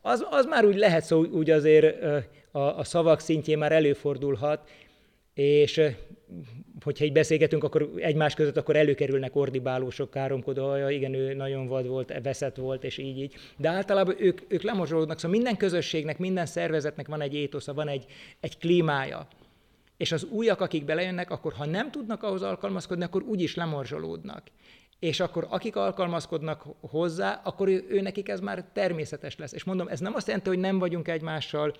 Az, 0.02 0.26
az 0.30 0.46
már 0.46 0.66
úgy 0.66 0.78
lehet 0.78 1.04
szó, 1.04 1.26
úgy 1.26 1.50
azért 1.50 2.04
a, 2.52 2.60
a 2.60 2.84
szavak 2.84 3.20
szintjén 3.20 3.58
már 3.58 3.72
előfordulhat, 3.72 4.70
és 5.34 5.82
hogyha 6.84 7.06
így 7.06 7.12
beszélgetünk, 7.12 7.64
akkor 7.64 7.92
egymás 7.96 8.34
között 8.34 8.58
akkor 8.58 8.76
előkerülnek 8.76 9.36
ordibálósok, 9.36 10.12
káromkodó, 10.12 10.88
igen, 10.88 11.14
ő 11.14 11.34
nagyon 11.34 11.68
vad 11.68 11.88
volt, 11.88 12.14
veszett 12.24 12.56
volt, 12.56 12.84
és 12.84 12.98
így, 12.98 13.20
így. 13.20 13.34
De 13.58 13.70
általában 13.70 14.16
ők, 14.20 14.42
ők 14.48 14.62
lemorzsolódnak, 14.62 15.20
szóval 15.20 15.38
minden 15.38 15.58
közösségnek, 15.58 16.18
minden 16.18 16.46
szervezetnek 16.46 17.08
van 17.08 17.22
egy 17.22 17.34
étosza, 17.34 17.74
van 17.74 17.88
egy, 17.88 18.06
egy 18.40 18.58
klímája. 18.58 19.28
És 19.98 20.12
az 20.12 20.24
újak, 20.24 20.62
akik 20.62 20.86
belejönnek, 20.86 21.32
akkor 21.32 21.54
ha 21.54 21.66
nem 21.66 21.92
tudnak 21.92 22.24
ahhoz 22.24 22.42
alkalmazkodni, 22.42 23.04
akkor 23.04 23.24
úgyis 23.24 23.56
lemorzsolódnak. 23.56 24.44
És 25.00 25.20
akkor 25.20 25.48
akik 25.50 25.76
alkalmazkodnak 25.76 26.66
hozzá, 26.80 27.42
akkor 27.44 27.68
ő, 27.68 27.86
ő 27.90 28.02
nekik 28.02 28.30
ez 28.30 28.40
már 28.40 28.66
természetes 28.74 29.38
lesz. 29.38 29.54
És 29.54 29.64
mondom, 29.64 29.88
ez 29.88 30.00
nem 30.00 30.16
azt 30.16 30.28
jelenti, 30.28 30.50
hogy 30.50 30.60
nem 30.60 30.80
vagyunk 30.80 31.08
egymással 31.08 31.74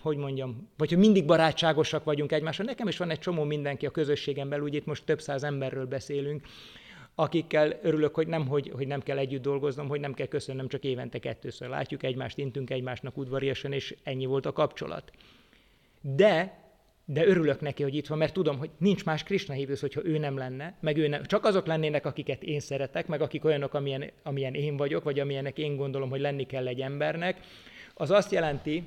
hogy 0.00 0.16
mondjam, 0.16 0.68
vagy 0.76 0.88
hogy 0.88 0.98
mindig 0.98 1.24
barátságosak 1.24 2.04
vagyunk 2.04 2.32
egymással. 2.32 2.66
Nekem 2.66 2.88
is 2.88 2.96
van 2.96 3.10
egy 3.10 3.18
csomó 3.18 3.44
mindenki 3.44 3.86
a 3.86 3.90
közösségen 3.90 4.48
belül, 4.48 4.64
ugye 4.64 4.78
itt 4.78 4.86
most 4.86 5.04
több 5.04 5.20
száz 5.20 5.42
emberről 5.42 5.86
beszélünk, 5.86 6.46
akikkel 7.14 7.78
örülök, 7.82 8.14
hogy 8.14 8.26
nem, 8.26 8.46
hogy, 8.46 8.70
hogy 8.74 8.86
nem 8.86 9.00
kell 9.00 9.18
együtt 9.18 9.42
dolgoznom, 9.42 9.88
hogy 9.88 10.00
nem 10.00 10.14
kell 10.14 10.26
köszönnem, 10.26 10.68
csak 10.68 10.84
évente 10.84 11.18
kettőször 11.18 11.68
látjuk 11.68 12.02
egymást, 12.02 12.38
intünk 12.38 12.70
egymásnak 12.70 13.16
udvariasan, 13.16 13.72
és 13.72 13.96
ennyi 14.02 14.26
volt 14.26 14.46
a 14.46 14.52
kapcsolat. 14.52 15.10
De 16.00 16.66
de 17.10 17.26
örülök 17.26 17.60
neki, 17.60 17.82
hogy 17.82 17.94
itt 17.94 18.06
van, 18.06 18.18
mert 18.18 18.32
tudom, 18.32 18.58
hogy 18.58 18.70
nincs 18.78 19.04
más 19.04 19.22
Krishna 19.22 19.54
hívősz, 19.54 19.80
hogyha 19.80 20.04
ő 20.04 20.18
nem 20.18 20.36
lenne, 20.36 20.76
meg 20.80 20.96
ő 20.96 21.08
nem. 21.08 21.24
Csak 21.24 21.44
azok 21.44 21.66
lennének, 21.66 22.06
akiket 22.06 22.42
én 22.42 22.60
szeretek, 22.60 23.06
meg 23.06 23.20
akik 23.20 23.44
olyanok, 23.44 23.74
amilyen, 23.74 24.10
amilyen 24.22 24.54
én 24.54 24.76
vagyok, 24.76 25.04
vagy 25.04 25.20
amilyenek 25.20 25.58
én 25.58 25.76
gondolom, 25.76 26.10
hogy 26.10 26.20
lenni 26.20 26.46
kell 26.46 26.66
egy 26.66 26.80
embernek, 26.80 27.40
az 27.98 28.10
azt 28.10 28.32
jelenti, 28.32 28.84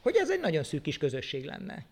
hogy 0.00 0.16
ez 0.16 0.30
egy 0.30 0.40
nagyon 0.40 0.62
szűk 0.62 0.82
kis 0.82 0.98
közösség 0.98 1.44
lenne. 1.44 1.86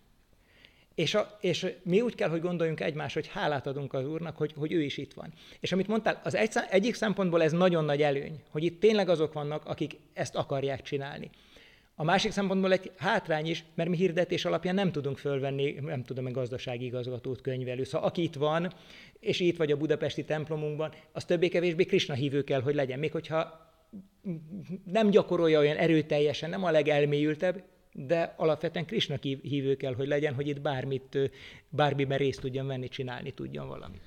És, 0.95 1.13
a, 1.15 1.37
és 1.41 1.67
mi 1.83 2.01
úgy 2.01 2.15
kell, 2.15 2.29
hogy 2.29 2.41
gondoljunk 2.41 2.79
egymás, 2.79 3.13
hogy 3.13 3.27
hálát 3.27 3.67
adunk 3.67 3.93
az 3.93 4.05
Úrnak, 4.05 4.37
hogy, 4.37 4.53
hogy 4.57 4.71
ő 4.71 4.81
is 4.81 4.97
itt 4.97 5.13
van. 5.13 5.33
És 5.59 5.71
amit 5.71 5.87
mondtál, 5.87 6.21
az 6.23 6.35
egy, 6.35 6.51
egyik 6.69 6.95
szempontból 6.95 7.43
ez 7.43 7.51
nagyon 7.51 7.85
nagy 7.85 8.01
előny, 8.01 8.43
hogy 8.49 8.63
itt 8.63 8.79
tényleg 8.79 9.09
azok 9.09 9.33
vannak, 9.33 9.65
akik 9.65 9.97
ezt 10.13 10.35
akarják 10.35 10.81
csinálni. 10.81 11.29
A 11.95 12.03
másik 12.03 12.31
szempontból 12.31 12.71
egy 12.71 12.91
hátrány 12.97 13.45
is, 13.45 13.63
mert 13.75 13.89
mi 13.89 13.97
hirdetés 13.97 14.45
alapján 14.45 14.75
nem 14.75 14.91
tudunk 14.91 15.17
fölvenni, 15.17 15.71
nem 15.71 16.03
tudom, 16.03 16.27
egy 16.27 16.33
gazdasági 16.33 16.85
igazgatót, 16.85 17.41
könyvelő. 17.41 17.83
Szóval 17.83 18.07
aki 18.07 18.21
itt 18.21 18.35
van, 18.35 18.73
és 19.19 19.39
itt 19.39 19.57
vagy 19.57 19.71
a 19.71 19.77
budapesti 19.77 20.23
templomunkban, 20.23 20.93
az 21.11 21.25
többé-kevésbé 21.25 21.85
Krishna 21.85 22.13
hívő 22.13 22.43
kell, 22.43 22.61
hogy 22.61 22.75
legyen. 22.75 22.99
Még 22.99 23.11
hogyha 23.11 23.68
nem 24.85 25.09
gyakorolja 25.09 25.59
olyan 25.59 25.77
erőteljesen, 25.77 26.49
nem 26.49 26.63
a 26.63 26.71
legelmélyültebb, 26.71 27.63
de 27.93 28.33
alapvetően 28.37 28.85
Krishna 28.85 29.15
hívő 29.41 29.75
kell, 29.75 29.93
hogy 29.93 30.07
legyen, 30.07 30.33
hogy 30.33 30.47
itt 30.47 30.61
bármit, 30.61 31.17
bármiben 31.69 32.17
részt 32.17 32.39
tudjon 32.39 32.67
venni, 32.67 32.87
csinálni 32.87 33.31
tudjon 33.31 33.67
valamit. 33.67 34.01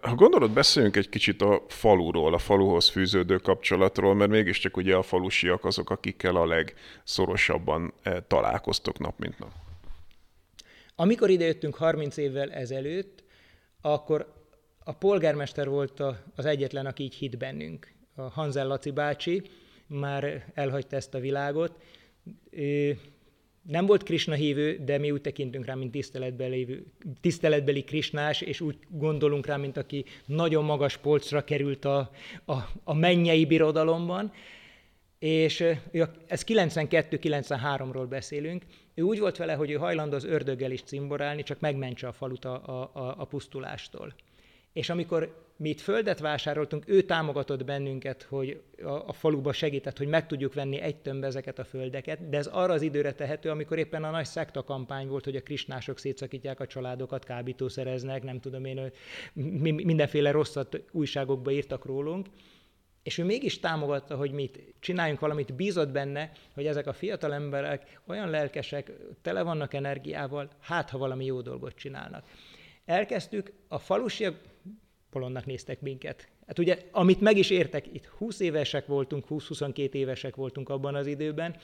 Ha 0.00 0.14
gondolod, 0.14 0.50
beszéljünk 0.50 0.96
egy 0.96 1.08
kicsit 1.08 1.42
a 1.42 1.64
faluról, 1.68 2.34
a 2.34 2.38
faluhoz 2.38 2.88
fűződő 2.88 3.36
kapcsolatról, 3.36 4.14
mert 4.14 4.30
mégiscsak 4.30 4.76
ugye 4.76 4.94
a 4.94 5.02
falusiak 5.02 5.64
azok, 5.64 5.90
akikkel 5.90 6.36
a 6.36 6.46
legszorosabban 6.46 7.92
találkoztok 8.26 8.98
nap 8.98 9.18
mint 9.18 9.38
nap. 9.38 9.52
Amikor 10.94 11.30
idejöttünk 11.30 11.74
30 11.74 12.16
évvel 12.16 12.52
ezelőtt, 12.52 13.24
akkor 13.80 14.32
a 14.84 14.92
polgármester 14.92 15.68
volt 15.68 16.02
az 16.34 16.44
egyetlen, 16.44 16.86
aki 16.86 17.02
így 17.02 17.14
hit 17.14 17.38
bennünk. 17.38 17.94
A 18.18 18.22
Hanzel 18.22 18.66
Laci 18.66 18.90
bácsi 18.90 19.42
már 19.86 20.52
elhagyta 20.54 20.96
ezt 20.96 21.14
a 21.14 21.18
világot. 21.18 21.82
Ő 22.50 22.98
nem 23.62 23.86
volt 23.86 24.02
Krishna 24.02 24.34
hívő, 24.34 24.78
de 24.84 24.98
mi 24.98 25.10
úgy 25.10 25.20
tekintünk 25.20 25.64
rá, 25.64 25.74
mint 25.74 25.90
tiszteletbeli, 25.90 26.86
tiszteletbeli 27.20 27.84
Krisnás, 27.84 28.40
és 28.40 28.60
úgy 28.60 28.78
gondolunk 28.88 29.46
rá, 29.46 29.56
mint 29.56 29.76
aki 29.76 30.04
nagyon 30.26 30.64
magas 30.64 30.96
polcra 30.96 31.44
került 31.44 31.84
a, 31.84 32.10
a, 32.44 32.54
a 32.84 32.94
mennyei 32.94 33.44
birodalomban. 33.44 34.32
És 35.18 35.60
ez 36.26 36.44
92-93-ról 36.46 38.06
beszélünk. 38.08 38.64
Ő 38.94 39.02
úgy 39.02 39.18
volt 39.18 39.36
vele, 39.36 39.54
hogy 39.54 39.70
ő 39.70 39.74
hajlandó 39.74 40.16
az 40.16 40.24
ördöggel 40.24 40.70
is 40.70 40.82
cimborálni, 40.82 41.42
csak 41.42 41.60
megmentse 41.60 42.08
a 42.08 42.12
falut 42.12 42.44
a, 42.44 42.88
a, 42.92 43.14
a 43.18 43.24
pusztulástól. 43.24 44.14
És 44.76 44.88
amikor 44.88 45.44
mi 45.56 45.68
itt 45.68 45.80
földet 45.80 46.18
vásároltunk, 46.18 46.88
ő 46.88 47.02
támogatott 47.02 47.64
bennünket, 47.64 48.22
hogy 48.22 48.60
a, 48.82 48.88
a 48.88 49.12
faluba 49.12 49.52
segített, 49.52 49.98
hogy 49.98 50.06
meg 50.06 50.26
tudjuk 50.26 50.54
venni 50.54 50.80
egy 50.80 50.96
tömbbe 50.96 51.26
ezeket 51.26 51.58
a 51.58 51.64
földeket, 51.64 52.28
de 52.28 52.36
ez 52.36 52.46
arra 52.46 52.72
az 52.72 52.82
időre 52.82 53.12
tehető, 53.12 53.50
amikor 53.50 53.78
éppen 53.78 54.04
a 54.04 54.10
nagy 54.10 54.24
szekta 54.24 54.64
kampány 54.64 55.08
volt, 55.08 55.24
hogy 55.24 55.36
a 55.36 55.42
krisnások 55.42 55.98
szétszakítják 55.98 56.60
a 56.60 56.66
családokat, 56.66 57.24
kábítószereznek, 57.24 58.22
nem 58.22 58.40
tudom 58.40 58.64
én, 58.64 58.90
mindenféle 59.62 60.30
rosszat 60.30 60.82
újságokba 60.92 61.50
írtak 61.50 61.84
rólunk, 61.84 62.26
és 63.02 63.18
ő 63.18 63.24
mégis 63.24 63.60
támogatta, 63.60 64.16
hogy 64.16 64.32
mit 64.32 64.60
csináljunk 64.80 65.20
valamit, 65.20 65.54
bízott 65.54 65.90
benne, 65.90 66.30
hogy 66.54 66.66
ezek 66.66 66.86
a 66.86 66.92
fiatal 66.92 67.34
emberek 67.34 68.00
olyan 68.06 68.30
lelkesek, 68.30 68.92
tele 69.22 69.42
vannak 69.42 69.74
energiával, 69.74 70.50
hát 70.60 70.90
ha 70.90 70.98
valami 70.98 71.24
jó 71.24 71.40
dolgot 71.40 71.74
csinálnak. 71.74 72.24
Elkezdtük, 72.84 73.52
a 73.68 73.78
falusiak 73.78 74.54
polonnak 75.16 75.46
néztek 75.46 75.80
minket. 75.80 76.28
Hát 76.46 76.58
ugye, 76.58 76.78
amit 76.90 77.20
meg 77.20 77.36
is 77.36 77.50
értek, 77.50 77.86
itt 77.92 78.04
20 78.04 78.40
évesek 78.40 78.86
voltunk, 78.86 79.24
20-22 79.30 79.92
évesek 79.92 80.36
voltunk 80.36 80.68
abban 80.68 80.94
az 80.94 81.06
időben, 81.06 81.56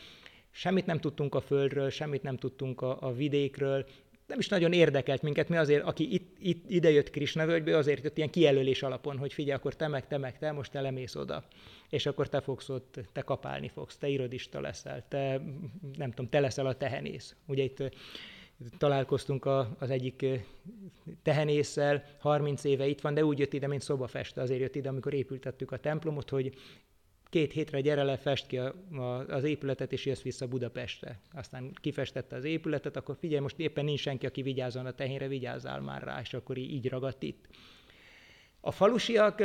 semmit 0.51 0.87
nem 0.87 0.99
tudtunk 0.99 1.35
a 1.35 1.41
földről, 1.41 1.91
semmit 1.91 2.23
nem 2.23 2.37
tudtunk 2.37 2.81
a, 2.81 2.97
a 3.01 3.13
vidékről, 3.13 3.87
nem 4.27 4.39
is 4.39 4.49
nagyon 4.49 4.73
érdekelt 4.73 5.23
minket, 5.23 5.49
mi 5.49 5.57
azért, 5.57 5.85
aki 5.85 6.13
itt, 6.13 6.37
itt 6.39 6.71
idejött 6.71 7.11
Krisna 7.11 7.47
völgybe, 7.47 7.77
azért 7.77 8.03
jött 8.03 8.17
ilyen 8.17 8.31
kijelölés 8.31 8.83
alapon, 8.83 9.19
hogy 9.19 9.33
figyelj, 9.33 9.57
akkor 9.57 9.77
te 9.77 9.89
meg, 9.89 10.07
te 10.07 10.19
meg, 10.19 10.39
te, 10.39 10.53
most 10.53 10.71
te 10.71 10.81
lemész 10.81 11.15
oda, 11.15 11.45
és 11.89 12.07
akkor 12.07 12.29
te 12.29 12.41
fogsz 12.41 12.69
ott, 12.69 13.01
te 13.13 13.21
kapálni 13.21 13.69
fogsz, 13.69 13.97
te 13.97 14.09
irodista 14.09 14.61
leszel, 14.61 15.05
te, 15.09 15.41
nem 15.97 16.11
tudom, 16.11 16.31
te 16.31 16.41
leszel 16.41 16.67
a 16.67 16.77
tehenész. 16.77 17.35
Ugye 17.47 17.63
itt 17.63 17.83
találkoztunk 18.79 19.45
a, 19.45 19.77
az 19.79 19.91
egyik 19.91 20.27
tehenésszel, 21.23 22.05
30 22.19 22.65
éve 22.65 22.87
itt 22.87 23.01
van, 23.01 23.15
de 23.15 23.25
úgy 23.25 23.39
jött 23.39 23.53
ide, 23.53 23.67
mint 23.67 23.83
szobafeste, 23.83 24.41
azért 24.41 24.61
jött 24.61 24.75
ide, 24.75 24.89
amikor 24.89 25.15
épültettük 25.15 25.73
a 25.73 25.77
templomot, 25.77 26.31
hogy 26.31 26.55
két 27.33 27.53
hétre 27.53 27.81
gyere 27.81 28.03
le, 28.03 28.17
fest 28.17 28.47
ki 28.47 28.59
a, 28.59 28.75
a, 28.93 29.27
az 29.29 29.45
épületet, 29.45 29.93
és 29.93 30.07
jössz 30.07 30.23
vissza 30.23 30.47
Budapestre. 30.47 31.21
Aztán 31.33 31.73
kifestette 31.81 32.37
az 32.37 32.45
épületet, 32.45 32.97
akkor 32.97 33.17
figyelj, 33.17 33.41
most 33.41 33.59
éppen 33.59 33.85
nincs 33.85 34.01
senki, 34.01 34.27
aki 34.27 34.43
vigyázzon 34.43 34.87
a 34.87 34.93
tehénre, 34.93 35.29
vigyázzál 35.29 35.81
már 35.81 36.03
rá, 36.03 36.21
és 36.21 36.35
akkor 36.35 36.57
így, 36.57 36.89
ragadt 36.89 37.23
itt. 37.23 37.47
A 38.61 38.71
falusiak 38.71 39.43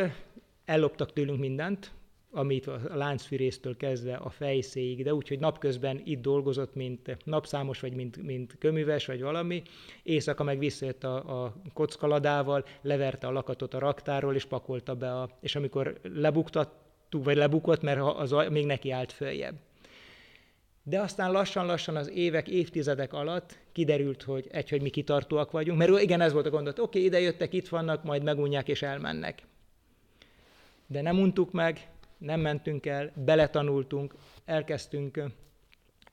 elloptak 0.66 1.14
tőlünk 1.14 1.40
mindent, 1.40 1.92
amit 2.38 2.68
a 2.68 2.80
láncfűrésztől 2.94 3.78
kezdve 3.78 4.16
a 4.16 4.30
fejszéig, 4.30 5.04
de 5.04 5.14
úgy, 5.14 5.28
hogy 5.28 5.40
napközben 5.40 6.02
itt 6.04 6.22
dolgozott, 6.22 6.76
mint 6.76 7.18
napszámos, 7.24 7.80
vagy 7.80 7.94
mint, 7.94 8.24
mint 8.24 8.56
köműves, 8.60 9.06
vagy 9.06 9.22
valami. 9.22 9.62
Éjszaka 10.04 10.44
meg 10.44 10.60
visszajött 10.60 11.04
a, 11.04 11.44
a 11.44 11.56
kockaladával, 11.74 12.66
leverte 12.82 13.28
a 13.28 13.32
lakatot 13.32 13.74
a 13.74 13.80
raktáról, 13.80 14.36
és 14.36 14.46
pakolta 14.46 14.96
be 14.96 15.12
a... 15.14 15.30
És 15.40 15.56
amikor 15.56 16.00
lebuktattuk, 16.14 17.24
vagy 17.24 17.36
lebukott, 17.36 17.82
mert 17.82 18.00
az 18.00 18.36
még 18.50 18.66
neki 18.66 18.92
állt 18.92 19.12
följebb. 19.12 19.56
De 20.84 21.00
aztán 21.00 21.32
lassan-lassan 21.32 21.96
az 21.96 22.10
évek, 22.10 22.48
évtizedek 22.48 23.14
alatt 23.14 23.58
kiderült, 23.72 24.24
hogy 24.24 24.48
egy, 24.52 24.70
hogy 24.70 24.82
mi 24.82 24.90
kitartóak 24.90 25.52
vagyunk, 25.52 25.78
mert 25.78 26.02
igen, 26.02 26.22
ez 26.22 26.34
volt 26.34 26.46
a 26.46 26.50
gondolat, 26.50 26.80
oké, 26.80 26.98
okay, 26.98 27.04
ide 27.04 27.20
jöttek, 27.20 27.54
itt 27.54 27.68
vannak, 27.68 28.04
majd 28.04 28.24
megunják 28.24 28.68
és 28.68 28.82
elmennek. 28.82 29.42
De 30.88 31.02
nem 31.02 31.20
untuk 31.20 31.52
meg, 31.52 31.88
nem 32.18 32.40
mentünk 32.40 32.86
el, 32.86 33.12
beletanultunk, 33.16 34.14
elkezdtünk 34.46 35.24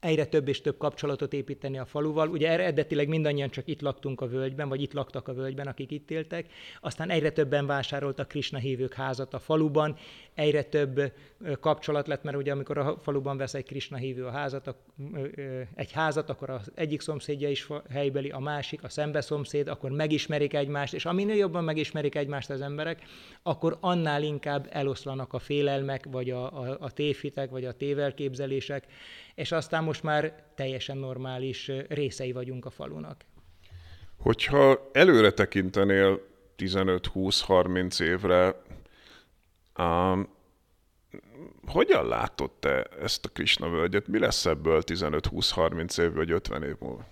egyre 0.05 0.25
több 0.25 0.47
és 0.47 0.61
több 0.61 0.77
kapcsolatot 0.77 1.33
építeni 1.33 1.77
a 1.77 1.85
faluval. 1.85 2.29
Ugye 2.29 2.49
eredetileg 2.49 3.07
mindannyian 3.07 3.49
csak 3.49 3.67
itt 3.67 3.81
laktunk 3.81 4.21
a 4.21 4.27
völgyben, 4.27 4.69
vagy 4.69 4.81
itt 4.81 4.93
laktak 4.93 5.27
a 5.27 5.33
völgyben, 5.33 5.67
akik 5.67 5.91
itt 5.91 6.11
éltek. 6.11 6.51
Aztán 6.81 7.09
egyre 7.09 7.29
többen 7.29 7.65
vásároltak 7.65 8.27
Krishna 8.27 8.57
hívők 8.57 8.93
házat 8.93 9.33
a 9.33 9.39
faluban, 9.39 9.97
egyre 10.35 10.63
több 10.63 11.13
kapcsolat 11.59 12.07
lett, 12.07 12.23
mert 12.23 12.37
ugye 12.37 12.51
amikor 12.51 12.77
a 12.77 12.97
faluban 13.01 13.37
vesz 13.37 13.53
egy 13.53 13.65
Krishna 13.65 13.97
hívő 13.97 14.25
a 14.25 14.31
házat, 14.31 14.75
egy 15.75 15.91
házat, 15.91 16.29
akkor 16.29 16.49
az 16.49 16.71
egyik 16.75 17.01
szomszédja 17.01 17.49
is 17.49 17.67
helybeli, 17.89 18.29
a 18.29 18.39
másik, 18.39 18.83
a 18.83 18.89
szembe 18.89 19.21
szomszéd, 19.21 19.67
akkor 19.67 19.91
megismerik 19.91 20.53
egymást, 20.53 20.93
és 20.93 21.05
aminél 21.05 21.35
jobban 21.35 21.63
megismerik 21.63 22.15
egymást 22.15 22.49
az 22.49 22.61
emberek, 22.61 23.01
akkor 23.43 23.77
annál 23.79 24.23
inkább 24.23 24.67
eloszlanak 24.69 25.33
a 25.33 25.39
félelmek, 25.39 26.05
vagy 26.11 26.29
a, 26.29 26.61
a, 26.61 26.77
a 26.79 26.91
tévhitek, 26.91 27.49
vagy 27.49 27.65
a 27.65 27.73
tévelképzelések, 27.73 28.85
és 29.35 29.51
aztán 29.51 29.83
most 29.83 30.03
már 30.03 30.43
teljesen 30.55 30.97
normális 30.97 31.71
részei 31.87 32.31
vagyunk 32.31 32.65
a 32.65 32.69
falunak. 32.69 33.25
Hogyha 34.17 34.89
előre 34.91 35.31
tekintenél 35.31 36.21
15-20-30 36.57 38.01
évre, 38.01 38.55
um, 39.77 40.33
hogyan 41.65 42.07
látod 42.07 42.51
te 42.51 42.83
ezt 42.83 43.25
a 43.25 43.29
Krishna 43.29 43.69
völgyet? 43.69 44.07
Mi 44.07 44.19
lesz 44.19 44.45
ebből 44.45 44.81
15-20-30 44.85 46.01
év 46.01 46.13
vagy 46.13 46.31
50 46.31 46.63
év 46.63 46.75
múlva? 46.79 47.05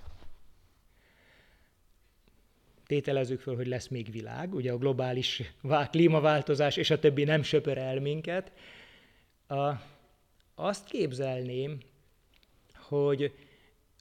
Tételezzük 2.85 3.39
föl, 3.39 3.55
hogy 3.55 3.67
lesz 3.67 3.87
még 3.87 4.11
világ, 4.11 4.53
ugye 4.53 4.71
a 4.71 4.77
globális 4.77 5.53
klímaváltozás 5.91 6.77
és 6.77 6.89
a 6.89 6.99
többi 6.99 7.23
nem 7.23 7.43
söpör 7.43 7.77
el 7.77 7.99
minket. 7.99 8.51
A, 9.47 9.71
azt 10.55 10.85
képzelném, 10.85 11.77
hogy 12.73 13.33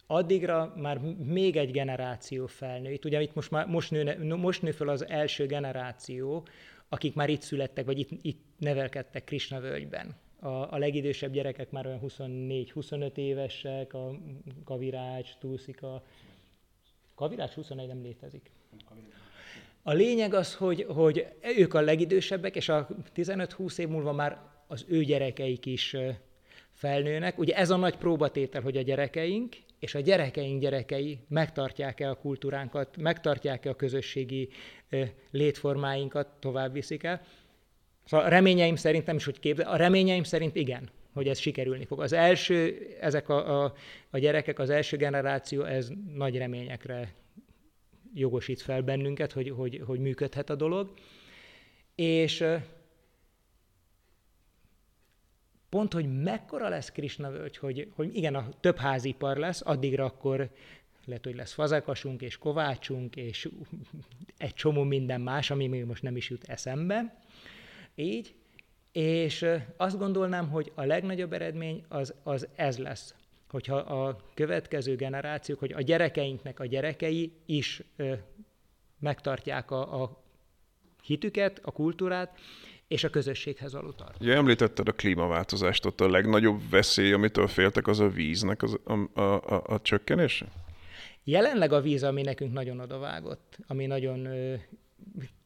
addigra 0.06 0.72
már 0.76 0.98
még 1.24 1.56
egy 1.56 1.70
generáció 1.70 2.46
felnőtt. 2.46 3.04
Ugye 3.04 3.22
itt 3.22 3.34
most, 3.34 3.50
már, 3.50 3.66
most, 3.66 3.90
nő, 3.90 4.34
most 4.36 4.62
nő 4.62 4.70
fel 4.70 4.88
az 4.88 5.08
első 5.08 5.46
generáció, 5.46 6.46
akik 6.88 7.14
már 7.14 7.28
itt 7.28 7.40
születtek, 7.40 7.84
vagy 7.84 7.98
itt, 7.98 8.10
itt 8.22 8.44
nevelkedtek 8.62 9.24
Krishna 9.24 9.60
völgyben. 9.60 10.14
A, 10.40 10.48
a 10.48 10.78
legidősebb 10.78 11.32
gyerekek 11.32 11.70
már 11.70 11.86
olyan 11.86 12.00
24-25 12.02 13.16
évesek, 13.16 13.94
a 13.94 14.18
Kavirács, 14.64 15.36
Túszika. 15.38 16.02
Kavirács 17.14 17.52
21 17.52 17.86
nem 17.86 18.02
létezik. 18.02 18.50
A 19.82 19.92
lényeg 19.92 20.34
az, 20.34 20.54
hogy, 20.54 20.86
hogy 20.88 21.26
ők 21.56 21.74
a 21.74 21.80
legidősebbek, 21.80 22.56
és 22.56 22.68
a 22.68 22.88
15-20 23.14 23.78
év 23.78 23.88
múlva 23.88 24.12
már 24.12 24.38
az 24.66 24.84
ő 24.88 25.04
gyerekeik 25.04 25.66
is 25.66 25.96
felnőnek. 26.72 27.38
Ugye 27.38 27.56
ez 27.56 27.70
a 27.70 27.76
nagy 27.76 27.96
próbatétel, 27.96 28.62
hogy 28.62 28.76
a 28.76 28.82
gyerekeink 28.82 29.56
és 29.78 29.94
a 29.94 30.00
gyerekeink 30.00 30.60
gyerekei 30.60 31.18
megtartják-e 31.28 32.10
a 32.10 32.14
kultúránkat, 32.14 32.96
megtartják-e 32.96 33.70
a 33.70 33.76
közösségi 33.76 34.48
létformáinkat, 35.30 36.28
tovább 36.40 36.72
viszik 36.72 37.02
el. 37.02 37.22
Szóval 38.04 38.26
a 38.26 38.28
reményeim 38.28 38.76
szerint 38.76 39.06
nem 39.06 39.16
is, 39.16 39.24
hogy 39.24 39.38
képzel, 39.38 39.72
a 39.72 39.76
reményeim 39.76 40.22
szerint 40.22 40.56
igen, 40.56 40.90
hogy 41.12 41.28
ez 41.28 41.38
sikerülni 41.38 41.84
fog. 41.84 42.00
Az 42.00 42.12
első, 42.12 42.86
ezek 43.00 43.28
a, 43.28 43.64
a, 43.64 43.74
a 44.10 44.18
gyerekek, 44.18 44.58
az 44.58 44.70
első 44.70 44.96
generáció, 44.96 45.62
ez 45.62 45.90
nagy 46.14 46.36
reményekre 46.36 47.14
jogosít 48.14 48.60
fel 48.60 48.82
bennünket, 48.82 49.32
hogy, 49.32 49.50
hogy, 49.50 49.82
hogy 49.86 50.00
működhet 50.00 50.50
a 50.50 50.54
dolog. 50.54 50.92
És 51.94 52.44
pont, 55.68 55.92
hogy 55.92 56.22
mekkora 56.22 56.68
lesz 56.68 56.90
Krishna 56.90 57.30
völgy, 57.30 57.56
hogy, 57.56 57.88
hogy 57.94 58.16
igen, 58.16 58.34
a 58.34 58.48
több 58.60 58.76
házipar 58.76 59.36
lesz, 59.36 59.62
addigra 59.64 60.04
akkor 60.04 60.50
lehet, 61.04 61.24
hogy 61.24 61.34
lesz 61.34 61.52
fazekasunk 61.52 62.22
és 62.22 62.38
kovácsunk, 62.38 63.16
és 63.16 63.48
egy 64.36 64.54
csomó 64.54 64.82
minden 64.82 65.20
más, 65.20 65.50
ami 65.50 65.66
még 65.66 65.84
most 65.84 66.02
nem 66.02 66.16
is 66.16 66.30
jut 66.30 66.44
eszembe. 66.44 67.20
Így. 67.94 68.34
És 68.92 69.46
azt 69.76 69.98
gondolnám, 69.98 70.48
hogy 70.48 70.72
a 70.74 70.84
legnagyobb 70.84 71.32
eredmény 71.32 71.84
az, 71.88 72.14
az 72.22 72.48
ez 72.54 72.78
lesz. 72.78 73.14
Hogyha 73.50 73.76
a 73.76 74.16
következő 74.34 74.96
generációk, 74.96 75.58
hogy 75.58 75.72
a 75.72 75.80
gyerekeinknek 75.80 76.60
a 76.60 76.66
gyerekei 76.66 77.32
is 77.46 77.82
ö, 77.96 78.12
megtartják 78.98 79.70
a, 79.70 80.02
a 80.02 80.22
hitüket, 81.02 81.60
a 81.62 81.70
kultúrát, 81.70 82.38
és 82.88 83.04
a 83.04 83.10
közösséghez 83.10 83.72
való 83.72 83.90
tartozást. 83.90 84.30
Ja, 84.30 84.34
említetted 84.34 84.88
a 84.88 84.92
klímaváltozást, 84.92 85.84
ott 85.84 86.00
a 86.00 86.08
legnagyobb 86.08 86.60
veszély, 86.70 87.12
amitől 87.12 87.46
féltek, 87.46 87.86
az 87.86 88.00
a 88.00 88.08
víznek 88.08 88.62
az, 88.62 88.78
a, 88.84 89.20
a, 89.20 89.54
a, 89.54 89.62
a 89.66 89.80
csökkenése? 89.80 90.46
Jelenleg 91.24 91.72
a 91.72 91.80
víz, 91.80 92.02
ami 92.02 92.22
nekünk 92.22 92.52
nagyon 92.52 92.80
odavágott, 92.80 93.58
ami 93.66 93.86
nagyon 93.86 94.24
ö, 94.24 94.54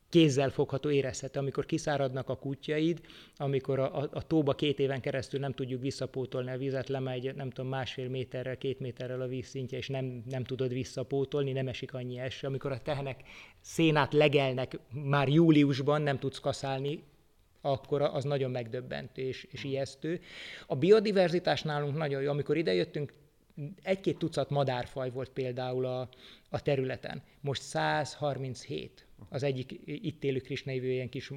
kézzel 0.08 0.50
fogható, 0.50 0.90
érezhető, 0.90 1.38
amikor 1.38 1.66
kiszáradnak 1.66 2.28
a 2.28 2.36
kutyaid, 2.36 3.00
amikor 3.36 3.78
a, 3.78 3.98
a, 3.98 4.08
a 4.12 4.26
tóba 4.26 4.54
két 4.54 4.78
éven 4.78 5.00
keresztül 5.00 5.40
nem 5.40 5.52
tudjuk 5.52 5.80
visszapótolni 5.80 6.50
a 6.50 6.56
vizet, 6.56 6.88
lemegy, 6.88 7.34
nem 7.34 7.50
tudom, 7.50 7.70
másfél 7.70 8.08
méterrel, 8.08 8.56
két 8.56 8.80
méterrel 8.80 9.20
a 9.20 9.26
vízszintje, 9.26 9.78
és 9.78 9.88
nem, 9.88 10.22
nem 10.28 10.44
tudod 10.44 10.72
visszapótolni, 10.72 11.52
nem 11.52 11.68
esik 11.68 11.94
annyi 11.94 12.18
eső. 12.18 12.46
Amikor 12.46 12.72
a 12.72 12.82
tehenek 12.82 13.20
szénát 13.60 14.12
legelnek 14.12 14.78
már 14.92 15.28
júliusban, 15.28 16.02
nem 16.02 16.18
tudsz 16.18 16.38
kaszálni, 16.38 17.02
akkor 17.60 18.02
az 18.02 18.24
nagyon 18.24 18.50
megdöbbentő 18.50 19.22
és, 19.22 19.46
és 19.50 19.64
ijesztő. 19.64 20.20
A 20.66 20.76
biodiverzitás 20.76 21.62
nálunk 21.62 21.96
nagyon 21.96 22.22
jó. 22.22 22.30
Amikor 22.30 22.56
idejöttünk, 22.56 23.12
egy-két 23.82 24.18
tucat 24.18 24.50
madárfaj 24.50 25.10
volt 25.10 25.30
például 25.30 25.84
a, 25.84 26.08
a 26.50 26.62
területen. 26.62 27.22
Most 27.40 27.62
137 27.62 29.05
az 29.28 29.42
egyik 29.42 29.80
itt 29.84 30.24
élő 30.24 30.38
krisnaivő 30.38 30.90
ilyen 30.90 31.08
kis 31.08 31.30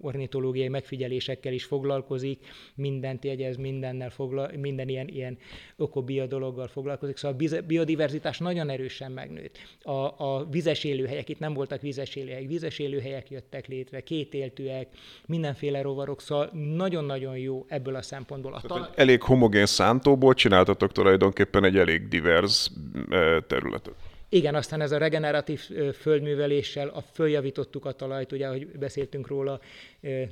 ornitológiai 0.00 0.68
megfigyelésekkel 0.68 1.52
is 1.52 1.64
foglalkozik, 1.64 2.46
mindent 2.74 3.24
jegyez, 3.24 3.56
mindennel 3.56 4.10
foglal, 4.10 4.50
minden 4.56 4.88
ilyen, 4.88 5.08
ilyen 5.08 5.38
ökobia 5.76 6.26
dologgal 6.26 6.66
foglalkozik, 6.66 7.16
szóval 7.16 7.36
a 7.52 7.60
biodiverzitás 7.66 8.38
nagyon 8.38 8.70
erősen 8.70 9.12
megnőtt. 9.12 9.58
A, 9.82 10.24
a 10.24 10.46
vizes 10.50 10.84
élőhelyek, 10.84 11.28
itt 11.28 11.38
nem 11.38 11.54
voltak 11.54 11.80
vizes 11.80 12.14
élőhelyek, 12.14 12.48
vizes 12.48 12.78
élőhelyek 12.78 13.30
jöttek 13.30 13.66
létre, 13.66 14.00
kétéltőek, 14.00 14.88
mindenféle 15.26 15.82
rovarok, 15.82 16.20
szóval 16.20 16.50
nagyon-nagyon 16.52 17.38
jó 17.38 17.64
ebből 17.68 17.94
a 17.94 18.02
szempontból. 18.02 18.54
A 18.54 18.60
tal- 18.60 18.98
elég 18.98 19.22
homogén 19.22 19.66
szántóból 19.66 20.34
csináltatok 20.34 20.92
tulajdonképpen 20.92 21.64
egy 21.64 21.76
elég 21.76 22.08
divers 22.08 22.70
eh, 23.10 23.40
területet. 23.46 23.94
Igen, 24.34 24.54
aztán 24.54 24.80
ez 24.80 24.92
a 24.92 24.98
regeneratív 24.98 25.60
földműveléssel 25.92 26.88
a 26.88 27.00
följavítottuk 27.00 27.84
a 27.84 27.92
talajt, 27.92 28.32
ugye, 28.32 28.46
ahogy 28.46 28.66
beszéltünk 28.66 29.26
róla, 29.26 29.60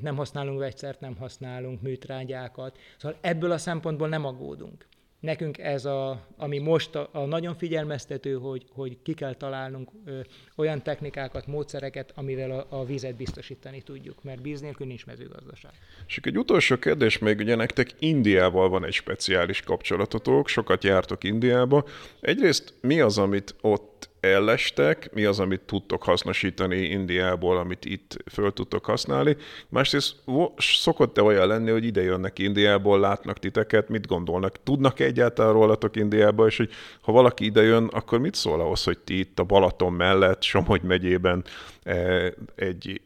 nem 0.01 0.17
használunk 0.17 0.59
vegyszert, 0.59 1.01
nem 1.01 1.17
használunk 1.17 1.83
műtrágyákat. 1.83 2.79
Szóval 2.97 3.19
ebből 3.21 3.51
a 3.51 3.59
szempontból 3.59 4.09
nem 4.09 4.25
aggódunk. 4.25 4.87
Nekünk 5.23 5.59
ez, 5.59 5.85
a, 5.85 6.27
ami 6.37 6.59
most 6.59 6.95
a, 6.95 7.09
a 7.13 7.25
nagyon 7.25 7.55
figyelmeztető, 7.55 8.35
hogy, 8.35 8.65
hogy 8.73 8.99
ki 9.03 9.15
kell 9.15 9.35
találnunk 9.35 9.91
ö, 10.05 10.21
olyan 10.57 10.83
technikákat, 10.83 11.47
módszereket, 11.47 12.13
amivel 12.15 12.51
a, 12.51 12.67
a 12.69 12.85
vizet 12.85 13.17
biztosítani 13.17 13.83
tudjuk, 13.83 14.23
mert 14.23 14.43
víz 14.43 14.61
nélkül 14.61 14.87
nincs 14.87 15.07
mezőgazdaság. 15.07 15.71
És 16.07 16.21
egy 16.23 16.39
utolsó 16.39 16.77
kérdés 16.77 17.19
még, 17.19 17.39
ugye 17.39 17.55
nektek 17.55 17.91
Indiával 17.99 18.69
van 18.69 18.85
egy 18.85 18.93
speciális 18.93 19.61
kapcsolatotok, 19.61 20.49
sokat 20.49 20.85
jártok 20.85 21.25
Indiába. 21.25 21.85
Egyrészt 22.21 22.75
mi 22.81 23.01
az, 23.01 23.19
amit 23.19 23.55
ott 23.61 24.09
ellestek, 24.23 25.13
mi 25.13 25.25
az, 25.25 25.41
amit 25.41 25.61
tudtok 25.61 26.03
hasznosítani 26.03 26.77
Indiából, 26.77 27.57
amit 27.57 27.85
itt 27.85 28.17
föl 28.33 28.53
tudtok 28.53 28.85
használni. 28.85 29.37
Másrészt 29.69 30.17
szokott-e 30.57 31.23
olyan 31.23 31.47
lenni, 31.47 31.71
hogy 31.71 31.85
ide 31.85 32.03
jönnek 32.03 32.39
Indiából, 32.39 33.01
látnak 33.01 33.39
titeket, 33.39 33.89
mit 33.89 34.07
gondolnak? 34.07 34.63
Tudnak 34.63 35.01
-e 35.01 35.05
egyáltalán 35.05 35.53
rólatok 35.53 35.97
Indiába, 35.97 36.47
és 36.47 36.57
hogy 36.57 36.71
ha 37.01 37.13
valaki 37.13 37.45
ide 37.45 37.63
jön, 37.63 37.85
akkor 37.85 38.19
mit 38.19 38.35
szól 38.35 38.61
ahhoz, 38.61 38.85
hogy 38.85 38.99
ti 38.99 39.19
itt 39.19 39.39
a 39.39 39.45
Balaton 39.45 39.93
mellett, 39.93 40.43
Somogy 40.43 40.83
megyében 40.83 41.45
eh, 41.83 42.31
egy 42.55 43.01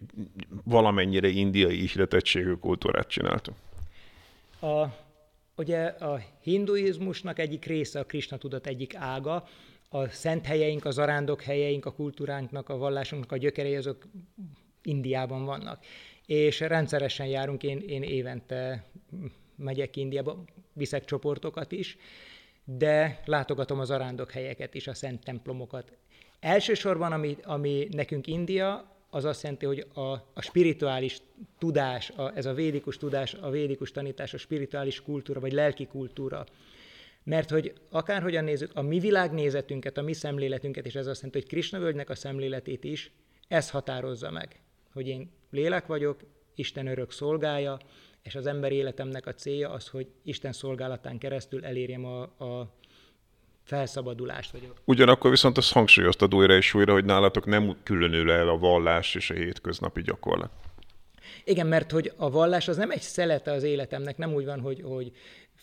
valamennyire 0.65 1.29
indiai 1.29 1.83
ihletettségű 1.83 2.53
kultúrát 2.53 3.09
csináltok? 3.09 3.55
A, 4.61 4.85
ugye 5.57 5.85
a 5.85 6.21
hinduizmusnak 6.41 7.39
egyik 7.39 7.65
része 7.65 7.99
a 7.99 8.05
Krishna 8.05 8.37
tudat 8.37 8.67
egyik 8.67 8.95
ága, 8.95 9.45
a 9.89 10.09
szent 10.09 10.47
helyeink, 10.47 10.85
a 10.85 10.91
zarándok 10.91 11.43
helyeink, 11.43 11.85
a 11.85 11.93
kultúránknak, 11.93 12.69
a 12.69 12.77
vallásunknak 12.77 13.33
a 13.33 13.37
gyökerei 13.37 13.77
azok 13.77 14.07
Indiában 14.83 15.45
vannak. 15.45 15.85
És 16.27 16.61
rendszeresen 16.61 17.27
járunk, 17.27 17.63
én, 17.63 17.79
én 17.79 18.03
évente 18.03 18.85
megyek 19.57 19.97
Indiába, 19.97 20.45
viszek 20.73 21.05
csoportokat 21.05 21.73
is, 21.73 21.97
de 22.65 23.21
látogatom 23.25 23.81
az 23.81 23.91
arándok 23.91 24.31
helyeket 24.31 24.75
is, 24.75 24.87
a 24.87 24.95
szent 24.95 25.25
templomokat. 25.25 25.93
Elsősorban, 26.41 27.13
ami, 27.13 27.37
ami 27.43 27.89
nekünk 27.91 28.27
India, 28.27 28.95
az 29.11 29.25
azt 29.25 29.43
jelenti, 29.43 29.67
hogy 29.67 29.87
a, 29.95 30.01
a 30.35 30.41
spirituális 30.41 31.19
tudás, 31.59 32.11
a, 32.11 32.37
ez 32.37 32.47
a 32.47 32.53
védikus 32.53 32.97
tudás, 32.97 33.35
a 33.35 33.51
védikus 33.51 33.91
tanítás, 33.91 34.35
a 34.35 34.39
spirituális 34.39 35.03
kultúra, 35.03 35.41
vagy 35.41 35.53
lelki 35.53 35.87
kultúra, 35.87 36.47
mert 37.27 37.51
hogy 37.51 37.73
akárhogyan 37.91 38.45
nézzük, 38.45 38.71
a 38.75 38.83
mi 38.83 38.99
világnézetünket, 38.99 39.99
a 39.99 40.03
mi 40.03 40.13
szemléletünket, 40.13 40.87
és 40.87 40.95
ez 40.95 41.07
azt 41.07 41.17
jelenti, 41.17 41.39
hogy 41.39 41.49
Krishna 41.49 41.79
völgynek 41.79 42.11
a 42.11 42.15
szemléletét 42.15 42.85
is, 42.85 43.13
ez 43.49 43.71
határozza 43.71 44.31
meg, 44.31 44.61
hogy 44.93 45.09
én 45.09 45.31
lélek 45.51 45.87
vagyok, 45.87 46.21
Isten 46.55 46.87
örök 46.87 47.13
szolgája, 47.13 47.79
és 48.23 48.35
az 48.35 48.47
ember 48.47 48.73
életemnek 48.73 49.27
a 49.27 49.35
célja 49.35 49.71
az, 49.71 49.89
hogy 49.89 50.07
Isten 50.23 50.53
szolgálatán 50.53 51.19
keresztül 51.19 51.65
elérjem 51.65 52.05
a, 52.05 52.21
a 52.23 52.75
felszabadulást. 53.63 54.51
Vagy 54.51 54.71
a... 54.73 54.81
Ugyanakkor 54.85 55.31
viszont 55.31 55.57
azt 55.57 55.73
hangsúlyoztad 55.73 56.35
újra 56.35 56.57
és 56.57 56.75
újra, 56.75 56.93
hogy 56.93 57.05
nálatok 57.05 57.47
nem 57.47 57.77
különül 57.83 58.31
el 58.31 58.49
a 58.49 58.59
vallás 58.59 59.15
és 59.15 59.31
a 59.31 59.35
hétköznapi 59.35 60.03
gyakorlat. 60.03 60.51
Igen, 61.45 61.67
mert 61.67 61.91
hogy 61.91 62.13
a 62.17 62.31
vallás 62.31 62.69
az 62.69 62.77
nem 62.77 62.91
egy 62.91 63.01
szelete 63.01 63.53
az 63.53 63.63
életemnek, 63.63 64.17
nem 64.17 64.35
úgy 64.35 64.45
van, 64.45 64.61
hogy, 64.61 64.83
hogy 64.85 65.13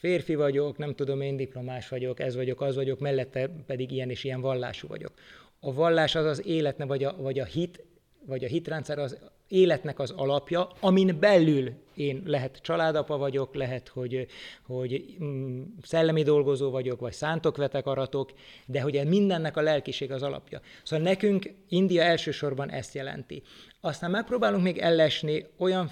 férfi 0.04 0.36
vagyok, 0.36 0.78
nem 0.78 0.96
tudom, 0.96 1.22
én 1.22 1.36
diplomás 1.36 1.90
vagyok, 1.90 2.20
ez 2.20 2.36
vagyok, 2.36 2.62
az 2.62 2.76
vagyok, 2.76 3.00
mellette 3.00 3.50
pedig 3.66 3.92
ilyen 3.92 4.10
és 4.10 4.24
ilyen 4.24 4.42
vallású 4.42 4.88
vagyok. 4.88 5.12
A 5.60 5.74
vallás 5.74 6.16
az 6.16 6.26
az 6.26 6.46
életne, 6.46 6.86
vagy 6.86 7.04
a, 7.04 7.16
vagy 7.18 7.40
a 7.40 7.46
hit, 7.46 7.84
vagy 8.26 8.44
a 8.44 8.48
hitrendszer 8.48 9.00
az 9.00 9.18
életnek 9.48 10.00
az 10.00 10.12
alapja, 10.12 10.70
amin 10.80 11.18
belül 11.20 11.72
én 11.96 12.22
lehet 12.26 12.60
családapa 12.62 13.18
vagyok, 13.18 13.56
lehet, 13.56 13.88
hogy, 13.88 14.28
hogy 14.66 15.16
mm, 15.24 15.62
szellemi 15.82 16.24
dolgozó 16.24 16.70
vagyok, 16.70 17.00
vagy 17.00 17.14
szántokvetek 17.14 17.86
aratok, 17.86 18.32
de 18.66 18.82
hogy 18.82 19.08
mindennek 19.08 19.58
a 19.58 19.62
lelkiség 19.62 20.12
az 20.12 20.24
alapja. 20.24 20.62
Szóval 20.84 21.06
nekünk 21.06 21.54
India 21.70 22.02
elsősorban 22.02 22.70
ezt 22.70 22.94
jelenti. 22.94 23.42
Aztán 23.82 24.12
megpróbálunk 24.12 24.64
még 24.64 24.78
ellesni 24.78 25.46
olyan 25.58 25.90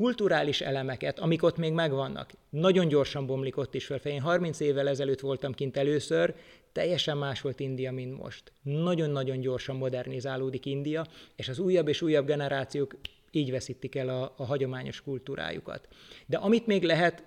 kulturális 0.00 0.60
elemeket, 0.60 1.18
amik 1.18 1.42
ott 1.42 1.56
még 1.56 1.72
megvannak. 1.72 2.30
Nagyon 2.50 2.88
gyorsan 2.88 3.26
bomlik 3.26 3.56
ott 3.56 3.74
is 3.74 3.86
felfelé. 3.86 4.14
Én 4.14 4.20
30 4.20 4.60
évvel 4.60 4.88
ezelőtt 4.88 5.20
voltam 5.20 5.52
kint 5.52 5.76
először, 5.76 6.34
teljesen 6.72 7.16
más 7.16 7.40
volt 7.40 7.60
India, 7.60 7.92
mint 7.92 8.18
most. 8.22 8.52
Nagyon-nagyon 8.62 9.40
gyorsan 9.40 9.76
modernizálódik 9.76 10.66
India, 10.66 11.06
és 11.36 11.48
az 11.48 11.58
újabb 11.58 11.88
és 11.88 12.02
újabb 12.02 12.26
generációk 12.26 12.96
így 13.30 13.50
veszítik 13.50 13.94
el 13.94 14.08
a, 14.08 14.34
a 14.36 14.44
hagyományos 14.44 15.02
kultúrájukat. 15.02 15.88
De 16.26 16.36
amit 16.36 16.66
még 16.66 16.82
lehet, 16.82 17.24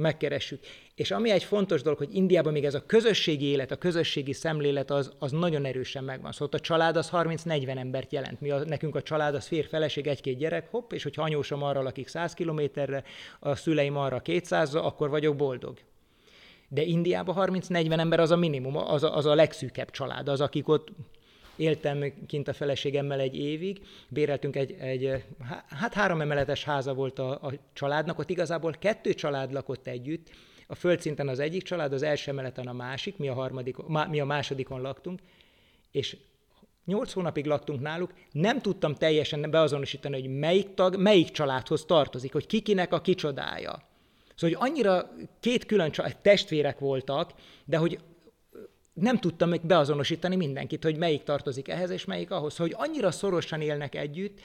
megkeressük. 0.00 0.60
És 0.94 1.10
ami 1.10 1.30
egy 1.30 1.44
fontos 1.44 1.82
dolog, 1.82 1.98
hogy 1.98 2.14
Indiában 2.14 2.52
még 2.52 2.64
ez 2.64 2.74
a 2.74 2.86
közösségi 2.86 3.44
élet, 3.44 3.70
a 3.70 3.76
közösségi 3.76 4.32
szemlélet 4.32 4.90
az, 4.90 5.12
az 5.18 5.32
nagyon 5.32 5.64
erősen 5.64 6.04
megvan. 6.04 6.32
Szóval 6.32 6.48
a 6.52 6.60
család 6.60 6.96
az 6.96 7.10
30-40 7.12 7.78
embert 7.78 8.12
jelent. 8.12 8.40
Mi 8.40 8.50
a, 8.50 8.64
nekünk 8.64 8.96
a 8.96 9.02
család 9.02 9.34
az 9.34 9.46
fér, 9.46 9.66
feleség, 9.66 10.06
egy-két 10.06 10.38
gyerek, 10.38 10.70
hopp, 10.70 10.92
és 10.92 11.02
hogyha 11.02 11.22
anyósom 11.22 11.62
arra 11.62 11.82
lakik 11.82 12.08
100 12.08 12.34
kilométerre, 12.34 13.02
a 13.40 13.54
szüleim 13.54 13.96
arra 13.96 14.20
200 14.20 14.74
akkor 14.74 15.08
vagyok 15.08 15.36
boldog. 15.36 15.78
De 16.68 16.82
Indiában 16.82 17.50
30-40 17.68 17.98
ember 17.98 18.20
az 18.20 18.30
a 18.30 18.36
minimum, 18.36 18.76
az 18.76 19.02
a, 19.02 19.16
az 19.16 19.26
a 19.26 19.34
legszűkebb 19.34 19.90
család, 19.90 20.28
az, 20.28 20.40
akik 20.40 20.68
ott 20.68 20.88
éltem 21.60 22.12
kint 22.26 22.48
a 22.48 22.52
feleségemmel 22.52 23.20
egy 23.20 23.36
évig, 23.36 23.80
béreltünk 24.08 24.56
egy, 24.56 24.76
egy 24.78 25.24
hát 25.68 25.94
három 25.94 26.20
emeletes 26.20 26.64
háza 26.64 26.94
volt 26.94 27.18
a, 27.18 27.30
a 27.30 27.52
családnak, 27.72 28.18
ott 28.18 28.30
igazából 28.30 28.72
kettő 28.78 29.14
család 29.14 29.52
lakott 29.52 29.86
együtt, 29.86 30.30
a 30.66 30.74
földszinten 30.74 31.28
az 31.28 31.38
egyik 31.38 31.62
család, 31.62 31.92
az 31.92 32.02
első 32.02 32.30
emeleten 32.30 32.66
a 32.66 32.72
másik, 32.72 33.16
mi 33.16 33.28
a, 33.28 33.34
harmadik, 33.34 33.76
mi 34.08 34.20
a 34.20 34.24
másodikon 34.24 34.80
laktunk, 34.80 35.20
és 35.90 36.16
nyolc 36.84 37.12
hónapig 37.12 37.46
laktunk 37.46 37.80
náluk, 37.80 38.12
nem 38.32 38.60
tudtam 38.60 38.94
teljesen 38.94 39.50
beazonosítani, 39.50 40.20
hogy 40.20 40.38
melyik 40.38 40.74
tag, 40.74 40.96
melyik 40.96 41.30
családhoz 41.30 41.84
tartozik, 41.84 42.32
hogy 42.32 42.46
kikinek 42.46 42.92
a 42.92 43.00
kicsodája. 43.00 43.82
Szóval, 44.34 44.58
hogy 44.58 44.68
annyira 44.70 45.10
két 45.40 45.66
külön 45.66 45.90
család, 45.90 46.16
testvérek 46.16 46.78
voltak, 46.78 47.32
de 47.64 47.76
hogy 47.76 47.98
nem 48.92 49.18
tudtam 49.18 49.48
még 49.48 49.66
beazonosítani 49.66 50.36
mindenkit, 50.36 50.82
hogy 50.82 50.96
melyik 50.96 51.22
tartozik 51.22 51.68
ehhez, 51.68 51.90
és 51.90 52.04
melyik 52.04 52.30
ahhoz, 52.30 52.56
hogy 52.56 52.74
annyira 52.76 53.10
szorosan 53.10 53.60
élnek 53.60 53.94
együtt, 53.94 54.40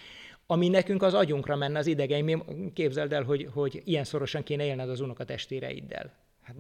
ami 0.48 0.68
nekünk 0.68 1.04
az 1.04 1.14
agyunkra 1.14 1.56
menne 1.56 1.80
az 1.80 1.88
idegeim. 1.88 2.44
Képzeld 2.74 3.14
el, 3.14 3.24
hogy, 3.24 3.50
hogy 3.54 3.82
ilyen 3.86 4.04
szorosan 4.04 4.44
kéne 4.44 4.66
élned 4.66 4.90
az 4.90 5.00
unokatestvéreiddel. 5.00 6.14
Hát, 6.44 6.56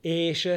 és, 0.00 0.50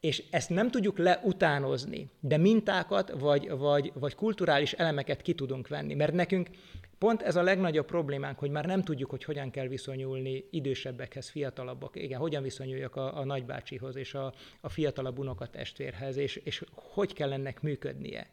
és 0.00 0.22
ezt 0.30 0.50
nem 0.50 0.70
tudjuk 0.70 0.98
leutánozni, 0.98 2.10
de 2.20 2.36
mintákat 2.36 3.10
vagy, 3.10 3.50
vagy, 3.50 3.92
vagy 3.94 4.14
kulturális 4.14 4.72
elemeket 4.72 5.22
ki 5.22 5.34
tudunk 5.34 5.68
venni, 5.68 5.94
mert 5.94 6.12
nekünk 6.12 6.48
Pont 7.04 7.22
ez 7.22 7.36
a 7.36 7.42
legnagyobb 7.42 7.86
problémánk, 7.86 8.38
hogy 8.38 8.50
már 8.50 8.64
nem 8.64 8.82
tudjuk, 8.82 9.10
hogy 9.10 9.24
hogyan 9.24 9.50
kell 9.50 9.66
viszonyulni 9.66 10.44
idősebbekhez, 10.50 11.28
fiatalabbak. 11.28 11.96
Igen, 11.96 12.18
hogyan 12.20 12.42
viszonyuljak 12.42 12.96
a, 12.96 13.18
a 13.18 13.24
nagybácsihoz 13.24 13.96
és 13.96 14.14
a, 14.14 14.32
a 14.60 14.68
fiatalabb 14.68 15.18
unokatestvérhez, 15.18 16.16
és, 16.16 16.36
és 16.36 16.64
hogy 16.72 17.12
kell 17.12 17.32
ennek 17.32 17.62
működnie. 17.62 18.30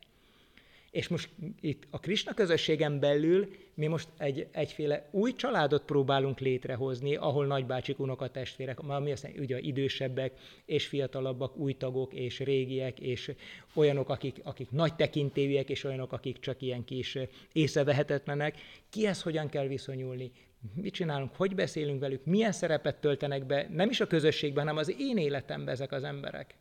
És 0.91 1.07
most 1.07 1.29
itt 1.61 1.87
a 1.89 1.99
Krishna 1.99 2.33
közösségen 2.33 2.99
belül 2.99 3.47
mi 3.73 3.87
most 3.87 4.07
egy, 4.17 4.47
egyféle 4.51 5.07
új 5.11 5.33
családot 5.35 5.83
próbálunk 5.83 6.39
létrehozni, 6.39 7.15
ahol 7.15 7.45
nagybácsik, 7.45 7.99
unokatestvérek, 7.99 8.79
ami 8.79 9.11
azt 9.11 9.23
mondja, 9.23 9.41
ugye 9.41 9.59
idősebbek 9.59 10.33
és 10.65 10.87
fiatalabbak, 10.87 11.57
új 11.57 11.73
tagok 11.73 12.13
és 12.13 12.39
régiek, 12.39 12.99
és 12.99 13.31
olyanok, 13.73 14.09
akik, 14.09 14.39
akik 14.43 14.71
nagy 14.71 14.95
tekintélyűek, 14.95 15.69
és 15.69 15.83
olyanok, 15.83 16.13
akik 16.13 16.39
csak 16.39 16.61
ilyen 16.61 16.83
kis 16.83 17.17
észrevehetetlenek. 17.51 18.57
Kihez 18.89 19.21
hogyan 19.21 19.49
kell 19.49 19.67
viszonyulni? 19.67 20.31
Mit 20.75 20.93
csinálunk, 20.93 21.35
hogy 21.35 21.55
beszélünk 21.55 21.99
velük, 21.99 22.25
milyen 22.25 22.51
szerepet 22.51 23.01
töltenek 23.01 23.45
be, 23.45 23.67
nem 23.69 23.89
is 23.89 23.99
a 23.99 24.07
közösségben, 24.07 24.63
hanem 24.63 24.79
az 24.79 24.95
én 24.99 25.17
életemben 25.17 25.73
ezek 25.73 25.91
az 25.91 26.03
emberek. 26.03 26.55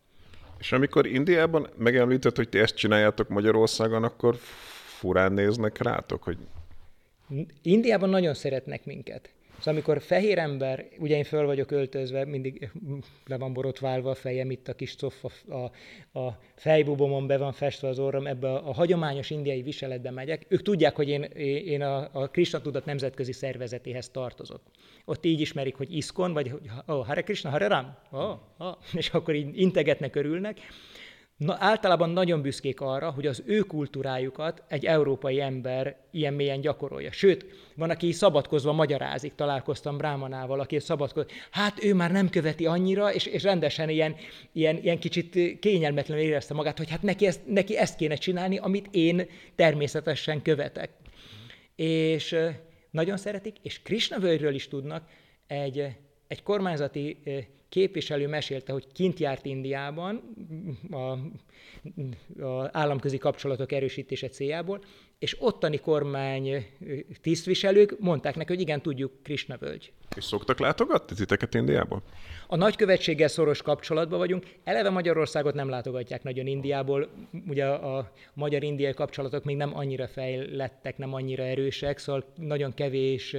És 0.61 0.73
amikor 0.73 1.07
Indiában 1.07 1.69
megemlített, 1.77 2.37
hogy 2.37 2.49
ti 2.49 2.59
ezt 2.59 2.75
csináljátok 2.75 3.29
Magyarországon, 3.29 4.05
akkor 4.05 4.37
furán 4.99 5.33
néznek 5.33 5.83
rátok, 5.83 6.23
hogy... 6.23 6.39
Indiában 7.63 8.09
nagyon 8.09 8.35
szeretnek 8.35 8.85
minket. 8.85 9.31
Szóval 9.61 9.75
amikor 9.75 10.03
fehér 10.03 10.39
ember, 10.39 10.89
ugye 10.99 11.17
én 11.17 11.25
föl 11.25 11.47
vagyok 11.47 11.71
öltözve, 11.71 12.25
mindig 12.25 12.71
le 13.27 13.37
van 13.39 13.53
borotválva 13.53 14.11
a 14.11 14.15
fejem, 14.15 14.51
itt 14.51 14.69
a 14.69 14.75
kis 14.75 14.97
coff 14.97 15.25
a, 15.49 15.55
a, 15.55 15.73
a 16.19 16.39
fejbubomon 16.55 17.27
be 17.27 17.37
van 17.37 17.53
festve 17.53 17.89
az 17.89 17.99
orrom, 17.99 18.27
ebbe 18.27 18.49
a, 18.49 18.69
a 18.69 18.73
hagyományos 18.73 19.31
indiai 19.31 19.63
viseletbe 19.63 20.11
megyek. 20.11 20.47
Ők 20.49 20.63
tudják, 20.63 20.97
hogy 20.97 21.09
én, 21.09 21.23
én 21.65 21.83
a, 21.83 22.09
a 22.13 22.29
Krishna 22.29 22.61
Tudat 22.61 22.85
Nemzetközi 22.85 23.33
Szervezetéhez 23.33 24.09
tartozok. 24.09 24.61
Ott 25.05 25.25
így 25.25 25.41
ismerik, 25.41 25.75
hogy 25.75 25.97
Iskon, 25.97 26.33
vagy 26.33 26.53
oh, 26.87 27.07
Hare 27.07 27.23
Krishna, 27.23 27.51
Hare 27.51 27.67
Ram, 27.67 27.97
oh, 28.11 28.39
oh, 28.59 28.77
és 28.93 29.09
akkor 29.09 29.35
így 29.35 29.61
integetnek, 29.61 30.17
örülnek 30.17 30.61
na, 31.41 31.57
általában 31.59 32.11
nagyon 32.11 32.43
büszkék 32.43 32.81
arra, 32.81 33.11
hogy 33.11 33.27
az 33.27 33.43
ő 33.47 33.61
kultúrájukat 33.61 34.63
egy 34.69 34.87
európai 34.87 35.41
ember 35.41 35.97
ilyen 36.11 36.35
mélyen 36.35 36.61
gyakorolja. 36.61 37.13
Sőt, 37.13 37.47
van, 37.77 37.91
aki 37.91 38.13
szabadkozva 38.13 38.73
magyarázik, 38.73 39.35
találkoztam 39.35 39.97
Brámanával, 39.97 40.61
aki 40.61 40.79
szabadkoz, 40.79 41.27
hát 41.51 41.85
ő 41.85 41.95
már 41.95 42.11
nem 42.11 42.29
követi 42.29 42.67
annyira, 42.67 43.15
és, 43.15 43.27
és 43.27 43.43
rendesen 43.43 43.89
ilyen, 43.89 44.17
ilyen, 44.53 44.77
ilyen 44.77 44.99
kicsit 44.99 45.59
kényelmetlenül 45.59 46.25
érezte 46.25 46.55
magát, 46.55 46.79
hogy 46.79 46.91
hát 46.91 47.03
neki 47.03 47.27
ezt, 47.27 47.41
neki 47.47 47.77
ezt 47.77 47.97
kéne 47.97 48.15
csinálni, 48.15 48.59
amit 48.59 48.89
én 48.91 49.27
természetesen 49.55 50.43
követek. 50.43 50.91
És 51.77 52.37
nagyon 52.91 53.17
szeretik, 53.17 53.57
és 53.63 53.83
Krishna 53.83 54.51
is 54.51 54.69
tudnak, 54.69 55.09
egy, 55.47 55.87
egy 56.29 56.43
kormányzati 56.43 57.23
képviselő 57.71 58.29
mesélte, 58.29 58.73
hogy 58.73 58.87
kint 58.93 59.19
járt 59.19 59.45
Indiában 59.45 60.23
a, 60.91 60.97
a 62.45 62.69
államközi 62.73 63.19
kapcsolatok 63.19 63.73
erősítése 63.73 64.29
céljából, 64.29 64.81
és 65.19 65.37
ottani 65.39 65.79
kormány 65.79 66.67
tisztviselők 67.21 67.99
mondták 67.99 68.37
neki, 68.37 68.53
hogy 68.53 68.61
igen, 68.61 68.83
tudjuk, 68.83 69.13
Krishna 69.23 69.57
völgy. 69.57 69.93
És 70.17 70.25
szoktak 70.25 70.59
látogatni 70.59 71.17
titeket 71.17 71.55
Indiából? 71.55 72.03
A 72.47 72.57
nagykövetséggel 72.57 73.29
szoros 73.29 73.63
kapcsolatban 73.63 74.19
vagyunk. 74.19 74.47
Eleve 74.65 74.91
Magyarországot 74.91 75.55
nem 75.55 75.69
látogatják 75.69 76.23
nagyon 76.23 76.47
Indiából. 76.47 77.09
Ugye 77.49 77.67
a 77.67 78.13
magyar-indiai 78.35 78.95
kapcsolatok 78.95 79.45
még 79.45 79.57
nem 79.57 79.77
annyira 79.77 80.09
fejlettek, 80.09 80.99
nem 80.99 81.15
annyira 81.15 81.43
erősek, 81.43 81.99
szóval 81.99 82.25
nagyon 82.37 82.75
kevés 82.75 83.37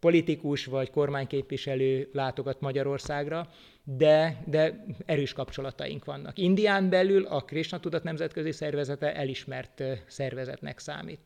politikus 0.00 0.64
vagy 0.64 0.90
kormányképviselő 0.90 2.08
látogat 2.12 2.60
Magyarországra, 2.60 3.48
de, 3.84 4.42
de 4.46 4.84
erős 5.06 5.32
kapcsolataink 5.32 6.04
vannak. 6.04 6.38
Indián 6.38 6.88
belül 6.88 7.26
a 7.26 7.40
Krishna 7.40 7.80
Tudat 7.80 8.02
Nemzetközi 8.02 8.52
Szervezete 8.52 9.14
elismert 9.14 9.82
szervezetnek 10.06 10.78
számít. 10.78 11.20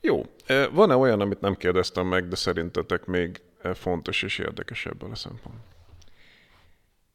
Jó. 0.00 0.22
Van-e 0.72 0.96
olyan, 0.96 1.20
amit 1.20 1.40
nem 1.40 1.56
kérdeztem 1.56 2.06
meg, 2.06 2.28
de 2.28 2.36
szerintetek 2.36 3.04
még 3.04 3.40
fontos 3.74 4.22
és 4.22 4.38
érdekes 4.38 4.86
ebből 4.86 5.10
a 5.10 5.14
szempontból? 5.14 5.64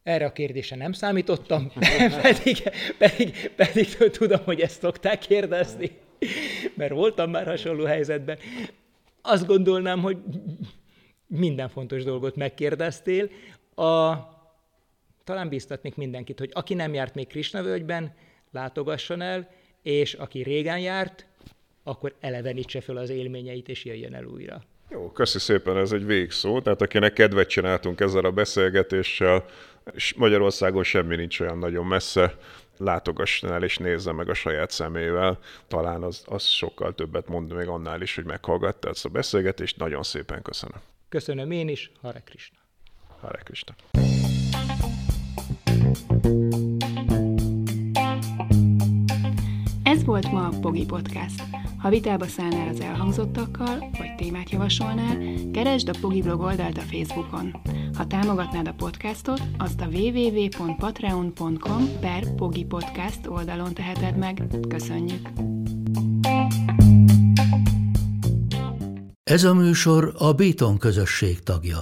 Erre 0.02 0.24
a 0.24 0.32
kérdésre 0.32 0.76
nem 0.76 0.92
számítottam, 0.92 1.72
pedig, 2.22 2.70
pedig, 2.98 3.50
pedig 3.56 3.96
tudom, 3.96 4.40
hogy 4.44 4.60
ezt 4.60 4.80
szokták 4.80 5.18
kérdezni, 5.18 5.98
mert 6.74 6.92
voltam 6.92 7.30
már 7.30 7.46
hasonló 7.46 7.84
helyzetben 7.84 8.38
azt 9.26 9.46
gondolnám, 9.46 10.00
hogy 10.00 10.18
minden 11.26 11.68
fontos 11.68 12.04
dolgot 12.04 12.36
megkérdeztél. 12.36 13.30
A, 13.74 14.14
talán 15.24 15.48
biztatnék 15.48 15.96
mindenkit, 15.96 16.38
hogy 16.38 16.50
aki 16.52 16.74
nem 16.74 16.94
járt 16.94 17.14
még 17.14 17.26
Krishna 17.26 17.62
völgyben, 17.62 18.14
látogasson 18.50 19.20
el, 19.20 19.50
és 19.82 20.14
aki 20.14 20.42
régen 20.42 20.78
járt, 20.78 21.26
akkor 21.82 22.14
elevenítse 22.20 22.80
fel 22.80 22.96
az 22.96 23.10
élményeit, 23.10 23.68
és 23.68 23.84
jöjjön 23.84 24.14
el 24.14 24.24
újra. 24.24 24.62
Jó, 24.90 25.10
köszi 25.10 25.38
szépen, 25.38 25.76
ez 25.76 25.92
egy 25.92 26.06
végszó. 26.06 26.60
Tehát 26.60 26.82
akinek 26.82 27.12
kedvet 27.12 27.48
csináltunk 27.48 28.00
ezzel 28.00 28.24
a 28.24 28.30
beszélgetéssel, 28.30 29.44
és 29.94 30.14
Magyarországon 30.14 30.82
semmi 30.82 31.16
nincs 31.16 31.40
olyan 31.40 31.58
nagyon 31.58 31.86
messze, 31.86 32.38
látogasson 32.76 33.52
el 33.52 33.62
és 33.62 33.76
nézze 33.76 34.12
meg 34.12 34.28
a 34.28 34.34
saját 34.34 34.70
szemével. 34.70 35.38
Talán 35.68 36.02
az, 36.02 36.22
az 36.26 36.44
sokkal 36.44 36.94
többet 36.94 37.28
mond 37.28 37.52
még 37.52 37.68
annál 37.68 38.02
is, 38.02 38.14
hogy 38.14 38.24
meghallgatta 38.24 38.88
ezt 38.88 39.04
a 39.04 39.08
beszélgetést. 39.08 39.76
Nagyon 39.76 40.02
szépen 40.02 40.42
köszönöm. 40.42 40.80
Köszönöm 41.08 41.50
én 41.50 41.68
is. 41.68 41.90
Hare 42.02 42.20
Krishna. 42.20 42.58
Hare 43.20 43.38
Krishna. 43.38 43.74
Ez 49.82 50.04
volt 50.04 50.30
ma 50.32 50.46
a 50.46 50.58
Pogi 50.60 50.84
Podcast. 50.84 51.65
Ha 51.86 51.92
vitába 51.92 52.26
szállnál 52.26 52.68
az 52.68 52.80
elhangzottakkal, 52.80 53.78
vagy 53.98 54.14
témát 54.16 54.50
javasolnál, 54.50 55.18
keresd 55.52 55.88
a 55.88 55.92
Pogi 56.00 56.22
blog 56.22 56.40
oldalt 56.40 56.78
a 56.78 56.80
Facebookon. 56.80 57.60
Ha 57.94 58.06
támogatnád 58.06 58.68
a 58.68 58.72
podcastot, 58.72 59.42
azt 59.58 59.80
a 59.80 59.86
www.patreon.com 59.86 61.88
per 62.00 62.34
Pogi 62.34 62.64
Podcast 62.64 63.26
oldalon 63.26 63.74
teheted 63.74 64.16
meg. 64.16 64.42
Köszönjük! 64.68 65.28
Ez 69.22 69.44
a 69.44 69.54
műsor 69.54 70.14
a 70.18 70.32
Béton 70.32 70.78
közösség 70.78 71.42
tagja. 71.42 71.78